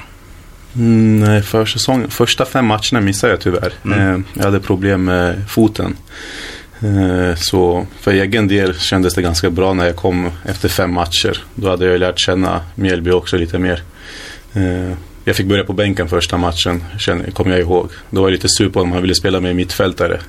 Mm, 0.75 1.19
nej, 1.19 1.41
försäsongen, 1.41 2.09
första 2.09 2.45
fem 2.45 2.65
matcherna 2.65 3.01
missade 3.01 3.33
jag 3.33 3.41
tyvärr. 3.41 3.73
Mm. 3.85 3.99
Eh, 3.99 4.21
jag 4.33 4.43
hade 4.43 4.59
problem 4.59 5.03
med 5.03 5.41
foten. 5.49 5.97
Eh, 6.79 7.35
så 7.35 7.87
för 7.99 8.11
egen 8.11 8.47
del 8.47 8.79
kändes 8.79 9.13
det 9.13 9.21
ganska 9.21 9.49
bra 9.49 9.73
när 9.73 9.85
jag 9.85 9.95
kom 9.95 10.31
efter 10.45 10.69
fem 10.69 10.93
matcher. 10.93 11.43
Då 11.55 11.69
hade 11.69 11.85
jag 11.85 11.99
lärt 11.99 12.19
känna 12.19 12.61
Mjällby 12.75 13.11
också 13.11 13.37
lite 13.37 13.59
mer. 13.59 13.83
Eh, 14.53 14.93
jag 15.23 15.35
fick 15.35 15.45
börja 15.45 15.63
på 15.63 15.73
bänken 15.73 16.09
första 16.09 16.37
matchen, 16.37 16.83
kommer 17.33 17.51
jag 17.51 17.59
ihåg. 17.59 17.89
Då 18.09 18.21
var 18.21 18.27
jag 18.27 18.33
lite 18.33 18.49
sur 18.49 18.69
på 18.69 18.79
honom, 18.79 18.91
han 18.91 19.01
ville 19.01 19.15
spela 19.15 19.39
med 19.39 19.55
mittfältare. 19.55 20.19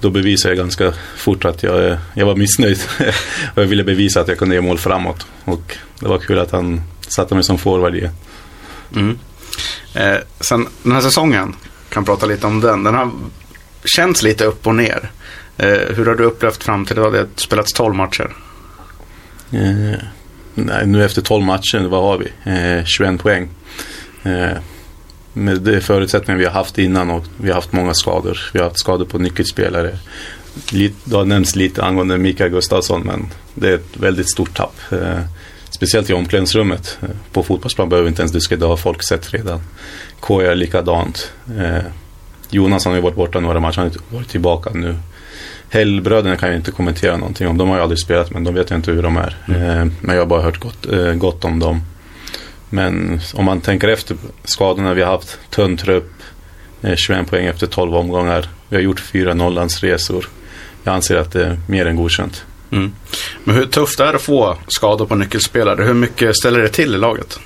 Då 0.00 0.10
bevisade 0.10 0.54
jag 0.54 0.58
ganska 0.58 0.92
fort 1.16 1.44
att 1.44 1.62
jag, 1.62 1.96
jag 2.14 2.26
var 2.26 2.36
missnöjd. 2.36 2.78
och 3.54 3.62
jag 3.62 3.66
ville 3.66 3.84
bevisa 3.84 4.20
att 4.20 4.28
jag 4.28 4.38
kunde 4.38 4.54
ge 4.54 4.60
mål 4.60 4.78
framåt. 4.78 5.26
Och 5.44 5.76
det 6.00 6.08
var 6.08 6.18
kul 6.18 6.38
att 6.38 6.50
han 6.50 6.80
satte 7.08 7.34
mig 7.34 7.44
som 7.44 7.58
forward 7.58 7.94
igen. 7.94 8.12
Mm. 8.96 9.18
Eh, 9.94 10.16
sen 10.40 10.66
den 10.82 10.92
här 10.92 11.00
säsongen, 11.00 11.54
kan 11.88 12.04
prata 12.04 12.26
lite 12.26 12.46
om 12.46 12.60
den. 12.60 12.84
Den 12.84 12.94
har 12.94 13.10
känts 13.84 14.22
lite 14.22 14.44
upp 14.44 14.66
och 14.66 14.74
ner. 14.74 15.10
Eh, 15.56 15.94
hur 15.96 16.06
har 16.06 16.14
du 16.14 16.24
upplevt 16.24 16.62
fram 16.62 16.86
till 16.86 16.98
idag? 16.98 17.12
Det 17.12 17.18
har 17.18 17.28
spelats 17.36 17.72
12 17.72 17.94
matcher. 17.94 18.36
Eh, 19.50 19.98
nej, 20.54 20.86
nu 20.86 21.04
efter 21.04 21.22
12 21.22 21.44
matcher, 21.44 21.88
vad 21.88 22.02
har 22.02 22.18
vi? 22.18 22.50
Eh, 22.50 22.84
21 22.84 23.22
poäng. 23.22 23.48
Eh, 24.22 24.58
med 25.32 25.60
de 25.60 25.80
förutsättningar 25.80 26.38
vi 26.38 26.44
har 26.44 26.52
haft 26.52 26.78
innan 26.78 27.10
och 27.10 27.24
vi 27.36 27.48
har 27.48 27.54
haft 27.54 27.72
många 27.72 27.94
skador. 27.94 28.38
Vi 28.52 28.58
har 28.58 28.66
haft 28.66 28.78
skador 28.78 29.04
på 29.04 29.18
nyckelspelare. 29.18 29.98
Lite, 30.70 30.94
det 31.04 31.16
har 31.16 31.24
nämnts 31.24 31.56
lite 31.56 31.84
angående 31.84 32.18
Mikael 32.18 32.50
Gustafsson 32.50 33.02
men 33.02 33.28
det 33.54 33.68
är 33.68 33.74
ett 33.74 33.96
väldigt 33.96 34.30
stort 34.30 34.56
tapp. 34.56 34.74
Eh, 34.90 35.20
Speciellt 35.82 36.10
i 36.10 36.12
omklädningsrummet. 36.12 36.98
Eh, 37.02 37.08
på 37.32 37.42
fotbollsplan 37.42 37.88
behöver 37.88 38.04
vi 38.04 38.08
inte 38.08 38.22
ens 38.22 38.32
diskutera, 38.32 38.60
det 38.60 38.66
har 38.66 38.76
folk 38.76 39.02
sett 39.02 39.34
redan. 39.34 39.60
KR 40.20 40.42
är 40.42 40.54
likadant. 40.54 41.32
Eh, 41.58 41.82
Jonas 42.50 42.84
han 42.84 42.92
har 42.92 42.98
ju 42.98 43.02
varit 43.02 43.16
borta 43.16 43.40
några 43.40 43.60
matcher, 43.60 43.76
han 43.76 43.90
har 43.90 44.16
varit 44.16 44.28
tillbaka 44.28 44.70
nu. 44.74 44.96
Hellbröderna 45.68 46.36
kan 46.36 46.48
jag 46.48 46.58
inte 46.58 46.70
kommentera 46.70 47.16
någonting 47.16 47.48
om. 47.48 47.58
De 47.58 47.68
har 47.68 47.76
ju 47.76 47.82
aldrig 47.82 47.98
spelat 47.98 48.30
men 48.30 48.44
de 48.44 48.54
vet 48.54 48.70
jag 48.70 48.78
inte 48.78 48.90
hur 48.90 49.02
de 49.02 49.16
är. 49.16 49.36
Eh, 49.48 49.86
men 50.00 50.14
jag 50.14 50.22
har 50.22 50.26
bara 50.26 50.42
hört 50.42 50.60
gott, 50.60 50.86
gott 51.14 51.44
om 51.44 51.58
dem. 51.58 51.82
Men 52.70 53.20
om 53.34 53.44
man 53.44 53.60
tänker 53.60 53.88
efter 53.88 54.16
skadorna 54.44 54.94
vi 54.94 55.02
har 55.02 55.10
haft. 55.10 55.38
Tunn 55.50 55.76
trupp. 55.76 56.12
Eh, 56.82 56.94
21 56.96 57.30
poäng 57.30 57.46
efter 57.46 57.66
12 57.66 57.94
omgångar. 57.94 58.48
Vi 58.68 58.76
har 58.76 58.82
gjort 58.82 59.00
fyra 59.00 59.34
Norrlandsresor. 59.34 60.28
Jag 60.84 60.94
anser 60.94 61.16
att 61.16 61.32
det 61.32 61.44
är 61.44 61.60
mer 61.66 61.86
än 61.86 61.96
godkänt. 61.96 62.44
Mm. 62.72 62.92
Men 63.44 63.54
hur 63.54 63.66
tufft 63.66 64.00
är 64.00 64.06
det 64.06 64.16
att 64.16 64.22
få 64.22 64.58
skador 64.68 65.06
på 65.06 65.14
nyckelspelare? 65.14 65.84
Hur 65.84 65.94
mycket 65.94 66.36
ställer 66.36 66.60
det 66.60 66.68
till 66.68 66.94
i 66.94 66.98
laget? 66.98 67.38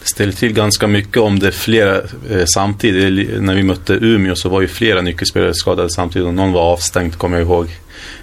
Det 0.00 0.08
ställer 0.08 0.32
till 0.32 0.52
ganska 0.52 0.86
mycket 0.86 1.16
om 1.16 1.38
det 1.38 1.46
är 1.46 1.50
flera 1.50 1.96
eh, 2.30 2.44
samtidigt. 2.54 3.42
När 3.42 3.54
vi 3.54 3.62
mötte 3.62 3.92
Umeå 3.92 4.34
så 4.34 4.48
var 4.48 4.60
ju 4.60 4.68
flera 4.68 5.00
nyckelspelare 5.00 5.54
skadade 5.54 5.90
samtidigt 5.90 6.26
och 6.26 6.34
någon 6.34 6.52
var 6.52 6.62
avstängd 6.62 7.18
kommer 7.18 7.38
jag 7.38 7.46
ihåg. 7.46 7.68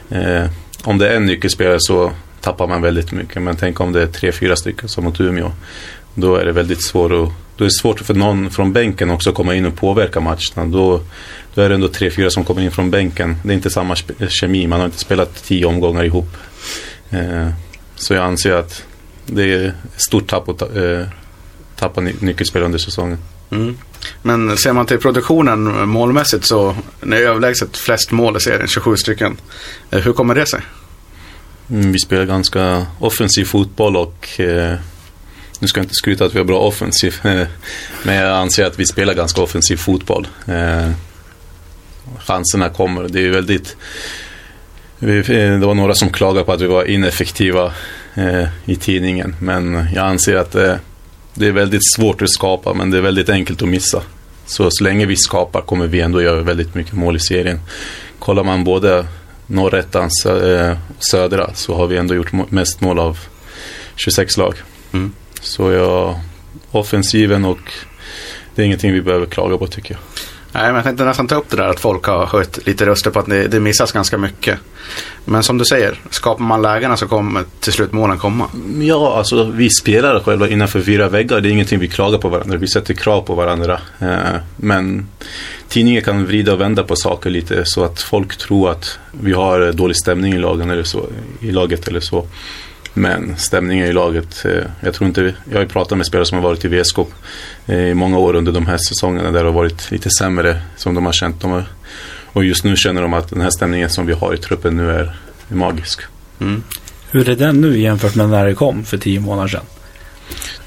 Eh, 0.09 0.45
om 0.83 0.97
det 0.97 1.09
är 1.09 1.15
en 1.15 1.25
nyckelspelare 1.25 1.77
så 1.79 2.11
tappar 2.41 2.67
man 2.67 2.81
väldigt 2.81 3.11
mycket. 3.11 3.41
Men 3.41 3.55
tänk 3.55 3.79
om 3.79 3.91
det 3.91 4.01
är 4.01 4.07
tre, 4.07 4.31
fyra 4.31 4.55
stycken 4.55 4.89
som 4.89 5.03
mot 5.03 5.21
Umeå. 5.21 5.51
Då 6.13 6.35
är 6.35 6.45
det 6.45 6.51
väldigt 6.51 6.83
svårt 6.83 7.11
att, 7.11 7.29
då 7.59 7.63
är 7.65 7.67
det 7.67 7.71
svårt 7.81 7.99
för 7.99 8.13
någon 8.13 8.49
från 8.51 8.73
bänken 8.73 9.09
också 9.09 9.29
att 9.29 9.35
komma 9.35 9.55
in 9.55 9.65
och 9.65 9.75
påverka 9.75 10.19
matcherna. 10.19 10.65
Då, 10.65 11.01
då 11.53 11.61
är 11.61 11.69
det 11.69 11.75
ändå 11.75 11.87
tre, 11.87 12.11
fyra 12.11 12.29
som 12.29 12.45
kommer 12.45 12.61
in 12.61 12.71
från 12.71 12.91
bänken. 12.91 13.35
Det 13.43 13.49
är 13.49 13.53
inte 13.53 13.69
samma 13.69 13.95
kemi, 14.29 14.67
man 14.67 14.79
har 14.79 14.85
inte 14.85 14.99
spelat 14.99 15.43
tio 15.43 15.65
omgångar 15.65 16.03
ihop. 16.03 16.37
Eh, 17.09 17.49
så 17.95 18.13
jag 18.13 18.23
anser 18.25 18.53
att 18.53 18.83
det 19.25 19.43
är 19.53 19.67
ett 19.67 20.01
stort 20.01 20.27
tapp 20.27 20.49
att 20.49 20.57
ta, 20.57 20.65
eh, 20.65 21.07
tappa 21.75 22.01
ny- 22.01 22.13
nyckelspelare 22.19 22.65
under 22.65 22.79
säsongen. 22.79 23.17
Mm. 23.51 23.77
Men 24.21 24.57
ser 24.57 24.73
man 24.73 24.85
till 24.85 24.97
produktionen 24.97 25.89
målmässigt 25.89 26.45
så 26.45 26.75
är 27.01 27.13
överlägset 27.13 27.77
flest 27.77 28.11
mål 28.11 28.37
i 28.37 28.39
serien, 28.39 28.67
27 28.67 28.95
stycken. 28.97 29.37
Eh, 29.91 29.99
Hur 29.99 30.13
kommer 30.13 30.35
det 30.35 30.45
sig? 30.45 30.61
Mm, 31.69 31.91
vi 31.91 31.99
spelar 31.99 32.25
ganska 32.25 32.85
offensiv 32.99 33.45
fotboll 33.45 33.97
och 33.97 34.39
eh, 34.39 34.75
nu 35.59 35.67
ska 35.67 35.79
jag 35.79 35.85
inte 35.85 35.95
skryta 35.95 36.25
att 36.25 36.35
vi 36.35 36.37
har 36.37 36.45
bra 36.45 36.59
offensiv. 36.59 37.15
men 38.03 38.15
jag 38.15 38.37
anser 38.37 38.65
att 38.65 38.79
vi 38.79 38.85
spelar 38.85 39.13
ganska 39.13 39.41
offensiv 39.41 39.77
fotboll. 39.77 40.27
Eh, 40.47 40.91
chanserna 42.19 42.69
kommer. 42.69 43.07
Det 43.09 43.25
är 43.25 43.29
väldigt... 43.29 43.77
Det 44.99 45.57
var 45.57 45.73
några 45.73 45.95
som 45.95 46.09
klagade 46.09 46.45
på 46.45 46.51
att 46.51 46.61
vi 46.61 46.67
var 46.67 46.85
ineffektiva 46.85 47.73
eh, 48.15 48.47
i 48.65 48.75
tidningen. 48.75 49.35
Men 49.39 49.87
jag 49.95 50.05
anser 50.05 50.35
att 50.35 50.55
eh, 50.55 50.75
det 51.33 51.47
är 51.47 51.51
väldigt 51.51 51.93
svårt 51.95 52.21
att 52.21 52.29
skapa 52.29 52.73
men 52.73 52.91
det 52.91 52.97
är 52.97 53.01
väldigt 53.01 53.29
enkelt 53.29 53.61
att 53.61 53.67
missa. 53.67 54.01
Så 54.45 54.71
så 54.71 54.83
länge 54.83 55.05
vi 55.05 55.15
skapar 55.15 55.61
kommer 55.61 55.87
vi 55.87 56.01
ändå 56.01 56.21
göra 56.21 56.41
väldigt 56.41 56.75
mycket 56.75 56.93
mål 56.93 57.15
i 57.15 57.19
serien. 57.19 57.59
Kollar 58.19 58.43
man 58.43 58.63
både 58.63 59.05
norrettan 59.47 60.05
och 60.05 61.03
södra 61.03 61.53
så 61.53 61.75
har 61.75 61.87
vi 61.87 61.97
ändå 61.97 62.15
gjort 62.15 62.31
mest 62.51 62.81
mål 62.81 62.99
av 62.99 63.17
26 63.95 64.37
lag. 64.37 64.53
Mm. 64.91 65.13
Så 65.41 65.71
ja, 65.71 66.19
offensiven 66.71 67.45
och 67.45 67.73
det 68.55 68.61
är 68.61 68.65
ingenting 68.65 68.93
vi 68.93 69.01
behöver 69.01 69.25
klaga 69.25 69.57
på 69.57 69.67
tycker 69.67 69.93
jag. 69.93 69.99
Nej, 70.51 70.63
men 70.63 70.75
jag 70.75 70.83
tänkte 70.83 71.05
nästan 71.05 71.27
ta 71.27 71.35
upp 71.35 71.49
det 71.49 71.57
där 71.57 71.67
att 71.67 71.79
folk 71.79 72.05
har 72.05 72.25
höjt 72.25 72.67
lite 72.67 72.85
röster 72.85 73.11
på 73.11 73.19
att 73.19 73.25
det, 73.25 73.47
det 73.47 73.59
missas 73.59 73.91
ganska 73.91 74.17
mycket. 74.17 74.59
Men 75.25 75.43
som 75.43 75.57
du 75.57 75.65
säger, 75.65 75.99
skapar 76.09 76.43
man 76.43 76.61
lägena 76.61 76.97
så 76.97 77.07
kommer 77.07 77.43
till 77.59 77.73
slut 77.73 77.91
målen 77.91 78.17
komma. 78.17 78.45
Ja, 78.81 79.17
alltså 79.17 79.43
vi 79.43 79.69
spelar 79.69 80.19
själva 80.19 80.47
innanför 80.49 80.81
fyra 80.81 81.09
väggar. 81.09 81.41
Det 81.41 81.49
är 81.49 81.51
ingenting 81.51 81.79
vi 81.79 81.87
klagar 81.87 82.17
på 82.17 82.29
varandra. 82.29 82.57
Vi 82.57 82.67
sätter 82.67 82.93
krav 82.93 83.21
på 83.21 83.35
varandra. 83.35 83.81
Eh, 83.99 84.41
Men 84.55 85.07
tidningen 85.67 86.03
kan 86.03 86.25
vrida 86.25 86.53
och 86.53 86.61
vända 86.61 86.83
på 86.83 86.95
saker 86.95 87.29
lite 87.29 87.61
så 87.65 87.83
att 87.83 88.01
folk 88.01 88.37
tror 88.37 88.71
att 88.71 88.99
vi 89.11 89.33
har 89.33 89.71
dålig 89.71 89.97
stämning 89.97 90.33
i, 90.33 90.37
lagen 90.37 90.69
eller 90.69 90.83
så, 90.83 91.05
i 91.41 91.51
laget 91.51 91.87
eller 91.87 91.99
så. 91.99 92.27
Men 92.93 93.37
stämningen 93.37 93.87
i 93.87 93.93
laget, 93.93 94.45
eh, 94.45 94.63
jag 94.81 94.93
tror 94.93 95.07
inte, 95.07 95.33
jag 95.49 95.55
har 95.55 95.61
ju 95.61 95.67
pratat 95.67 95.97
med 95.97 96.07
spelare 96.07 96.25
som 96.25 96.37
har 96.37 96.43
varit 96.43 96.65
i 96.65 96.67
VSK 96.67 96.97
eh, 97.65 97.87
i 97.87 97.93
många 97.93 98.17
år 98.17 98.35
under 98.35 98.51
de 98.51 98.65
här 98.65 98.77
säsongerna 98.77 99.31
där 99.31 99.39
det 99.39 99.49
har 99.49 99.53
varit 99.53 99.91
lite 99.91 100.09
sämre 100.09 100.61
som 100.75 100.95
de 100.95 101.05
har 101.05 101.13
känt. 101.13 101.41
De 101.41 101.51
har, 101.51 101.65
och 102.25 102.43
just 102.43 102.63
nu 102.63 102.75
känner 102.75 103.01
de 103.01 103.13
att 103.13 103.29
den 103.29 103.41
här 103.41 103.49
stämningen 103.49 103.89
som 103.89 104.05
vi 104.05 104.13
har 104.13 104.33
i 104.33 104.37
truppen 104.37 104.77
nu 104.77 104.91
är, 104.91 105.15
är 105.49 105.55
magisk. 105.55 106.01
Mm. 106.39 106.63
Hur 107.11 107.29
är 107.29 107.35
den 107.35 107.61
nu 107.61 107.79
jämfört 107.79 108.15
med 108.15 108.29
när 108.29 108.45
det 108.45 108.53
kom 108.53 108.83
för 108.83 108.97
tio 108.97 109.19
månader 109.19 109.47
sedan? 109.47 109.65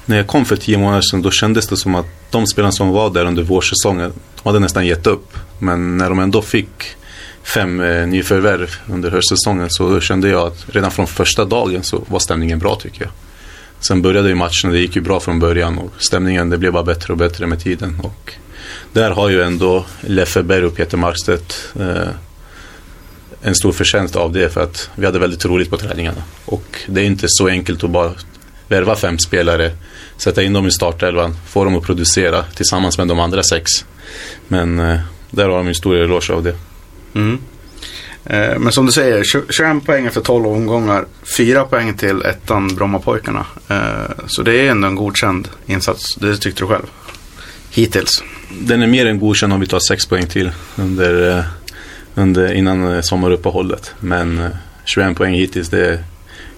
När 0.05 0.17
jag 0.17 0.27
kom 0.27 0.45
för 0.45 0.55
tio 0.55 0.77
månader 0.77 1.01
sedan 1.01 1.21
då 1.21 1.31
kändes 1.31 1.67
det 1.67 1.77
som 1.77 1.95
att 1.95 2.05
de 2.31 2.47
spelarna 2.47 2.71
som 2.71 2.89
var 2.89 3.09
där 3.09 3.25
under 3.25 3.43
vårsäsongen, 3.43 4.13
de 4.43 4.49
hade 4.49 4.59
nästan 4.59 4.85
gett 4.85 5.07
upp. 5.07 5.37
Men 5.59 5.97
när 5.97 6.09
de 6.09 6.19
ändå 6.19 6.41
fick 6.41 6.95
fem 7.43 7.81
eh, 7.81 8.07
nyförvärv 8.07 8.69
under 8.87 9.11
höstsäsongen 9.11 9.69
så 9.69 9.99
kände 9.99 10.29
jag 10.29 10.47
att 10.47 10.65
redan 10.67 10.91
från 10.91 11.07
första 11.07 11.45
dagen 11.45 11.83
så 11.83 12.03
var 12.07 12.19
stämningen 12.19 12.59
bra 12.59 12.75
tycker 12.75 13.01
jag. 13.01 13.11
Sen 13.79 14.01
började 14.01 14.29
ju 14.29 14.35
matchen 14.35 14.69
och 14.69 14.73
det 14.73 14.79
gick 14.79 14.95
ju 14.95 15.01
bra 15.01 15.19
från 15.19 15.39
början 15.39 15.77
och 15.77 15.91
stämningen 15.97 16.49
det 16.49 16.57
blev 16.57 16.73
bara 16.73 16.83
bättre 16.83 17.13
och 17.13 17.17
bättre 17.17 17.47
med 17.47 17.59
tiden. 17.59 17.99
Och 18.03 18.33
där 18.93 19.11
har 19.11 19.29
ju 19.29 19.41
ändå 19.41 19.85
Leffe 20.01 20.43
Berg 20.43 20.65
och 20.65 20.75
Peter 20.75 20.97
Markstedt 20.97 21.73
eh, 21.79 22.07
en 23.41 23.55
stor 23.55 23.71
förtjänst 23.71 24.15
av 24.15 24.31
det 24.31 24.49
för 24.49 24.63
att 24.63 24.89
vi 24.95 25.05
hade 25.05 25.19
väldigt 25.19 25.45
roligt 25.45 25.69
på 25.69 25.77
träningarna. 25.77 26.23
Och 26.45 26.79
det 26.87 27.01
är 27.01 27.05
inte 27.05 27.25
så 27.29 27.47
enkelt 27.47 27.83
att 27.83 27.89
bara 27.89 28.11
värva 28.67 28.95
fem 28.95 29.19
spelare, 29.19 29.71
sätta 30.17 30.43
in 30.43 30.53
dem 30.53 30.67
i 30.67 30.71
startelvan, 30.71 31.35
få 31.47 31.63
dem 31.63 31.75
att 31.75 31.83
producera 31.83 32.43
tillsammans 32.43 32.97
med 32.97 33.07
de 33.07 33.19
andra 33.19 33.43
sex. 33.43 33.69
Men 34.47 34.79
eh, 34.79 34.99
där 35.31 35.49
har 35.49 35.57
de 35.57 35.67
en 35.67 35.75
stor 35.75 35.95
eloge 35.95 36.33
av 36.33 36.43
det. 36.43 36.55
Mm. 37.13 37.39
Eh, 38.25 38.59
Men 38.59 38.71
som 38.71 38.85
du 38.85 38.91
säger, 38.91 39.23
21 39.51 39.85
poäng 39.85 40.05
efter 40.05 40.21
12 40.21 40.47
omgångar, 40.47 41.05
4 41.37 41.63
poäng 41.63 41.93
till 41.93 42.21
ettan 42.21 42.75
Brommapojkarna. 42.75 43.45
Eh, 43.67 44.25
Så 44.27 44.41
det 44.41 44.55
är 44.55 44.71
ändå 44.71 44.87
en 44.87 44.95
godkänd 44.95 45.47
insats, 45.65 46.15
det 46.15 46.37
tyckte 46.37 46.63
du 46.63 46.67
själv. 46.67 46.85
Hittills. 47.69 48.23
Den 48.61 48.81
är 48.81 48.87
mer 48.87 49.05
än 49.05 49.19
godkänd 49.19 49.53
om 49.53 49.59
vi 49.59 49.67
tar 49.67 49.79
6 49.79 50.05
poäng 50.05 50.27
till 50.27 50.51
under, 50.75 51.37
eh, 51.37 51.43
under, 52.15 52.53
innan 52.53 52.93
eh, 52.95 53.01
sommaruppehållet. 53.01 53.93
Men 53.99 54.39
eh, 54.39 54.49
21 54.85 55.17
poäng 55.17 55.33
hittills, 55.33 55.69
det 55.69 55.87
är, 55.87 56.03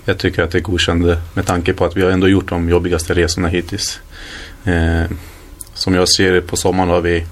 jag 0.05 0.17
tycker 0.17 0.43
att 0.43 0.51
det 0.51 0.57
är 0.57 0.61
godkänd 0.61 1.17
med 1.33 1.45
tanke 1.45 1.73
på 1.73 1.85
att 1.85 1.97
vi 1.97 2.01
har 2.01 2.11
ändå 2.11 2.27
gjort 2.27 2.49
de 2.49 2.69
jobbigaste 2.69 3.13
resorna 3.13 3.47
hittills. 3.47 3.99
Eh, 4.63 5.03
som 5.73 5.93
jag 5.93 6.09
ser 6.09 6.31
det 6.33 6.41
på 6.41 6.55
sommaren 6.57 6.89
har 6.89 7.01
vi 7.01 7.25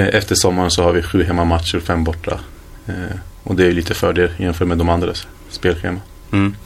efter 0.00 0.34
sommaren 0.34 0.70
så 0.70 0.82
har 0.82 0.92
vi 0.92 1.02
sju 1.02 1.22
hemmamatcher 1.22 1.76
och 1.76 1.82
fem 1.82 2.04
borta. 2.04 2.40
Eh, 2.86 3.16
och 3.42 3.56
det 3.56 3.62
är 3.62 3.66
ju 3.66 3.72
lite 3.72 3.94
fördel 3.94 4.30
jämfört 4.36 4.68
med 4.68 4.78
de 4.78 4.88
andras 4.88 5.26
spelschema. 5.50 6.00
Mm. 6.32 6.56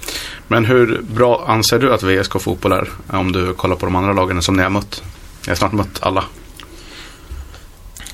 Men 0.48 0.64
hur 0.64 1.02
bra 1.02 1.44
anser 1.46 1.78
du 1.78 1.94
att 1.94 2.02
VSK 2.02 2.40
Fotboll 2.40 2.72
är? 2.72 2.88
Om 3.06 3.32
du 3.32 3.54
kollar 3.54 3.76
på 3.76 3.86
de 3.86 3.96
andra 3.96 4.12
lagen 4.12 4.42
som 4.42 4.56
ni 4.56 4.62
har 4.62 4.70
mött. 4.70 5.02
Ni 5.46 5.50
har 5.50 5.54
snart 5.54 5.72
mött 5.72 5.98
alla. 6.02 6.24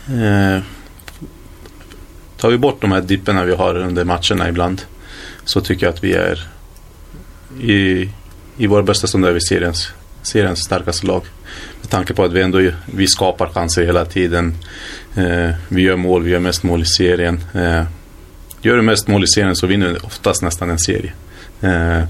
Eh, 0.09 0.63
tar 2.37 2.51
vi 2.51 2.59
bort 2.59 2.81
de 2.81 2.93
här 2.93 3.01
dipperna 3.01 3.45
vi 3.45 3.55
har 3.55 3.75
under 3.75 4.05
matcherna 4.05 4.49
ibland 4.49 4.83
så 5.45 5.61
tycker 5.61 5.87
jag 5.87 5.93
att 5.95 6.05
vi 6.05 6.13
är 6.13 6.49
i, 7.61 8.09
i 8.57 8.67
vår 8.67 8.83
bästa 8.83 9.07
stund 9.07 9.25
är 9.25 9.33
vi 9.33 9.41
seriens, 9.41 9.89
seriens 10.23 10.65
starkaste 10.65 11.07
lag. 11.07 11.23
Med 11.81 11.91
tanke 11.91 12.15
på 12.15 12.25
att 12.25 12.33
vi 12.33 12.43
ändå 12.43 12.71
vi 12.87 13.07
skapar 13.07 13.49
chanser 13.49 13.87
hela 13.87 14.05
tiden. 14.05 14.55
Eh, 15.15 15.51
vi 15.69 15.83
gör 15.83 15.97
mål, 15.97 16.23
vi 16.23 16.31
gör 16.31 16.41
mest 16.41 16.63
mål 16.63 16.83
i 16.83 16.87
serien. 16.87 17.45
Eh, 17.55 17.85
gör 18.63 18.77
du 18.77 18.83
mest 18.83 19.09
mål 19.09 19.25
i 19.25 19.27
serien 19.27 19.57
så 19.57 19.67
vinner 19.67 19.89
du 19.89 19.97
oftast 19.97 20.43
nästan 20.43 20.71
en 20.71 20.79
serie. 20.79 21.13
Eh, 21.61 22.03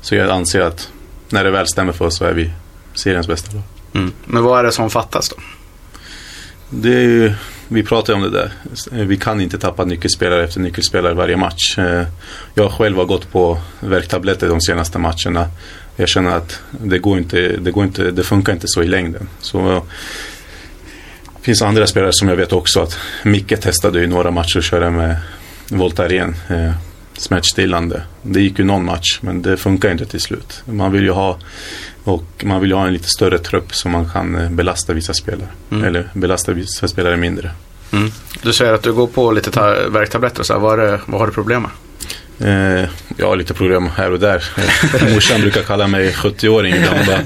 så 0.00 0.14
jag 0.14 0.30
anser 0.30 0.60
att 0.60 0.90
när 1.28 1.44
det 1.44 1.50
väl 1.50 1.66
stämmer 1.66 1.92
för 1.92 2.04
oss 2.04 2.16
så 2.16 2.24
är 2.24 2.32
vi 2.32 2.50
seriens 2.94 3.26
bästa 3.26 3.52
lag. 3.52 3.62
Mm. 3.94 4.12
Men 4.24 4.42
vad 4.42 4.58
är 4.58 4.64
det 4.64 4.72
som 4.72 4.90
fattas 4.90 5.28
då? 5.28 5.36
Det 6.70 6.94
är 6.94 7.00
ju, 7.00 7.32
vi 7.68 7.82
pratar 7.82 8.12
ju 8.12 8.16
om 8.16 8.22
det 8.22 8.30
där. 8.30 8.52
Vi 9.04 9.16
kan 9.16 9.40
inte 9.40 9.58
tappa 9.58 9.84
nyckelspelare 9.84 10.44
efter 10.44 10.60
nyckelspelare 10.60 11.14
varje 11.14 11.36
match. 11.36 11.78
Jag 12.54 12.72
själv 12.72 12.96
har 12.96 13.04
gått 13.04 13.32
på 13.32 13.58
värktabletter 13.80 14.48
de 14.48 14.60
senaste 14.60 14.98
matcherna. 14.98 15.48
Jag 15.96 16.08
känner 16.08 16.36
att 16.36 16.60
det 16.70 16.98
går 16.98 17.18
inte, 17.18 17.56
det, 17.56 17.70
går 17.70 17.84
inte, 17.84 18.10
det 18.10 18.22
funkar 18.22 18.52
inte 18.52 18.68
så 18.68 18.82
i 18.82 18.86
längden. 18.86 19.28
Så 19.40 19.82
finns 21.42 21.62
andra 21.62 21.86
spelare 21.86 22.12
som 22.12 22.28
jag 22.28 22.36
vet 22.36 22.52
också 22.52 22.80
att 22.80 22.98
Micke 23.24 23.60
testade 23.60 24.00
ju 24.00 24.06
några 24.06 24.30
matcher 24.30 24.58
att 24.58 24.64
köra 24.64 24.90
med 24.90 25.16
Voltaren. 25.68 26.36
Eh, 26.48 26.72
smärtstillande. 27.16 28.02
Det 28.22 28.40
gick 28.40 28.58
ju 28.58 28.64
någon 28.64 28.84
match 28.84 29.18
men 29.20 29.42
det 29.42 29.56
funkar 29.56 29.90
inte 29.90 30.06
till 30.06 30.20
slut. 30.20 30.62
Man 30.64 30.92
vill 30.92 31.02
ju 31.02 31.10
ha 31.10 31.38
och 32.04 32.24
man 32.44 32.60
vill 32.60 32.72
ha 32.72 32.86
en 32.86 32.92
lite 32.92 33.08
större 33.08 33.38
trupp 33.38 33.74
så 33.74 33.88
man 33.88 34.08
kan 34.10 34.34
eh, 34.36 34.50
belasta 34.50 34.92
vissa 34.92 35.14
spelare. 35.14 35.48
Mm. 35.70 35.84
Eller 35.84 36.08
belasta 36.14 36.52
vissa 36.52 36.88
spelare 36.88 37.16
mindre. 37.16 37.50
Mm. 37.92 38.10
Du 38.42 38.52
säger 38.52 38.72
att 38.72 38.82
du 38.82 38.92
går 38.92 39.06
på 39.06 39.32
lite 39.32 39.50
ta- 39.50 39.88
värktabletter 39.88 40.42
så 40.42 40.52
här. 40.52 40.60
Vad, 40.60 40.80
är 40.80 40.86
det, 40.86 41.00
vad 41.06 41.20
har 41.20 41.26
du 41.26 41.32
problem 41.32 41.62
med? 41.62 41.70
Eh, 42.40 42.88
jag 43.16 43.26
har 43.26 43.36
lite 43.36 43.54
problem 43.54 43.88
här 43.96 44.10
och 44.10 44.20
där. 44.20 44.44
Morsan 45.14 45.40
brukar 45.40 45.62
kalla 45.62 45.86
mig 45.86 46.10
70-åring 46.10 46.74
ibland. 46.74 47.06
Bara, 47.06 47.20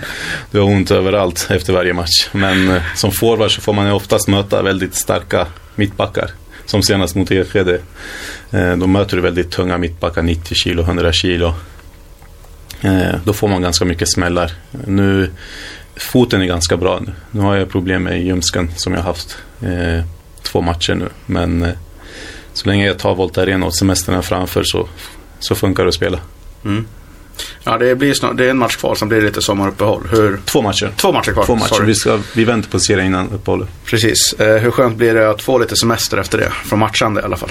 Du 0.51 0.59
har 0.59 0.67
ont 0.67 0.91
överallt 0.91 1.47
efter 1.51 1.73
varje 1.73 1.93
match. 1.93 2.29
Men 2.33 2.71
eh, 2.71 2.83
som 2.95 3.13
forward 3.13 3.51
så 3.55 3.61
får 3.61 3.73
man 3.73 3.87
ju 3.87 3.93
oftast 3.93 4.29
möta 4.29 4.63
väldigt 4.63 4.95
starka 4.95 5.47
mittbackar. 5.75 6.31
Som 6.67 6.83
senast 6.83 7.15
mot 7.15 7.31
Enskede. 7.31 7.79
Eh, 8.51 8.77
då 8.77 8.87
möter 8.87 9.17
du 9.17 9.23
väldigt 9.23 9.51
tunga 9.51 9.79
mittbackar, 9.79 10.23
90 10.23 10.55
kilo, 10.55 10.83
100 10.83 11.13
kilo. 11.13 11.55
Eh, 12.81 13.15
då 13.25 13.33
får 13.33 13.49
man 13.49 13.63
ganska 13.63 13.85
mycket 13.85 14.13
smällar. 14.13 14.53
Nu, 14.87 15.31
foten 15.97 16.43
är 16.43 16.47
ganska 16.47 16.77
bra 16.77 17.01
nu. 17.07 17.13
Nu 17.31 17.41
har 17.41 17.57
jag 17.57 17.71
problem 17.71 18.03
med 18.03 18.23
ljumsken 18.23 18.71
som 18.77 18.95
jag 18.95 19.03
haft 19.03 19.37
eh, 19.63 20.05
två 20.43 20.61
matcher 20.61 20.95
nu. 20.95 21.09
Men 21.27 21.63
eh, 21.63 21.73
så 22.55 22.69
länge 22.69 22.87
jag 22.87 22.99
tar 22.99 23.15
Voltaren 23.15 23.63
och 23.63 23.77
semesterna 23.77 24.23
framför 24.23 24.63
så, 24.65 24.89
så 25.39 25.55
funkar 25.55 25.83
det 25.83 25.89
att 25.89 25.95
spela. 25.95 26.19
Mm. 26.65 26.87
Ja, 27.65 27.79
det, 27.79 27.95
blir 27.95 28.15
snart, 28.15 28.37
det 28.37 28.47
är 28.47 28.51
en 28.51 28.59
match 28.59 28.77
kvar, 28.77 28.95
sen 28.95 29.09
blir 29.09 29.23
lite 29.23 29.43
sommaruppehåll. 29.43 30.03
Hur, 30.11 30.41
Två 30.45 30.63
matcher. 30.63 30.93
två 30.97 31.13
matcher 31.13 31.33
kvar. 31.33 31.45
Två 31.45 31.55
matcher. 31.57 31.83
Vi, 31.83 31.95
ska, 31.95 32.19
vi 32.35 32.45
väntar 32.45 32.71
på 32.71 32.81
serien 32.81 33.07
innan 33.07 33.31
uppehållet. 33.31 33.69
Precis. 33.85 34.33
Eh, 34.33 34.57
hur 34.57 34.71
skönt 34.71 34.97
blir 34.97 35.15
det 35.15 35.31
att 35.31 35.43
få 35.43 35.59
lite 35.59 35.77
semester 35.77 36.19
efter 36.19 36.39
det? 36.39 36.51
Från 36.51 36.79
matchande 36.79 37.21
i 37.21 37.25
alla 37.25 37.37
fall. 37.37 37.51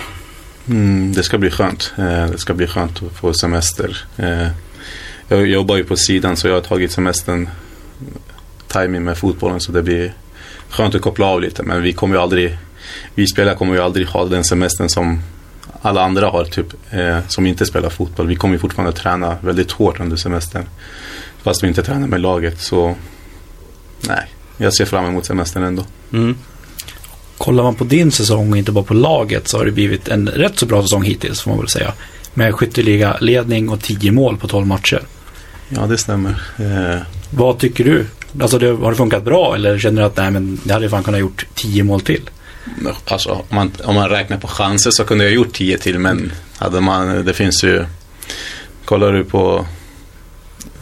Mm, 0.67 1.13
det 1.13 1.23
ska 1.23 1.37
bli 1.37 1.51
skönt. 1.51 1.93
Eh, 1.97 2.25
det 2.25 2.37
ska 2.37 2.53
bli 2.53 2.67
skönt 2.67 3.03
att 3.03 3.19
få 3.19 3.33
semester. 3.33 4.05
Eh, 4.17 4.47
jag 5.27 5.47
jobbar 5.47 5.77
ju 5.77 5.83
på 5.83 5.95
sidan 5.95 6.37
så 6.37 6.47
jag 6.47 6.53
har 6.53 6.61
tagit 6.61 6.91
semestern 6.91 7.49
timing 8.67 9.03
med 9.03 9.17
fotbollen 9.17 9.59
så 9.59 9.71
det 9.71 9.83
blir 9.83 10.13
skönt 10.69 10.95
att 10.95 11.01
koppla 11.01 11.25
av 11.25 11.41
lite. 11.41 11.63
Men 11.63 11.81
vi 11.81 11.93
kommer 11.93 12.15
ju 12.15 12.21
aldrig, 12.21 12.57
vi 13.15 13.27
spelare 13.27 13.55
kommer 13.55 13.73
ju 13.73 13.79
aldrig 13.81 14.07
ha 14.07 14.25
den 14.25 14.43
semestern 14.43 14.89
som 14.89 15.19
alla 15.81 16.01
andra 16.01 16.29
har 16.29 16.45
typ, 16.45 16.67
eh, 16.91 17.17
som 17.27 17.47
inte 17.47 17.65
spelar 17.65 17.89
fotboll. 17.89 18.27
Vi 18.27 18.35
kommer 18.35 18.53
ju 18.55 18.59
fortfarande 18.59 18.97
träna 18.97 19.37
väldigt 19.41 19.71
hårt 19.71 19.99
under 19.99 20.17
semestern. 20.17 20.65
Fast 21.43 21.63
vi 21.63 21.67
inte 21.67 21.83
tränar 21.83 22.07
med 22.07 22.21
laget 22.21 22.61
så 22.61 22.95
nej, 24.01 24.27
jag 24.57 24.73
ser 24.73 24.85
fram 24.85 25.05
emot 25.05 25.25
semestern 25.25 25.63
ändå. 25.63 25.85
Mm. 26.13 26.35
Kollar 27.37 27.63
man 27.63 27.75
på 27.75 27.83
din 27.83 28.11
säsong 28.11 28.51
och 28.51 28.57
inte 28.57 28.71
bara 28.71 28.83
på 28.83 28.93
laget 28.93 29.47
så 29.47 29.57
har 29.57 29.65
det 29.65 29.71
blivit 29.71 30.07
en 30.07 30.27
rätt 30.27 30.59
så 30.59 30.65
bra 30.65 30.81
säsong 30.81 31.03
hittills 31.03 31.41
får 31.41 31.51
man 31.51 31.59
väl 31.59 31.67
säga. 31.69 31.93
Med 32.33 32.55
skytteliga 32.55 33.17
ledning 33.21 33.69
och 33.69 33.81
10 33.81 34.11
mål 34.11 34.37
på 34.37 34.47
12 34.47 34.67
matcher. 34.67 35.01
Ja, 35.69 35.81
det 35.81 35.97
stämmer. 35.97 36.41
Eh, 36.57 37.01
Vad 37.29 37.59
tycker 37.59 37.83
du? 37.83 38.05
Alltså 38.41 38.59
det, 38.59 38.67
har 38.67 38.91
det 38.91 38.97
funkat 38.97 39.23
bra 39.23 39.55
eller 39.55 39.79
känner 39.79 40.01
du 40.01 40.05
att 40.07 40.17
nej 40.17 40.31
men 40.31 40.59
det 40.63 40.73
hade 40.73 40.89
fan 40.89 41.03
kunnat 41.03 41.19
gjort 41.19 41.45
10 41.55 41.83
mål 41.83 42.01
till? 42.01 42.29
Alltså, 43.05 43.29
om, 43.29 43.55
man, 43.55 43.71
om 43.83 43.95
man 43.95 44.09
räknar 44.09 44.37
på 44.37 44.47
chanser 44.47 44.91
så 44.91 45.03
kunde 45.03 45.23
jag 45.23 45.33
gjort 45.33 45.53
10 45.53 45.77
till 45.77 45.99
men 45.99 46.31
hade 46.57 46.81
man, 46.81 47.25
det 47.25 47.33
finns 47.33 47.63
ju 47.63 47.85
Kollar 48.85 49.13
du 49.13 49.23
på 49.23 49.65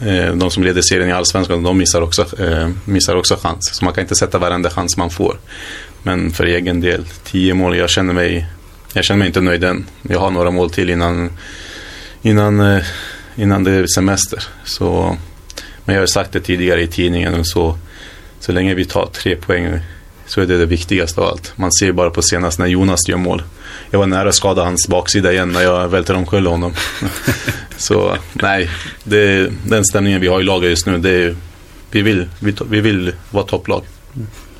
eh, 0.00 0.34
de 0.34 0.50
som 0.50 0.62
leder 0.62 0.82
serien 0.82 1.08
i 1.08 1.12
Allsvenskan, 1.12 1.62
de 1.62 1.78
missar 1.78 2.00
också, 2.00 2.42
eh, 2.42 2.70
missar 2.84 3.16
också 3.16 3.36
chans. 3.36 3.70
Så 3.74 3.84
man 3.84 3.94
kan 3.94 4.02
inte 4.02 4.14
sätta 4.14 4.38
varenda 4.38 4.70
chans 4.70 4.96
man 4.96 5.10
får. 5.10 5.38
Men 6.02 6.30
för 6.30 6.44
egen 6.44 6.80
del, 6.80 7.04
10 7.24 7.54
mål, 7.54 7.76
jag 7.76 7.90
känner 7.90 8.12
mig, 8.14 8.46
jag 8.92 9.04
känner 9.04 9.18
mig 9.18 9.26
inte 9.26 9.40
nöjd 9.40 9.64
än. 9.64 9.86
Jag 10.02 10.20
har 10.20 10.30
några 10.30 10.50
mål 10.50 10.70
till 10.70 10.90
innan, 10.90 11.30
innan, 12.22 12.60
eh, 12.60 12.84
innan 13.36 13.64
det 13.64 13.70
är 13.70 13.86
semester. 13.86 14.44
Så, 14.64 15.16
men 15.84 15.94
jag 15.94 16.02
har 16.02 16.06
sagt 16.06 16.32
det 16.32 16.40
tidigare 16.40 16.82
i 16.82 16.86
tidningen, 16.86 17.44
så, 17.44 17.78
så 18.40 18.52
länge 18.52 18.74
vi 18.74 18.84
tar 18.84 19.06
tre 19.06 19.36
poäng 19.36 19.80
så 20.32 20.40
är 20.40 20.46
det 20.46 20.58
det 20.58 20.66
viktigaste 20.66 21.20
av 21.20 21.26
allt. 21.26 21.52
Man 21.56 21.72
ser 21.72 21.92
bara 21.92 22.10
på 22.10 22.22
senast 22.22 22.58
när 22.58 22.66
Jonas 22.66 23.08
gör 23.08 23.16
mål. 23.16 23.42
Jag 23.90 23.98
var 23.98 24.06
nära 24.06 24.28
att 24.28 24.34
skada 24.34 24.64
hans 24.64 24.88
baksida 24.88 25.32
igen 25.32 25.52
när 25.52 25.60
jag 25.60 25.88
välter 25.88 26.14
omkull 26.14 26.46
honom. 26.46 26.74
så 27.76 28.16
nej, 28.32 28.70
det, 29.04 29.52
den 29.66 29.84
stämningen 29.84 30.20
vi 30.20 30.26
har 30.26 30.40
i 30.40 30.42
laget 30.42 30.70
just 30.70 30.86
nu, 30.86 30.98
det 30.98 31.10
är, 31.10 31.36
vi, 31.90 32.02
vill, 32.02 32.28
vi, 32.40 32.54
vi 32.70 32.80
vill 32.80 33.12
vara 33.30 33.44
topplag. 33.44 33.82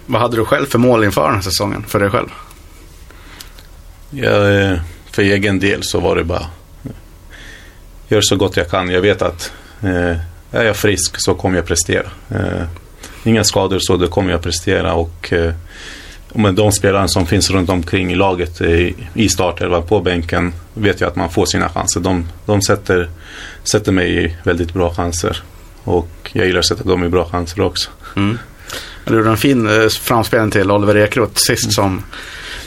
Vad 0.07 0.20
hade 0.20 0.37
du 0.37 0.45
själv 0.45 0.66
för 0.66 0.79
mål 0.79 1.05
inför 1.05 1.25
den 1.25 1.35
här 1.35 1.43
säsongen, 1.43 1.85
för 1.89 2.01
dig 2.01 2.11
själv? 2.11 2.29
Jag, 4.11 4.62
eh, 4.62 4.79
för 5.11 5.23
egen 5.23 5.59
del 5.59 5.83
så 5.83 6.01
var 6.01 6.16
det 6.16 6.25
bara 6.25 6.47
gör 8.09 8.20
så 8.20 8.37
gott 8.37 8.57
jag 8.57 8.70
kan. 8.70 8.91
Jag 8.91 9.01
vet 9.01 9.23
att 9.23 9.53
eh, 9.83 10.16
är 10.51 10.64
jag 10.64 10.77
frisk 10.77 11.14
så 11.18 11.35
kommer 11.35 11.57
jag 11.57 11.66
prestera. 11.66 12.07
Eh, 12.31 12.62
inga 13.25 13.45
skador 13.45 13.79
så 13.81 13.97
det 13.97 14.09
kommer 14.09 14.31
jag 14.31 14.43
prestera 14.43 14.95
och 14.95 15.33
eh, 15.33 15.53
med 16.35 16.55
de 16.55 16.73
spelarna 16.73 17.09
som 17.09 17.27
finns 17.27 17.51
runt 17.51 17.70
omkring 17.70 18.12
i 18.12 18.14
laget 18.14 18.61
i, 18.61 18.95
i 19.14 19.29
startelvan 19.29 19.83
på 19.83 20.01
bänken 20.01 20.53
vet 20.75 21.01
jag 21.01 21.09
att 21.09 21.16
man 21.16 21.31
får 21.31 21.47
sina 21.47 21.68
chanser. 21.68 22.01
De, 22.01 22.29
de 22.47 22.62
sätter, 22.62 23.11
sätter 23.64 23.93
mig 23.93 24.25
i 24.25 24.37
väldigt 24.43 24.75
bra 24.75 24.95
chanser. 24.95 25.43
Och 25.85 26.31
jag 26.33 26.47
gillar 26.47 26.59
att 26.59 26.66
sätta 26.66 26.85
dem 26.85 27.05
i 27.05 27.09
bra 27.09 27.25
chanser 27.25 27.61
också. 27.61 27.91
Mm. 28.16 28.39
Du 29.05 29.16
gjorde 29.16 29.31
en 29.31 29.37
fin 29.37 29.83
eh, 29.83 29.89
framspelning 29.89 30.51
till 30.51 30.70
Oliver 30.70 30.97
Ekeroth 30.97 31.35
sist 31.35 31.73
som 31.73 32.03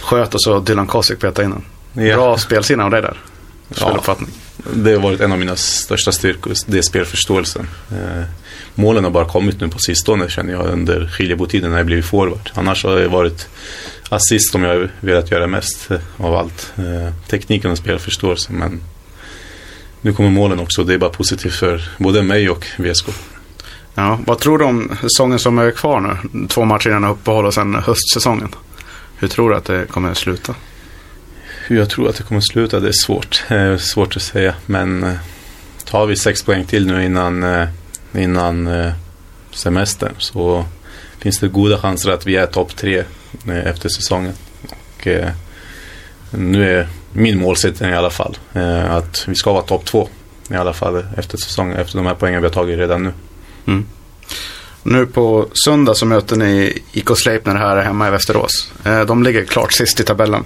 sköt 0.01 0.33
och 0.33 0.41
så 0.41 0.59
Dylan 0.59 0.87
Kosik 0.87 1.19
petade 1.19 1.45
in 1.45 1.51
den. 1.51 1.63
Ja. 2.07 2.15
Bra 2.15 2.37
spelsinne 2.37 2.83
av 2.83 2.91
dig 2.91 3.01
där. 3.01 3.17
Ja. 3.67 4.17
Det 4.73 4.93
har 4.93 4.99
varit 4.99 5.21
en 5.21 5.31
av 5.31 5.39
mina 5.39 5.55
största 5.55 6.11
styrkor, 6.11 6.53
det 6.65 6.77
är 6.77 6.81
spelförståelsen. 6.81 7.67
Eh, 7.91 8.23
målen 8.75 9.03
har 9.03 9.11
bara 9.11 9.25
kommit 9.25 9.61
nu 9.61 9.67
på 9.67 9.79
sistone 9.79 10.29
känner 10.29 10.53
jag 10.53 10.65
under 10.65 11.07
skiljebotiden 11.07 11.69
när 11.69 11.77
jag 11.77 11.85
blivit 11.85 12.05
forward. 12.05 12.49
Annars 12.53 12.83
har 12.83 12.95
det 12.95 13.07
varit 13.07 13.47
assist 14.09 14.51
som 14.51 14.63
jag 14.63 14.69
har 14.69 14.89
velat 14.99 15.31
göra 15.31 15.47
mest 15.47 15.91
eh, 15.91 15.97
av 16.17 16.35
allt. 16.35 16.73
Eh, 16.77 17.13
tekniken 17.27 17.71
och 17.71 17.77
spelförståelsen 17.77 18.55
men 18.55 18.81
nu 20.01 20.13
kommer 20.13 20.29
målen 20.29 20.59
också 20.59 20.83
det 20.83 20.93
är 20.93 20.97
bara 20.97 21.09
positivt 21.09 21.55
för 21.55 21.81
både 21.97 22.23
mig 22.23 22.49
och 22.49 22.65
VSK. 22.77 23.05
Ja, 23.95 24.19
vad 24.25 24.39
tror 24.39 24.57
du 24.57 24.65
om 24.65 24.97
säsongen 25.01 25.39
som 25.39 25.57
är 25.57 25.71
kvar 25.71 25.99
nu? 25.99 26.47
Två 26.47 26.65
matcher 26.65 26.89
innan 26.89 27.03
uppehåll 27.03 27.45
och 27.45 27.53
sen 27.53 27.75
höstsäsongen. 27.75 28.55
Hur 29.17 29.27
tror 29.27 29.49
du 29.49 29.55
att 29.55 29.65
det 29.65 29.85
kommer 29.89 30.11
att 30.11 30.17
sluta? 30.17 30.55
Hur 31.67 31.77
jag 31.77 31.89
tror 31.89 32.09
att 32.09 32.15
det 32.15 32.23
kommer 32.23 32.39
att 32.39 32.47
sluta, 32.47 32.79
det 32.79 32.87
är 32.87 33.05
svårt. 33.05 33.43
Eh, 33.49 33.77
svårt 33.77 34.15
att 34.15 34.21
säga. 34.21 34.55
Men 34.65 35.03
eh, 35.03 35.15
tar 35.85 36.05
vi 36.05 36.15
sex 36.15 36.43
poäng 36.43 36.65
till 36.65 36.87
nu 36.87 37.05
innan, 37.05 37.43
eh, 37.43 37.67
innan 38.17 38.67
eh, 38.67 38.91
semestern 39.51 40.13
så 40.17 40.65
finns 41.19 41.39
det 41.39 41.47
goda 41.47 41.77
chanser 41.77 42.11
att 42.11 42.25
vi 42.25 42.35
är 42.35 42.45
topp 42.45 42.75
tre 42.75 43.03
eh, 43.47 43.67
efter 43.67 43.89
säsongen. 43.89 44.33
Och, 44.69 45.07
eh, 45.07 45.29
nu 46.29 46.79
är 46.79 46.87
min 47.13 47.39
målsättning 47.39 47.91
i 47.91 47.95
alla 47.95 48.09
fall 48.09 48.37
att 48.89 49.23
vi 49.27 49.35
ska 49.35 49.53
vara 49.53 49.63
topp 49.63 49.85
två 49.85 50.09
i 50.49 50.55
alla 50.55 50.73
fall 50.73 51.05
efter 51.17 51.37
säsongen, 51.37 51.77
efter 51.77 51.97
de 51.97 52.05
här 52.05 52.15
poängen 52.15 52.41
vi 52.41 52.47
har 52.47 52.53
tagit 52.53 52.77
redan 52.77 53.03
nu. 53.03 53.13
Mm. 53.65 53.85
Nu 54.83 55.05
på 55.05 55.47
söndag 55.65 55.95
så 55.95 56.05
möter 56.05 56.35
ni 56.35 56.81
IK 56.91 57.17
Sleipner 57.17 57.55
här 57.55 57.77
hemma 57.77 58.07
i 58.07 58.11
Västerås. 58.11 58.71
De 59.07 59.23
ligger 59.23 59.45
klart 59.45 59.73
sist 59.73 59.99
i 59.99 60.03
tabellen. 60.03 60.43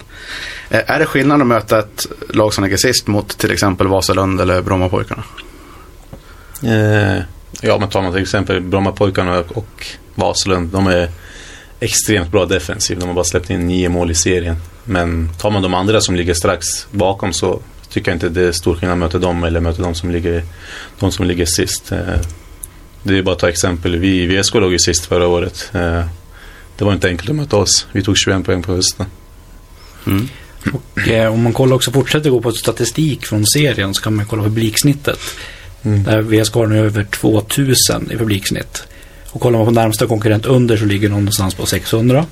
Är 0.69 0.99
det 0.99 1.05
skillnad 1.05 1.41
att 1.41 1.47
möta 1.47 1.79
ett 1.79 2.05
lag 2.29 2.53
som 2.53 2.63
ligger 2.63 2.77
sist 2.77 3.07
mot 3.07 3.37
till 3.37 3.51
exempel 3.51 3.87
Vasalund 3.87 4.41
eller 4.41 4.61
Brommapojkarna? 4.61 5.23
Eh, 6.63 7.23
ja, 7.61 7.77
men 7.79 7.89
tar 7.89 8.01
man 8.01 8.11
till 8.11 8.21
exempel 8.21 8.61
Brommapojkarna 8.61 9.39
och, 9.39 9.57
och 9.57 9.85
Vasalund. 10.15 10.69
De 10.69 10.87
är 10.87 11.09
extremt 11.79 12.31
bra 12.31 12.45
defensiv. 12.45 12.99
De 12.99 13.07
har 13.07 13.15
bara 13.15 13.23
släppt 13.23 13.49
in 13.49 13.67
nio 13.67 13.89
mål 13.89 14.11
i 14.11 14.15
serien. 14.15 14.55
Men 14.83 15.29
tar 15.37 15.51
man 15.51 15.61
de 15.61 15.73
andra 15.73 16.01
som 16.01 16.15
ligger 16.15 16.33
strax 16.33 16.65
bakom 16.91 17.33
så 17.33 17.61
tycker 17.89 18.11
jag 18.11 18.15
inte 18.15 18.29
det 18.29 18.41
är 18.41 18.51
stor 18.51 18.75
skillnad 18.75 18.93
att 18.93 18.99
möta 18.99 19.17
dem 19.17 19.43
eller 19.43 19.59
möta 19.59 19.81
de 19.81 19.95
som 19.95 20.11
ligger, 20.11 20.43
de 20.99 21.11
som 21.11 21.25
ligger 21.25 21.45
sist. 21.45 21.91
Eh, 21.91 22.19
det 23.03 23.17
är 23.17 23.21
bara 23.21 23.31
att 23.35 23.39
ta 23.39 23.49
exempel. 23.49 23.97
Vi 23.97 24.21
i 24.21 24.27
VSK 24.27 24.53
låg 24.53 24.71
ju 24.71 24.79
sist 24.79 25.05
förra 25.05 25.27
året. 25.27 25.69
Eh, 25.73 26.03
det 26.77 26.85
var 26.85 26.93
inte 26.93 27.07
enkelt 27.07 27.29
att 27.29 27.35
möta 27.35 27.57
oss. 27.57 27.87
Vi 27.91 28.03
tog 28.03 28.17
21 28.17 28.45
poäng 28.45 28.61
på 28.63 28.71
hösten. 28.71 29.05
Mm. 30.07 30.27
Och 30.73 31.07
eh, 31.07 31.33
om 31.33 31.43
man 31.43 31.53
kollar 31.53 31.75
också 31.75 31.91
fortsätter 31.91 32.29
gå 32.29 32.41
på 32.41 32.51
statistik 32.51 33.25
från 33.25 33.45
serien 33.45 33.93
så 33.93 34.01
kan 34.01 34.15
man 34.15 34.25
kolla 34.25 34.43
publiksnittet. 34.43 35.19
Mm. 35.83 36.03
Där 36.03 36.21
VSK 36.21 36.53
har 36.53 36.67
nu 36.67 36.79
över 36.79 37.03
2000 37.03 38.11
i 38.11 38.17
publiksnitt. 38.17 38.87
Och 39.31 39.41
kollar 39.41 39.57
man 39.59 39.65
på 39.65 39.71
närmsta 39.71 40.07
konkurrent 40.07 40.45
under 40.45 40.77
så 40.77 40.85
ligger 40.85 41.09
någon 41.09 41.19
någonstans 41.19 41.55
på 41.55 41.65
600. 41.65 42.25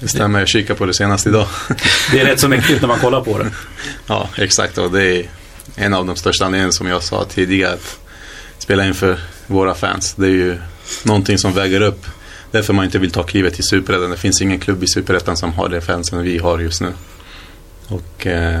Det 0.00 0.08
stämmer, 0.08 0.38
jag 0.38 0.48
kikade 0.48 0.78
på 0.78 0.86
det 0.86 0.94
senast 0.94 1.26
idag. 1.26 1.46
Det 2.12 2.20
är 2.20 2.24
rätt 2.24 2.40
så 2.40 2.48
mäktigt 2.48 2.80
när 2.80 2.88
man 2.88 2.98
kollar 2.98 3.20
på 3.20 3.38
det. 3.38 3.50
Ja, 4.06 4.28
exakt. 4.36 4.78
Och 4.78 4.92
det 4.92 5.04
är 5.04 5.26
en 5.76 5.94
av 5.94 6.06
de 6.06 6.16
största 6.16 6.44
anledningarna 6.44 6.72
som 6.72 6.86
jag 6.86 7.02
sa 7.02 7.24
tidigare. 7.24 7.72
Att 7.72 7.98
spela 8.58 8.86
inför 8.86 9.18
våra 9.46 9.74
fans. 9.74 10.14
Det 10.14 10.26
är 10.26 10.30
ju 10.30 10.58
någonting 11.02 11.38
som 11.38 11.52
väger 11.52 11.80
upp. 11.80 12.06
Därför 12.50 12.72
man 12.72 12.84
inte 12.84 12.98
vill 12.98 13.10
ta 13.10 13.22
klivet 13.22 13.54
till 13.54 13.64
Superettan. 13.64 14.10
Det 14.10 14.16
finns 14.16 14.42
ingen 14.42 14.58
klubb 14.58 14.82
i 14.82 14.86
Superettan 14.86 15.36
som 15.36 15.52
har 15.52 15.68
det 15.68 15.80
fansen 15.80 16.22
vi 16.22 16.38
har 16.38 16.58
just 16.58 16.80
nu. 16.80 16.92
Och 17.86 18.26
eh, 18.26 18.60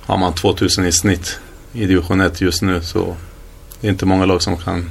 har 0.00 0.18
man 0.18 0.34
2000 0.34 0.86
i 0.86 0.92
snitt 0.92 1.38
i 1.72 1.86
division 1.86 2.20
1 2.20 2.40
just 2.40 2.62
nu 2.62 2.82
så 2.82 3.16
det 3.80 3.86
är 3.86 3.90
inte 3.90 4.06
många 4.06 4.24
lag 4.24 4.42
som 4.42 4.56
kan 4.56 4.90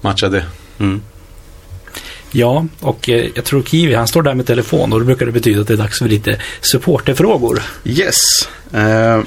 matcha 0.00 0.28
det. 0.28 0.44
Mm. 0.78 1.02
Ja, 2.30 2.66
och 2.80 3.08
eh, 3.08 3.30
jag 3.34 3.44
tror 3.44 3.62
Kiwi, 3.62 3.94
han 3.94 4.08
står 4.08 4.22
där 4.22 4.34
med 4.34 4.46
telefon 4.46 4.92
och 4.92 5.00
då 5.00 5.06
brukar 5.06 5.26
det 5.26 5.32
betyda 5.32 5.60
att 5.60 5.66
det 5.66 5.72
är 5.72 5.78
dags 5.78 5.98
för 5.98 6.08
lite 6.08 6.40
supporterfrågor. 6.60 7.62
Yes. 7.84 8.16
Eh, 8.72 9.20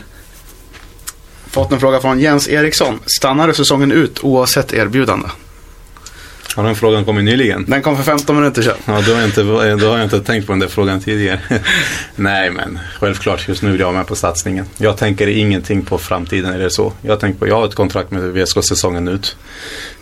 fått 1.48 1.72
en 1.72 1.80
fråga 1.80 2.00
från 2.00 2.20
Jens 2.20 2.50
Eriksson. 2.50 3.00
Stannar 3.06 3.48
du 3.48 3.54
säsongen 3.54 3.92
ut 3.92 4.24
oavsett 4.24 4.74
erbjudande? 4.74 5.28
Har 6.56 6.64
den 6.64 6.76
frågan 6.76 7.06
kommit 7.06 7.24
nyligen? 7.24 7.66
Den 7.68 7.82
kom 7.82 7.98
för 7.98 8.04
15 8.04 8.36
minuter 8.36 8.62
sedan. 8.62 8.78
Ja, 8.86 9.02
då 9.02 9.14
har, 9.14 9.20
jag 9.20 9.30
inte, 9.30 9.44
då 9.44 9.90
har 9.90 9.98
jag 9.98 10.04
inte 10.04 10.20
tänkt 10.20 10.46
på 10.46 10.52
den 10.52 10.60
där 10.60 10.68
frågan 10.68 11.02
tidigare. 11.02 11.40
Nej, 12.16 12.50
men 12.50 12.80
självklart 13.00 13.48
just 13.48 13.62
nu 13.62 13.72
vill 13.72 13.80
jag 13.80 13.88
vara 13.88 13.98
med 13.98 14.08
på 14.08 14.16
satsningen. 14.16 14.66
Jag 14.78 14.98
tänker 14.98 15.28
ingenting 15.28 15.86
på 15.86 15.98
framtiden 15.98 16.54
eller 16.54 16.70
så. 16.70 16.94
Jag 17.02 17.20
tänker 17.20 17.40
på, 17.40 17.48
jag 17.48 17.56
har 17.56 17.66
ett 17.66 17.76
kontrakt 17.76 18.12
med 18.12 18.22
VSK 18.22 18.64
säsongen 18.64 19.08
ut. 19.08 19.38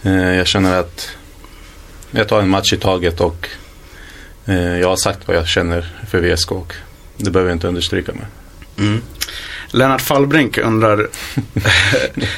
Eh, 0.04 0.14
jag 0.14 0.48
känner 0.48 0.80
att 0.80 1.10
jag 2.12 2.28
tar 2.28 2.42
en 2.42 2.50
match 2.50 2.74
i 2.74 2.78
taget 2.78 3.22
och 3.22 3.50
eh, 4.46 4.80
jag 4.80 4.90
har 4.90 4.98
sagt 4.98 5.28
vad 5.28 5.38
jag 5.38 5.48
känner 5.48 5.86
för 6.10 6.20
VSK 6.20 6.52
och 6.52 6.74
det 7.18 7.32
behöver 7.32 7.50
jag 7.50 7.56
inte 7.56 7.68
understryka 7.68 8.12
med. 8.12 8.26
Mm. 8.78 9.02
Lennart 9.72 10.02
Fallbrink 10.02 10.58
undrar, 10.58 11.08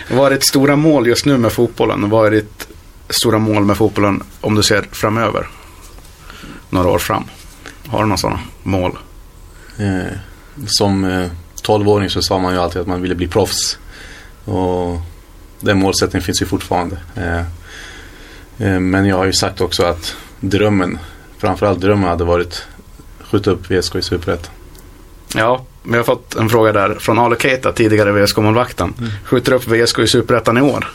vad 0.12 0.32
är 0.32 0.36
ditt 0.36 0.48
stora 0.48 0.76
mål 0.76 1.08
just 1.08 1.26
nu 1.26 1.38
med 1.38 1.52
fotbollen? 1.52 2.10
Vad 2.10 2.28
är 2.28 2.32
ditt 2.32 2.68
stora 3.12 3.38
mål 3.38 3.66
med 3.66 3.78
fotbollen 3.78 4.24
om 4.42 4.56
du 4.56 4.64
ser 4.64 4.82
framöver? 4.92 5.48
Några 6.70 6.90
år 6.90 7.00
fram. 7.00 7.24
Har 7.88 8.00
du 8.00 8.06
några 8.06 8.18
sådana 8.18 8.40
mål? 8.64 8.98
Eh, 9.78 10.18
som 10.68 11.04
eh, 11.04 11.30
12-åring 11.64 12.10
så 12.10 12.22
sa 12.22 12.40
man 12.40 12.54
ju 12.54 12.60
alltid 12.60 12.82
att 12.82 12.88
man 12.88 13.02
ville 13.02 13.16
bli 13.16 13.28
proffs. 13.28 13.78
Och 14.46 15.02
den 15.60 15.80
målsättningen 15.80 16.26
finns 16.26 16.42
ju 16.42 16.46
fortfarande. 16.46 16.98
Eh, 17.16 17.40
eh, 18.68 18.80
men 18.80 19.06
jag 19.06 19.18
har 19.18 19.26
ju 19.26 19.34
sagt 19.34 19.62
också 19.62 19.84
att 19.84 20.16
drömmen, 20.40 21.00
framförallt 21.38 21.82
drömmen 21.82 22.10
hade 22.10 22.24
varit 22.24 22.68
skjuta 23.20 23.52
upp 23.52 23.72
VSK 23.72 23.96
i 23.96 24.02
Superettan. 24.02 24.54
Ja, 25.36 25.66
vi 25.84 25.98
har 25.98 26.04
fått 26.04 26.36
en 26.36 26.50
fråga 26.50 26.72
där 26.72 26.96
från 26.96 27.20
Ale 27.20 27.36
Keita, 27.40 27.72
tidigare 27.72 28.12
VSK-målvakten. 28.12 28.94
Skjuter 29.24 29.54
upp 29.54 29.68
VSK 29.68 30.00
i 30.00 30.08
Superettan 30.08 30.58
i 30.58 30.62
år? 30.62 30.92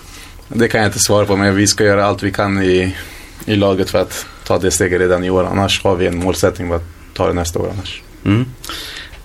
Det 0.49 0.69
kan 0.69 0.81
jag 0.81 0.89
inte 0.89 0.99
svara 0.99 1.27
på 1.27 1.37
men 1.37 1.57
vi 1.57 1.67
ska 1.67 1.85
göra 1.85 2.05
allt 2.05 2.23
vi 2.23 2.33
kan 2.33 2.63
i, 2.63 2.97
i 3.45 3.57
laget 3.57 3.91
för 3.91 3.99
att 3.99 4.27
ta 4.45 4.59
det 4.59 4.71
steget 4.71 5.01
redan 5.01 5.25
i 5.25 5.31
år. 5.31 5.45
Annars 5.45 5.83
har 5.85 5.97
vi 5.97 6.07
en 6.07 6.19
målsättning 6.19 6.73
att 6.73 6.85
ta 7.15 7.27
det 7.27 7.33
nästa 7.33 7.59
år 7.59 7.71
annars. 7.75 8.03
Mm. 8.25 8.47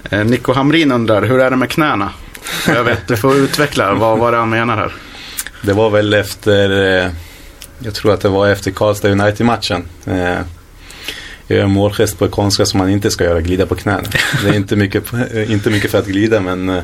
Eh, 0.09 0.25
Nico 0.25 0.53
Hamrin 0.53 0.91
undrar, 0.91 1.21
hur 1.21 1.39
är 1.39 1.49
det 1.49 1.55
med 1.55 1.69
knäna? 1.69 2.09
Jag 2.67 2.83
vet, 2.83 3.07
du 3.07 3.17
får 3.17 3.35
utveckla. 3.35 3.93
Vad 3.93 4.19
var 4.19 4.31
det 4.31 4.37
han 4.37 4.49
menar 4.49 4.77
här? 4.77 4.93
Det 5.61 5.73
var 5.73 5.89
väl 5.89 6.13
efter, 6.13 6.69
eh, 7.03 7.11
jag 7.79 7.93
tror 7.93 8.13
att 8.13 8.21
det 8.21 8.29
var 8.29 8.49
efter 8.49 8.71
Karlstad 8.71 9.09
United-matchen. 9.09 9.83
Eh, 10.05 10.37
jag 11.47 11.57
gör 11.57 11.63
en 11.63 11.71
målgest 11.71 12.19
på 12.19 12.27
konstgräs 12.27 12.69
som 12.69 12.77
man 12.77 12.89
inte 12.89 13.11
ska 13.11 13.23
göra, 13.23 13.41
glida 13.41 13.65
på 13.65 13.75
knäna. 13.75 14.03
Det 14.43 14.49
är 14.49 14.53
inte 14.53 14.75
mycket, 14.75 15.13
eh, 15.13 15.51
inte 15.51 15.69
mycket 15.69 15.91
för 15.91 15.99
att 15.99 16.07
glida 16.07 16.39
men 16.39 16.69
eh, 16.69 16.83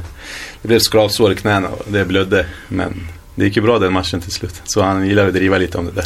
det 0.61 0.67
blev 0.67 0.79
skravsår 0.79 1.31
i 1.31 1.35
knäna 1.35 1.67
och 1.67 1.85
det 1.87 2.05
blödde. 2.05 2.45
Men 2.67 3.07
det 3.37 3.45
gick 3.45 3.55
ju 3.55 3.61
bra 3.61 3.79
den 3.79 3.93
matchen 3.93 4.21
till 4.21 4.31
slut. 4.31 4.61
Så 4.65 4.81
han 4.81 5.07
gillar 5.07 5.27
att 5.27 5.33
driva 5.33 5.57
lite 5.57 5.77
om 5.77 5.85
det 5.85 5.91
där. 5.91 6.05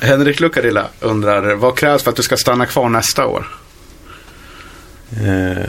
Henrik 0.06 0.40
Lukarilla 0.40 0.86
undrar, 1.00 1.54
vad 1.54 1.76
krävs 1.76 2.02
för 2.02 2.10
att 2.10 2.16
du 2.16 2.22
ska 2.22 2.36
stanna 2.36 2.66
kvar 2.66 2.88
nästa 2.88 3.26
år? 3.26 3.46
Eh, 5.10 5.68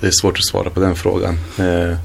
det 0.00 0.06
är 0.06 0.20
svårt 0.20 0.38
att 0.38 0.46
svara 0.46 0.70
på 0.70 0.80
den 0.80 0.96
frågan. 0.96 1.38
Eh, 1.58 1.96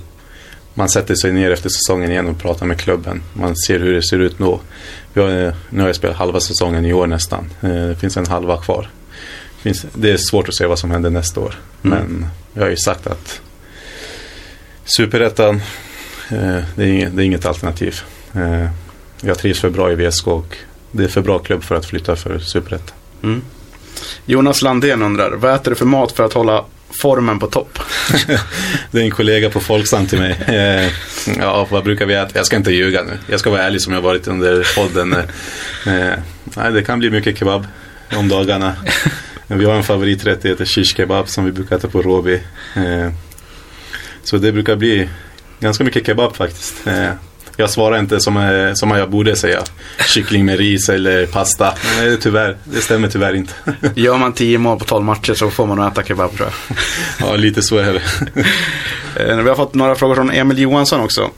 man 0.73 0.89
sätter 0.89 1.15
sig 1.15 1.31
ner 1.31 1.51
efter 1.51 1.69
säsongen 1.69 2.11
igen 2.11 2.27
och 2.27 2.39
pratar 2.39 2.65
med 2.65 2.79
klubben. 2.79 3.23
Man 3.33 3.55
ser 3.55 3.79
hur 3.79 3.93
det 3.93 4.03
ser 4.03 4.19
ut 4.19 4.39
nu. 4.39 4.57
Vi 5.13 5.21
har, 5.21 5.29
eh, 5.29 5.53
nu 5.69 5.81
har 5.81 5.87
jag 5.87 5.95
spelat 5.95 6.17
halva 6.17 6.39
säsongen 6.39 6.85
i 6.85 6.93
år 6.93 7.07
nästan. 7.07 7.49
Eh, 7.61 7.69
det 7.69 7.95
finns 7.95 8.17
en 8.17 8.27
halva 8.27 8.57
kvar. 8.57 8.89
Det 9.55 9.61
finns, 9.61 9.85
det 9.93 10.11
är 10.11 10.17
svårt 10.17 10.49
att 10.49 10.55
se 10.55 10.65
vad 10.65 10.79
som 10.79 10.91
händer 10.91 11.09
nästa 11.09 11.39
år. 11.39 11.55
Mm. 11.83 11.97
Men 11.97 12.27
jag 12.53 12.61
har 12.61 12.69
ju 12.69 12.77
sagt 12.77 13.07
att 13.07 13.41
Superettan, 14.85 15.61
det, 16.75 16.83
är 16.83 16.87
inget, 16.87 17.15
det 17.15 17.23
är 17.23 17.25
inget 17.25 17.45
alternativ. 17.45 18.01
Eh, 18.33 18.69
jag 19.21 19.37
trivs 19.37 19.59
för 19.59 19.69
bra 19.69 19.91
i 19.91 19.95
VSK 19.95 20.27
och 20.27 20.57
det 20.91 21.03
är 21.03 21.07
för 21.07 21.21
bra 21.21 21.39
klubb 21.39 21.63
för 21.63 21.75
att 21.75 21.85
flytta 21.85 22.15
för 22.15 22.39
Superettan. 22.39 22.95
Mm. 23.23 23.41
Jonas 24.25 24.61
Landén 24.61 25.01
undrar, 25.01 25.31
vad 25.31 25.53
äter 25.55 25.71
du 25.71 25.75
för 25.75 25.85
mat 25.85 26.11
för 26.11 26.23
att 26.23 26.33
hålla 26.33 26.65
formen 27.01 27.39
på 27.39 27.47
topp? 27.47 27.79
Det 28.91 28.99
är 28.99 29.03
en 29.03 29.11
kollega 29.11 29.49
på 29.49 29.59
Folksam 29.59 30.07
till 30.07 30.19
mig. 30.19 30.31
Eh, 30.47 30.91
ja, 31.39 31.67
vad 31.71 31.83
brukar 31.83 32.05
vi 32.05 32.13
äta? 32.13 32.31
Jag 32.33 32.45
ska 32.45 32.55
inte 32.55 32.71
ljuga 32.71 33.03
nu. 33.03 33.17
Jag 33.27 33.39
ska 33.39 33.49
vara 33.49 33.63
ärlig 33.63 33.81
som 33.81 33.93
jag 33.93 34.01
varit 34.01 34.27
under 34.27 34.75
podden. 34.75 35.13
Eh, 35.13 36.19
nej, 36.43 36.71
det 36.71 36.83
kan 36.83 36.99
bli 36.99 37.09
mycket 37.09 37.37
kebab 37.37 37.67
om 38.17 38.29
dagarna. 38.29 38.75
Vi 39.47 39.65
har 39.65 39.73
en 39.73 39.83
favoriträtt, 39.83 40.41
det 40.41 40.49
heter 40.49 40.65
shish 40.65 40.95
kebab 40.95 41.29
som 41.29 41.45
vi 41.45 41.51
brukar 41.51 41.75
äta 41.75 41.87
på 41.87 42.01
Råby. 42.01 42.33
Eh, 42.75 43.11
så 44.23 44.37
det 44.37 44.51
brukar 44.51 44.75
bli 44.75 45.09
ganska 45.63 45.83
mycket 45.83 46.05
kebab 46.05 46.35
faktiskt. 46.35 46.87
Eh, 46.87 47.09
jag 47.57 47.69
svarar 47.69 47.99
inte 47.99 48.19
som, 48.19 48.37
eh, 48.37 48.73
som 48.73 48.91
jag 48.91 49.09
borde 49.09 49.35
säga. 49.35 49.59
Kyckling 50.07 50.45
med 50.45 50.57
ris 50.57 50.89
eller 50.89 51.25
pasta. 51.25 51.73
Nej, 51.97 52.17
tyvärr, 52.21 52.57
det 52.63 52.81
stämmer 52.81 53.07
tyvärr 53.07 53.33
inte. 53.35 53.53
Gör 53.95 54.17
man 54.17 54.33
10 54.33 54.57
mål 54.57 54.79
på 54.79 54.85
12 54.85 55.05
matcher 55.05 55.33
så 55.33 55.49
får 55.49 55.65
man 55.67 55.77
nog 55.77 55.87
äta 55.87 56.03
kebab 56.03 56.37
tror 56.37 56.49
jag. 56.49 56.77
Ja, 57.29 57.35
lite 57.35 57.61
så 57.61 57.77
är 57.77 57.93
det. 57.93 58.01
Eh, 59.15 59.37
Vi 59.37 59.49
har 59.49 59.55
fått 59.55 59.73
några 59.73 59.95
frågor 59.95 60.15
från 60.15 60.31
Emil 60.31 60.59
Johansson 60.59 60.99
också. 61.01 61.29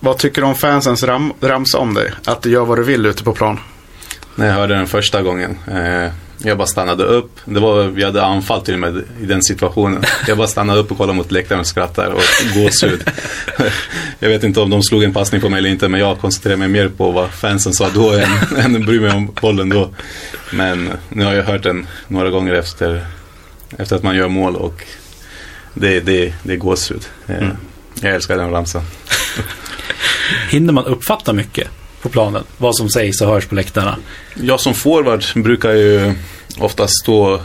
Vad 0.00 0.18
tycker 0.18 0.42
du 0.42 0.48
om 0.48 0.54
fansens 0.54 1.02
ram 1.02 1.32
ramsa 1.40 1.78
om 1.78 1.94
dig? 1.94 2.12
Att 2.24 2.42
du 2.42 2.50
gör 2.50 2.64
vad 2.64 2.78
du 2.78 2.84
vill 2.84 3.06
ute 3.06 3.24
på 3.24 3.32
plan? 3.32 3.58
När 4.34 4.46
jag 4.46 4.54
hörde 4.54 4.74
den 4.74 4.86
första 4.86 5.22
gången. 5.22 5.58
Jag 6.44 6.58
bara 6.58 6.66
stannade 6.66 7.04
upp. 7.04 7.40
Det 7.44 7.60
var, 7.60 7.84
vi 7.84 8.04
hade 8.04 8.24
anfall 8.24 8.60
till 8.60 8.74
och 8.74 8.80
med 8.80 9.04
i 9.22 9.26
den 9.26 9.42
situationen. 9.42 10.04
Jag 10.26 10.38
bara 10.38 10.46
stannade 10.46 10.80
upp 10.80 10.90
och 10.90 10.96
kollade 10.96 11.16
mot 11.16 11.32
läktaren 11.32 11.60
och 11.60 11.66
skrattade 11.66 12.08
och 12.08 12.20
gåshud. 12.54 13.10
jag 14.18 14.28
vet 14.28 14.44
inte 14.44 14.60
om 14.60 14.70
de 14.70 14.82
slog 14.82 15.02
en 15.02 15.12
passning 15.12 15.40
på 15.40 15.48
mig 15.48 15.58
eller 15.58 15.70
inte 15.70 15.88
men 15.88 16.00
jag 16.00 16.18
koncentrerade 16.18 16.58
mig 16.58 16.68
mer 16.68 16.88
på 16.88 17.10
vad 17.10 17.30
fansen 17.30 17.72
sa 17.72 17.88
då 17.94 18.12
än, 18.12 18.58
än 18.58 18.76
att 18.76 18.86
bry 18.86 19.00
mig 19.00 19.10
om 19.12 19.32
bollen 19.40 19.68
då. 19.68 19.90
Men 20.52 20.90
nu 21.08 21.24
har 21.24 21.32
jag 21.32 21.44
hört 21.44 21.62
den 21.62 21.86
några 22.08 22.30
gånger 22.30 22.52
efter, 22.52 23.06
efter 23.78 23.96
att 23.96 24.02
man 24.02 24.16
gör 24.16 24.28
mål 24.28 24.56
och 24.56 24.84
det, 25.74 26.00
det, 26.00 26.34
det 26.42 26.52
är 26.52 26.56
gåshud. 26.56 27.02
Eh, 27.26 27.36
Mm. 27.36 27.56
Jag 28.00 28.14
älskar 28.14 28.36
den 28.36 28.50
ramsan. 28.50 28.82
Hinner 30.50 30.72
man 30.72 30.84
uppfatta 30.84 31.32
mycket 31.32 31.68
på 32.02 32.08
planen? 32.08 32.44
Vad 32.58 32.76
som 32.76 32.90
sägs 32.90 33.20
och 33.20 33.28
hörs 33.28 33.46
på 33.46 33.54
läktarna? 33.54 33.96
Jag 34.34 34.60
som 34.60 34.74
forward 34.74 35.24
brukar 35.34 35.72
ju 35.72 36.14
oftast 36.58 36.92
stå, 37.02 37.40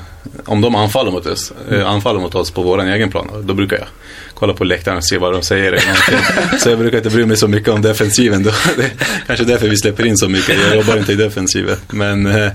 om 0.46 0.62
de 0.62 0.76
anfaller 0.76 1.12
mot 1.12 1.26
oss, 1.26 1.54
eh, 1.72 1.88
anfaller 1.88 2.20
mot 2.20 2.36
oss 2.36 2.52
på 2.52 2.62
vår 2.62 2.84
egen 2.84 3.12
plan, 3.12 3.44
då 3.46 3.54
brukar 3.54 3.78
jag 3.78 3.88
kolla 4.34 4.54
på 4.54 4.64
läktaren 4.64 4.98
och 4.98 5.04
se 5.06 5.18
vad 5.18 5.34
de 5.34 5.42
säger. 5.42 5.82
så 6.60 6.70
jag 6.70 6.80
brukar 6.80 6.98
inte 6.98 7.10
bry 7.10 7.26
mig 7.26 7.38
så 7.38 7.48
mycket 7.48 7.70
om 7.70 7.82
defensiven. 7.82 8.44
Då. 8.44 8.52
Det 8.78 8.84
är 8.84 8.92
kanske 9.28 9.46
därför 9.46 9.68
vi 9.68 9.78
släpper 9.78 10.06
in 10.06 10.18
så 10.18 10.30
mycket. 10.30 10.60
Jag 10.68 10.76
jobbar 10.76 10.98
inte 10.98 11.12
i 11.12 11.16
defensiven. 11.16 11.78
Men 11.90 12.26
eh, 12.26 12.52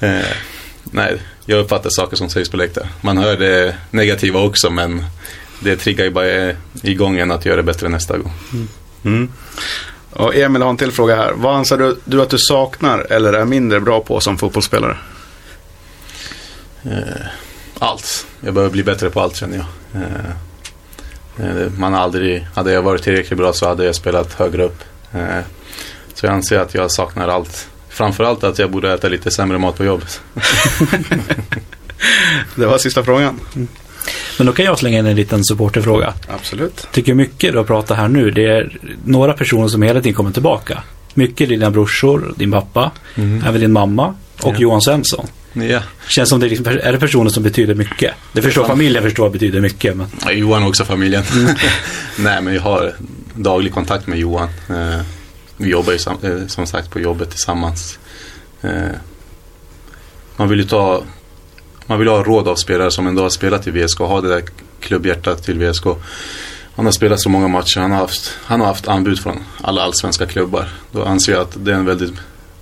eh, 0.00 0.26
nej, 0.82 1.16
jag 1.46 1.60
uppfattar 1.60 1.90
saker 1.90 2.16
som 2.16 2.28
sägs 2.28 2.48
på 2.48 2.56
läktaren. 2.56 2.88
Man 3.00 3.18
hör 3.18 3.36
det 3.36 3.74
negativa 3.90 4.40
också, 4.40 4.70
men 4.70 5.04
det 5.60 5.76
triggar 5.76 6.04
ju 6.04 6.10
bara 6.10 6.52
igång 6.82 7.18
en 7.18 7.30
att 7.30 7.44
göra 7.44 7.56
det 7.56 7.62
bättre 7.62 7.88
nästa 7.88 8.18
gång. 8.18 8.32
Mm. 9.04 9.32
Och 10.12 10.34
Emil 10.34 10.62
har 10.62 10.70
en 10.70 10.76
till 10.76 10.92
fråga 10.92 11.16
här. 11.16 11.32
Vad 11.32 11.56
anser 11.56 11.76
du, 11.76 11.96
du 12.04 12.22
att 12.22 12.30
du 12.30 12.38
saknar 12.38 13.06
eller 13.10 13.32
är 13.32 13.44
mindre 13.44 13.80
bra 13.80 14.00
på 14.00 14.20
som 14.20 14.38
fotbollsspelare? 14.38 14.96
Eh, 16.84 17.26
allt. 17.78 18.26
Jag 18.40 18.54
behöver 18.54 18.72
bli 18.72 18.82
bättre 18.82 19.10
på 19.10 19.20
allt 19.20 19.36
känner 19.36 19.56
jag. 19.56 19.66
Eh, 20.02 20.30
eh, 21.46 21.70
man 21.78 21.94
aldrig, 21.94 22.46
hade 22.54 22.72
jag 22.72 22.82
varit 22.82 23.02
tillräckligt 23.02 23.38
bra 23.38 23.52
så 23.52 23.68
hade 23.68 23.84
jag 23.84 23.94
spelat 23.94 24.34
högre 24.34 24.64
upp. 24.64 24.84
Så 26.14 26.26
jag 26.26 26.34
anser 26.34 26.58
att 26.58 26.74
jag 26.74 26.90
saknar 26.90 27.28
allt. 27.28 27.68
Framförallt 27.88 28.44
att 28.44 28.58
jag 28.58 28.70
borde 28.70 28.92
äta 28.92 29.08
lite 29.08 29.30
sämre 29.30 29.58
mat 29.58 29.76
på 29.76 29.84
jobbet. 29.84 30.20
Det 32.54 32.66
var 32.66 32.78
sista 32.78 33.04
frågan. 33.04 33.40
Men 34.38 34.46
då 34.46 34.52
kan 34.52 34.64
jag 34.64 34.78
slänga 34.78 34.98
in 34.98 35.06
en 35.06 35.16
liten 35.16 35.44
supporterfråga. 35.44 36.14
Absolut. 36.28 36.86
Tycker 36.92 37.14
mycket 37.14 37.52
du 37.52 37.58
har 37.58 37.64
pratat 37.64 37.96
här 37.96 38.08
nu, 38.08 38.30
det 38.30 38.46
är 38.46 38.78
några 39.04 39.32
personer 39.32 39.68
som 39.68 39.82
hela 39.82 40.00
tiden 40.00 40.14
kommer 40.14 40.30
tillbaka. 40.30 40.82
Mycket 41.14 41.48
dina 41.48 41.70
brorsor, 41.70 42.34
din 42.36 42.50
pappa, 42.50 42.90
även 43.46 43.60
din 43.60 43.72
mamma 43.72 44.14
och 44.42 44.54
Ja. 44.54 44.58
Johan 44.58 44.82
Svensson. 44.82 45.26
Ja. 45.52 45.82
Känns 46.08 46.28
som 46.28 46.40
det 46.40 46.46
är, 46.46 46.50
liksom, 46.50 46.66
är 46.66 46.92
det 46.92 46.98
personer 46.98 47.30
som 47.30 47.42
betyder 47.42 47.74
mycket. 47.74 48.14
Det 48.32 48.42
förstår 48.42 48.64
familjen 48.64 49.02
förstår 49.02 49.30
betyder 49.30 49.60
mycket. 49.60 49.96
Men 49.96 50.06
Ja, 50.24 50.32
Johan 50.32 50.62
också 50.62 50.84
familjen. 50.84 51.22
Nej 52.18 52.42
men 52.42 52.54
jag 52.54 52.62
har 52.62 52.94
daglig 53.34 53.72
kontakt 53.72 54.06
med 54.06 54.18
Johan. 54.18 54.48
Eh, 54.68 55.00
vi 55.56 55.70
jobbar 55.70 55.92
ju 55.92 55.98
eh, 56.30 56.46
som 56.46 56.66
sagt 56.66 56.90
på 56.90 57.00
jobbet 57.00 57.30
tillsammans. 57.30 57.98
Eh, 58.62 58.70
man 60.36 60.48
vill 60.48 60.58
ju 60.58 60.64
ta 60.64 61.02
man 61.92 61.98
vill 61.98 62.08
ha 62.08 62.22
råd 62.22 62.48
av 62.48 62.56
spelare 62.56 62.90
som 62.90 63.06
ändå 63.06 63.22
har 63.22 63.30
spelat 63.30 63.66
i 63.66 63.70
VSK 63.70 64.00
och 64.00 64.08
ha 64.08 64.20
det 64.20 64.28
där 64.28 64.42
klubbhjärtat 64.80 65.42
till 65.42 65.58
VSK. 65.58 65.84
Han 66.74 66.84
har 66.84 66.92
spelat 66.92 67.20
så 67.20 67.28
många 67.28 67.48
matcher, 67.48 67.80
han 67.80 67.90
har 67.90 67.98
haft, 67.98 68.38
han 68.44 68.60
har 68.60 68.66
haft 68.66 68.88
anbud 68.88 69.20
från 69.20 69.38
alla 69.60 69.82
allsvenska 69.82 70.26
klubbar. 70.26 70.68
Då 70.92 71.04
anser 71.04 71.32
jag 71.32 71.42
att 71.42 71.64
det 71.64 71.72
är 71.72 71.74
en 71.74 71.84
väldigt 71.84 72.14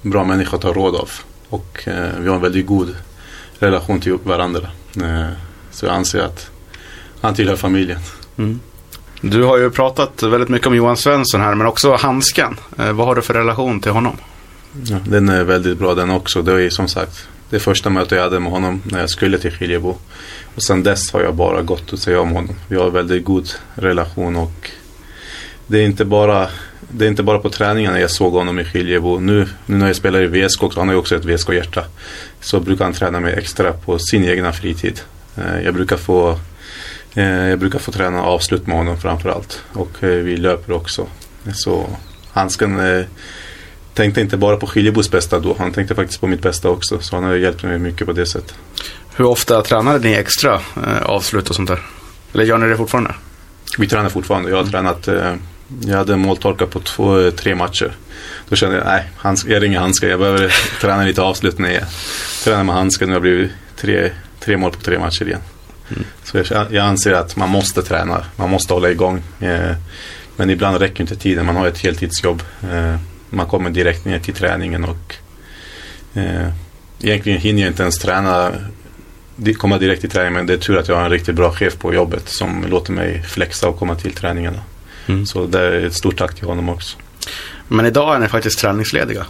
bra 0.03 0.25
människa 0.25 0.57
att 0.57 0.63
ha 0.63 0.73
råd 0.73 0.97
av. 0.97 1.11
Och 1.49 1.89
eh, 1.89 2.09
vi 2.19 2.29
har 2.29 2.37
en 2.37 2.43
väldigt 2.43 2.67
god 2.67 2.97
relation 3.59 4.01
till 4.01 4.19
varandra. 4.23 4.69
Eh, 4.97 5.29
så 5.71 5.87
jag 5.87 5.95
anser 5.95 6.21
att 6.21 6.51
han 7.21 7.35
tillhör 7.35 7.57
familjen. 7.57 7.99
Du 9.21 9.43
har 9.43 9.59
ju 9.59 9.71
pratat 9.71 10.23
väldigt 10.23 10.49
mycket 10.49 10.67
om 10.67 10.75
Johan 10.75 10.97
Svensson 10.97 11.41
här, 11.41 11.55
men 11.55 11.67
också 11.67 11.97
handsken. 11.97 12.57
Eh, 12.79 12.93
vad 12.93 13.07
har 13.07 13.15
du 13.15 13.23
för 13.23 13.35
relation 13.35 13.81
till 13.81 13.93
honom? 13.93 14.17
Ja, 14.85 14.97
den 15.07 15.29
är 15.29 15.45
väldigt 15.45 15.79
bra 15.79 15.95
den 15.95 16.11
också. 16.11 16.43
Det 16.43 16.63
ju 16.63 16.71
som 16.71 16.89
sagt 16.89 17.29
det 17.51 17.61
första 17.61 17.91
mötet 17.91 18.13
jag 18.13 18.23
hade 18.23 18.41
med 18.41 18.53
honom 18.53 18.83
när 18.85 19.01
jag 19.01 19.11
skulle 19.11 19.39
till 19.39 19.51
Skiljebo. 19.51 19.97
Och 20.55 20.63
sen 20.63 20.83
dess 20.83 21.13
har 21.13 21.21
jag 21.21 21.35
bara 21.35 21.63
gått 21.63 21.93
och 21.93 21.99
säga 21.99 22.21
om 22.21 22.31
honom. 22.31 22.57
Vi 22.69 22.77
har 22.77 22.87
en 22.87 22.93
väldigt 22.93 23.25
god 23.25 23.49
relation 23.75 24.37
och 24.37 24.71
det 25.67 25.79
är 25.79 25.85
inte 25.85 26.05
bara, 26.05 26.49
det 26.91 27.05
är 27.05 27.09
inte 27.09 27.23
bara 27.23 27.39
på 27.39 27.51
träningarna 27.51 28.01
jag 28.01 28.11
såg 28.11 28.33
honom 28.33 28.59
i 28.59 28.65
Skiljebo. 28.65 29.19
Nu, 29.19 29.49
nu 29.67 29.77
när 29.77 29.87
jag 29.87 29.97
spelar 29.97 30.23
i 30.23 30.27
VSK 30.27 30.63
också, 30.63 30.81
han 30.81 30.89
har 30.89 30.95
ju 30.95 30.99
också 30.99 31.17
ett 31.17 31.25
VSK-hjärta. 31.25 31.85
Så 32.41 32.61
brukar 32.61 32.85
han 32.85 32.95
träna 32.95 33.21
mig 33.21 33.35
extra 33.35 33.73
på 33.73 33.99
sin 33.99 34.25
egna 34.25 34.53
fritid. 34.53 35.01
Eh, 35.37 35.61
jag 35.65 35.75
brukar 35.75 35.97
få 35.97 36.39
eh, 37.15 37.49
jag 37.49 37.59
brukar 37.59 37.79
få 37.79 37.93
träna 37.93 38.23
avslut 38.23 38.67
med 38.67 38.77
honom 38.77 39.01
framförallt. 39.01 39.63
Och 39.73 40.05
eh, 40.05 40.11
vi 40.11 40.37
löper 40.37 40.73
också. 40.73 41.07
Så 41.55 41.87
handsken 42.33 43.05
tänkte 43.95 44.21
inte 44.21 44.37
bara 44.37 44.57
på 44.57 44.67
Skiljebos 44.67 45.11
bästa 45.11 45.39
då. 45.39 45.57
Han 45.59 45.73
tänkte 45.73 45.95
faktiskt 45.95 46.21
på 46.21 46.27
mitt 46.27 46.43
bästa 46.43 46.69
också. 46.69 46.99
Så 47.01 47.17
han 47.17 47.25
har 47.25 47.35
hjälpt 47.35 47.63
mig 47.63 47.79
mycket 47.79 48.07
på 48.07 48.13
det 48.13 48.27
sättet. 48.27 48.55
Hur 49.17 49.25
ofta 49.25 49.63
tränade 49.63 49.99
ni 50.09 50.13
extra 50.15 50.55
eh, 50.55 51.03
avslut 51.03 51.51
och 51.51 51.57
sånt 51.57 51.69
där? 51.69 51.81
Eller 52.35 52.45
gör 52.45 52.59
ni 52.59 52.67
det 52.69 52.77
fortfarande? 52.77 53.15
Vi 53.79 53.87
tränar 53.87 54.09
fortfarande. 54.09 54.51
Jag 54.51 54.57
har 54.57 54.65
tränat, 54.65 55.09
eh, 55.09 55.35
jag 55.87 55.97
hade 55.97 56.17
måltorka 56.17 56.67
på 56.67 56.81
två, 56.81 57.21
eh, 57.21 57.31
tre 57.31 57.55
matcher. 57.55 57.93
Då 58.49 58.57
kände 58.57 58.77
jag, 58.77 58.87
nej, 58.87 59.11
hands- 59.19 59.49
jag 59.49 59.63
ringer 59.63 59.81
handskar. 59.81 60.09
Jag 60.09 60.19
behöver 60.19 60.55
träna 60.81 61.05
lite 61.05 61.23
avslut 61.23 61.59
när 61.59 61.71
jag 61.71 61.83
tränar 62.45 62.65
med 62.65 62.75
handsken. 62.75 63.09
Nu 63.09 63.15
har 63.15 63.21
det 63.21 63.31
blivit 63.31 63.51
tre, 63.77 64.11
tre 64.41 64.57
mål 64.57 64.71
på 64.73 64.81
tre 64.81 64.99
matcher 64.99 65.27
igen. 65.27 65.41
Så 66.25 66.37
jag, 66.39 66.47
jag 66.71 66.77
anser 66.87 67.13
att 67.13 67.37
man 67.37 67.49
måste 67.49 67.83
träna. 67.83 68.25
Man 68.37 68.51
måste 68.51 68.75
hålla 68.75 68.91
igång. 68.91 69.23
Eh, 69.41 69.73
men 70.37 70.51
ibland 70.51 70.77
räcker 70.79 71.01
inte 71.01 71.17
tiden. 71.17 71.47
Man 71.47 71.57
har 71.57 71.67
ett 71.67 71.79
heltidsjobb. 71.79 72.43
Eh, 72.73 72.97
man 73.31 73.47
kommer 73.47 73.71
direkt 73.71 74.05
ner 74.05 74.19
till 74.19 74.35
träningen 74.35 74.85
och 74.85 75.15
eh, 76.15 76.49
egentligen 77.03 77.41
hinner 77.41 77.63
jag 77.63 77.71
inte 77.71 77.83
ens 77.83 77.99
träna 77.99 78.53
komma 79.59 79.79
direkt 79.79 80.01
till 80.01 80.11
träningen 80.11 80.33
men 80.33 80.47
det 80.47 80.53
är 80.53 80.59
tur 80.59 80.79
att 80.79 80.89
jag 80.89 80.97
har 80.97 81.05
en 81.05 81.11
riktigt 81.11 81.35
bra 81.35 81.53
chef 81.53 81.79
på 81.79 81.95
jobbet 81.95 82.29
som 82.29 82.67
låter 82.69 82.93
mig 82.93 83.23
flexa 83.23 83.69
och 83.69 83.79
komma 83.79 83.95
till 83.95 84.13
träningarna. 84.13 84.61
Mm. 85.07 85.27
Så 85.27 85.47
det 85.47 85.61
är 85.61 85.87
ett 85.87 85.95
stort 85.95 86.19
tack 86.19 86.35
till 86.35 86.47
honom 86.47 86.69
också. 86.69 86.99
Men 87.69 87.87
idag 87.87 88.15
är 88.15 88.19
ni 88.19 88.29
faktiskt 88.29 88.59
träningslediga. 88.59 89.27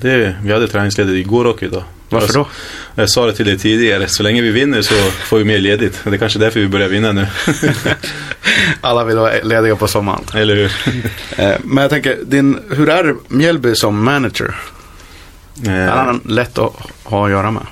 Det, 0.00 0.36
vi 0.42 0.52
hade 0.52 0.68
träningsledigt 0.68 1.26
igår 1.26 1.44
och 1.44 1.62
idag. 1.62 1.84
Varför 2.08 2.34
då? 2.34 2.48
Jag 2.94 3.10
sa 3.10 3.26
det 3.26 3.32
till 3.32 3.46
dig 3.46 3.58
tidigare, 3.58 4.08
så 4.08 4.22
länge 4.22 4.42
vi 4.42 4.50
vinner 4.50 4.82
så 4.82 4.94
får 5.10 5.38
vi 5.38 5.44
mer 5.44 5.58
ledigt. 5.58 6.00
Det 6.04 6.10
är 6.10 6.18
kanske 6.18 6.38
därför 6.38 6.60
vi 6.60 6.68
börjar 6.68 6.88
vinna 6.88 7.12
nu. 7.12 7.26
Alla 8.80 9.04
vill 9.04 9.16
vara 9.16 9.32
lediga 9.42 9.76
på 9.76 9.88
sommaren. 9.88 10.24
Eller 10.34 10.56
hur? 10.56 10.72
Eh, 11.36 11.54
Men 11.64 11.82
jag 11.82 11.90
tänker, 11.90 12.18
din, 12.24 12.58
hur 12.70 12.88
är 12.88 13.14
Mjällby 13.28 13.74
som 13.74 14.04
manager? 14.04 14.54
Är 15.66 15.88
Eh, 15.88 15.94
han 15.94 16.20
lätt 16.26 16.58
att 16.58 16.72
ha 17.04 17.24
att 17.24 17.30
göra 17.30 17.50
med? 17.50 17.66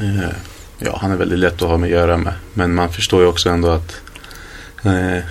Eh, 0.00 0.28
Ja, 0.84 0.98
han 1.02 1.12
är 1.12 1.16
väldigt 1.16 1.38
lätt 1.38 1.62
att 1.62 1.68
ha 1.68 1.76
med 1.76 1.86
att 1.86 1.92
göra 1.92 2.16
med. 2.16 2.32
Men 2.54 2.74
man 2.74 2.92
förstår 2.92 3.20
ju 3.22 3.26
också 3.26 3.48
ändå 3.48 3.68
att 3.70 4.00
eh, 4.84 5.24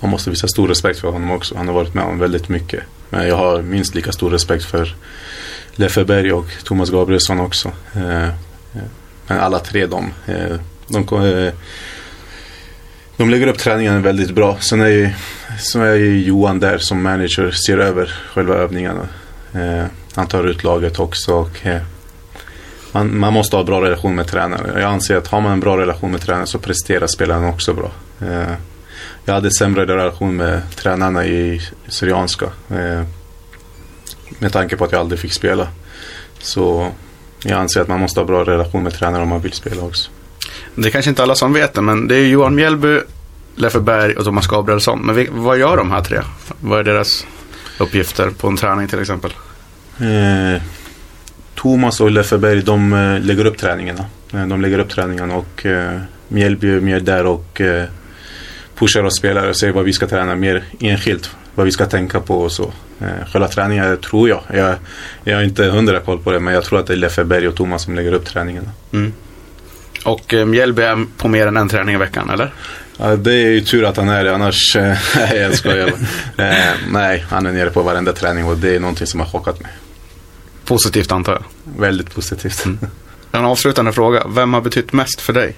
man 0.00 0.10
måste 0.10 0.30
visa 0.30 0.48
stor 0.48 0.68
respekt 0.68 1.00
för 1.00 1.08
honom 1.08 1.30
också. 1.30 1.56
Han 1.56 1.66
har 1.66 1.74
varit 1.74 1.94
med 1.94 2.04
om 2.04 2.18
väldigt 2.18 2.48
mycket. 2.48 2.80
Men 3.10 3.28
jag 3.28 3.36
har 3.36 3.62
minst 3.62 3.94
lika 3.94 4.12
stor 4.12 4.30
respekt 4.30 4.64
för 4.64 4.94
Leffe 5.74 6.04
Berg 6.04 6.32
och 6.32 6.46
Thomas 6.64 6.90
Gabrielsson 6.90 7.40
också. 7.40 7.72
Eh, 7.94 8.24
eh, 8.24 8.30
men 9.26 9.40
alla 9.40 9.58
tre 9.58 9.86
de, 9.86 10.12
eh, 10.26 10.56
de, 10.88 11.26
eh, 11.26 11.52
de 13.16 13.30
lägger 13.30 13.46
upp 13.46 13.58
träningen 13.58 14.02
väldigt 14.02 14.30
bra. 14.30 14.56
Sen 14.60 14.80
är, 14.80 14.86
ju, 14.88 15.10
så 15.58 15.80
är 15.80 15.94
ju 15.94 16.22
Johan 16.22 16.60
där 16.60 16.78
som 16.78 17.02
manager, 17.02 17.50
ser 17.50 17.78
över 17.78 18.14
själva 18.34 18.54
övningarna. 18.54 19.08
Eh, 19.52 19.84
han 20.14 20.26
tar 20.26 20.44
ut 20.44 20.64
laget 20.64 20.98
också 20.98 21.34
och 21.34 21.66
eh, 21.66 21.82
man, 22.92 23.18
man 23.18 23.32
måste 23.32 23.56
ha 23.56 23.64
bra 23.64 23.82
relation 23.82 24.14
med 24.14 24.26
tränaren. 24.26 24.80
Jag 24.80 24.90
anser 24.90 25.16
att 25.16 25.28
har 25.28 25.40
man 25.40 25.52
en 25.52 25.60
bra 25.60 25.78
relation 25.78 26.10
med 26.10 26.20
tränaren 26.20 26.46
så 26.46 26.58
presterar 26.58 27.06
spelaren 27.06 27.44
också 27.44 27.74
bra. 27.74 27.90
Eh, 28.20 28.54
jag 29.24 29.34
hade 29.34 29.50
sämre 29.50 29.86
relation 29.86 30.36
med 30.36 30.62
tränarna 30.76 31.26
i 31.26 31.60
Syrianska. 31.88 32.46
Eh, 32.70 33.02
med 34.38 34.52
tanke 34.52 34.76
på 34.76 34.84
att 34.84 34.92
jag 34.92 35.00
aldrig 35.00 35.20
fick 35.20 35.32
spela. 35.32 35.68
Så 36.38 36.92
jag 37.42 37.58
anser 37.60 37.80
att 37.80 37.88
man 37.88 38.00
måste 38.00 38.20
ha 38.20 38.24
bra 38.24 38.44
relation 38.44 38.82
med 38.82 38.94
tränaren 38.94 39.22
om 39.22 39.28
man 39.28 39.40
vill 39.40 39.52
spela 39.52 39.82
också. 39.82 40.10
Det 40.76 40.88
är 40.88 40.90
kanske 40.90 41.08
inte 41.08 41.22
alla 41.22 41.34
som 41.34 41.52
vet 41.52 41.74
det, 41.74 41.82
men 41.82 42.08
det 42.08 42.16
är 42.16 42.26
Johan 42.26 42.54
Mjällby, 42.54 43.00
Leffe 43.54 43.80
Berg 43.80 44.14
och 44.14 44.24
Thomas 44.24 44.46
Gabrielsson. 44.46 45.00
Men 45.06 45.14
vi, 45.14 45.28
vad 45.32 45.58
gör 45.58 45.76
de 45.76 45.90
här 45.90 46.02
tre? 46.02 46.18
Vad 46.60 46.78
är 46.78 46.84
deras 46.84 47.26
uppgifter 47.78 48.30
på 48.30 48.48
en 48.48 48.56
träning 48.56 48.88
till 48.88 49.00
exempel? 49.00 49.32
Eh, 50.00 50.62
Thomas 51.54 52.00
och 52.00 52.10
Lefferberg 52.10 52.62
de 52.62 52.92
eh, 52.92 53.20
lägger 53.20 53.44
upp 53.44 53.58
träningarna. 53.58 54.04
Eh, 54.32 54.46
de 54.46 54.60
lägger 54.60 54.78
upp 54.78 54.88
träningarna 54.88 55.34
och 55.34 55.66
eh, 55.66 56.00
Mjällby 56.28 56.76
är 56.76 56.80
mer 56.80 57.00
där 57.00 57.26
och 57.26 57.60
eh, 57.60 57.84
pushar 58.74 59.04
oss 59.04 59.16
spelare 59.16 59.48
och 59.48 59.56
säger 59.56 59.72
vad 59.72 59.84
vi 59.84 59.92
ska 59.92 60.06
träna 60.06 60.34
mer 60.34 60.64
enskilt. 60.80 61.30
Vad 61.54 61.66
vi 61.66 61.72
ska 61.72 61.86
tänka 61.86 62.20
på 62.20 62.40
och 62.40 62.52
så. 62.52 62.72
Eh, 63.00 63.26
själva 63.32 63.48
träningen 63.48 63.96
tror 63.96 64.28
jag. 64.28 64.42
jag. 64.54 64.74
Jag 65.24 65.36
har 65.36 65.42
inte 65.42 65.64
hundra 65.64 66.00
koll 66.00 66.18
på 66.18 66.32
det 66.32 66.40
men 66.40 66.54
jag 66.54 66.64
tror 66.64 66.78
att 66.78 66.86
det 66.86 66.92
är 66.92 66.96
Lefferberg 66.96 67.48
och 67.48 67.54
Thomas 67.54 67.82
som 67.82 67.94
lägger 67.94 68.12
upp 68.12 68.26
träningarna. 68.26 68.70
Mm. 68.92 69.12
Och 70.06 70.34
Mjällby 70.46 70.82
är 70.82 71.06
på 71.16 71.28
mer 71.28 71.46
än 71.46 71.56
en 71.56 71.68
träning 71.68 71.94
i 71.94 71.98
veckan, 71.98 72.30
eller? 72.30 72.52
Ja, 72.96 73.16
det 73.16 73.32
är 73.32 73.50
ju 73.50 73.60
tur 73.60 73.84
att 73.84 73.96
han 73.96 74.08
är 74.08 74.24
det 74.24 74.34
annars, 74.34 74.76
eh, 74.76 74.98
nej 75.16 75.38
jag 75.38 75.54
skojar. 75.54 75.88
eh, 76.36 76.74
nej, 76.90 77.24
han 77.28 77.46
är 77.46 77.52
nere 77.52 77.70
på 77.70 77.82
varenda 77.82 78.12
träning 78.12 78.44
och 78.44 78.56
det 78.56 78.76
är 78.76 78.80
någonting 78.80 79.06
som 79.06 79.20
har 79.20 79.26
chockat 79.26 79.60
mig. 79.60 79.72
Positivt 80.64 81.12
antar 81.12 81.32
jag. 81.32 81.44
Väldigt 81.80 82.14
positivt. 82.14 82.64
En 83.32 83.44
avslutande 83.44 83.92
fråga. 83.92 84.26
Vem 84.28 84.54
har 84.54 84.60
betytt 84.60 84.92
mest 84.92 85.20
för 85.20 85.32
dig 85.32 85.54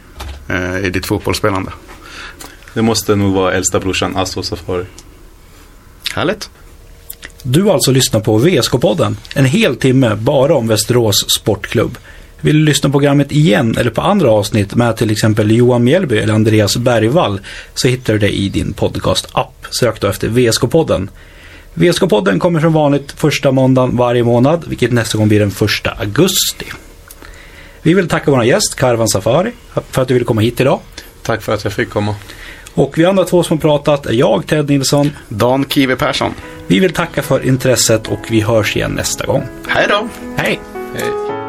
eh, 0.49 0.86
i 0.86 0.90
ditt 0.90 1.07
fotbollsspelande? 1.07 1.72
Det 2.74 2.82
måste 2.82 3.16
nog 3.16 3.34
vara 3.34 3.53
äldsta 3.53 3.80
brorsan 3.80 4.16
Asso 4.16 4.42
Safari. 4.42 4.84
Härligt. 6.14 6.51
Du 7.42 7.62
har 7.62 7.74
alltså 7.74 7.90
lyssnat 7.90 8.24
på 8.24 8.38
VSK-podden. 8.38 9.16
En 9.34 9.44
hel 9.44 9.76
timme 9.76 10.14
bara 10.14 10.55
om 10.55 10.68
Västerås 10.68 11.30
Sportklubb. 11.30 11.99
Vill 12.41 12.59
du 12.59 12.64
lyssna 12.64 12.89
på 12.89 12.93
programmet 12.93 13.32
igen 13.32 13.76
eller 13.78 13.91
på 13.91 14.01
andra 14.01 14.30
avsnitt 14.30 14.74
med 14.74 14.97
till 14.97 15.11
exempel 15.11 15.51
Johan 15.51 15.84
Mjällby 15.84 16.18
eller 16.18 16.34
Andreas 16.34 16.76
Bergvall 16.76 17.41
så 17.74 17.89
hittar 17.89 18.12
du 18.12 18.18
det 18.18 18.30
i 18.30 18.49
din 18.49 18.72
podcast-app. 18.72 19.66
Sök 19.70 20.01
då 20.01 20.07
efter 20.07 20.28
VSK-podden. 20.28 21.09
VSK-podden 21.74 22.39
kommer 22.39 22.61
som 22.61 22.72
vanligt 22.72 23.12
första 23.12 23.51
måndagen 23.51 23.97
varje 23.97 24.24
månad, 24.24 24.64
vilket 24.68 24.93
nästa 24.93 25.18
gång 25.18 25.28
blir 25.28 25.41
den 25.41 25.51
första 25.51 25.91
augusti. 25.91 26.66
Vi 27.82 27.95
vill 27.95 28.09
tacka 28.09 28.30
vår 28.30 28.45
gäst 28.45 28.74
Karvan 28.74 29.09
Safari 29.09 29.53
för 29.91 30.03
att 30.03 30.09
du 30.09 30.14
ville 30.14 30.26
komma 30.26 30.41
hit 30.41 30.61
idag. 30.61 30.80
Tack 31.22 31.43
för 31.43 31.55
att 31.55 31.64
jag 31.64 31.72
fick 31.72 31.91
komma. 31.91 32.14
Och 32.74 32.99
vi 32.99 33.05
andra 33.05 33.24
två 33.24 33.43
som 33.43 33.57
har 33.57 33.62
pratat 33.62 34.07
är 34.07 34.12
jag, 34.12 34.47
Ted 34.47 34.68
Nilsson. 34.68 35.11
Dan 35.28 35.64
Kiwi 35.64 35.97
Persson. 35.97 36.32
Vi 36.66 36.78
vill 36.78 36.93
tacka 36.93 37.22
för 37.22 37.47
intresset 37.47 38.09
och 38.09 38.20
vi 38.30 38.41
hörs 38.41 38.76
igen 38.76 38.91
nästa 38.91 39.26
gång. 39.26 39.43
Hej 39.68 39.86
då! 39.89 40.09
Hej! 40.36 40.61
Hej. 40.95 41.47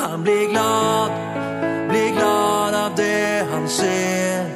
Han 0.00 0.22
blir 0.22 0.48
glad, 0.50 1.10
blir 1.88 2.10
glad 2.14 2.74
av 2.74 2.96
det 2.96 3.46
han 3.52 3.68
ser. 3.68 4.46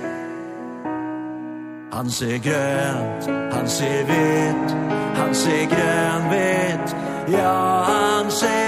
Han 1.93 2.11
ser 2.11 2.39
grönt, 2.39 3.53
han 3.55 3.69
ser 3.69 4.05
vitt, 4.05 4.77
han 5.17 5.35
ser 5.35 5.65
grönvitt. 5.65 6.97
Ja, 7.29 7.85
han 7.87 8.31
ser 8.31 8.68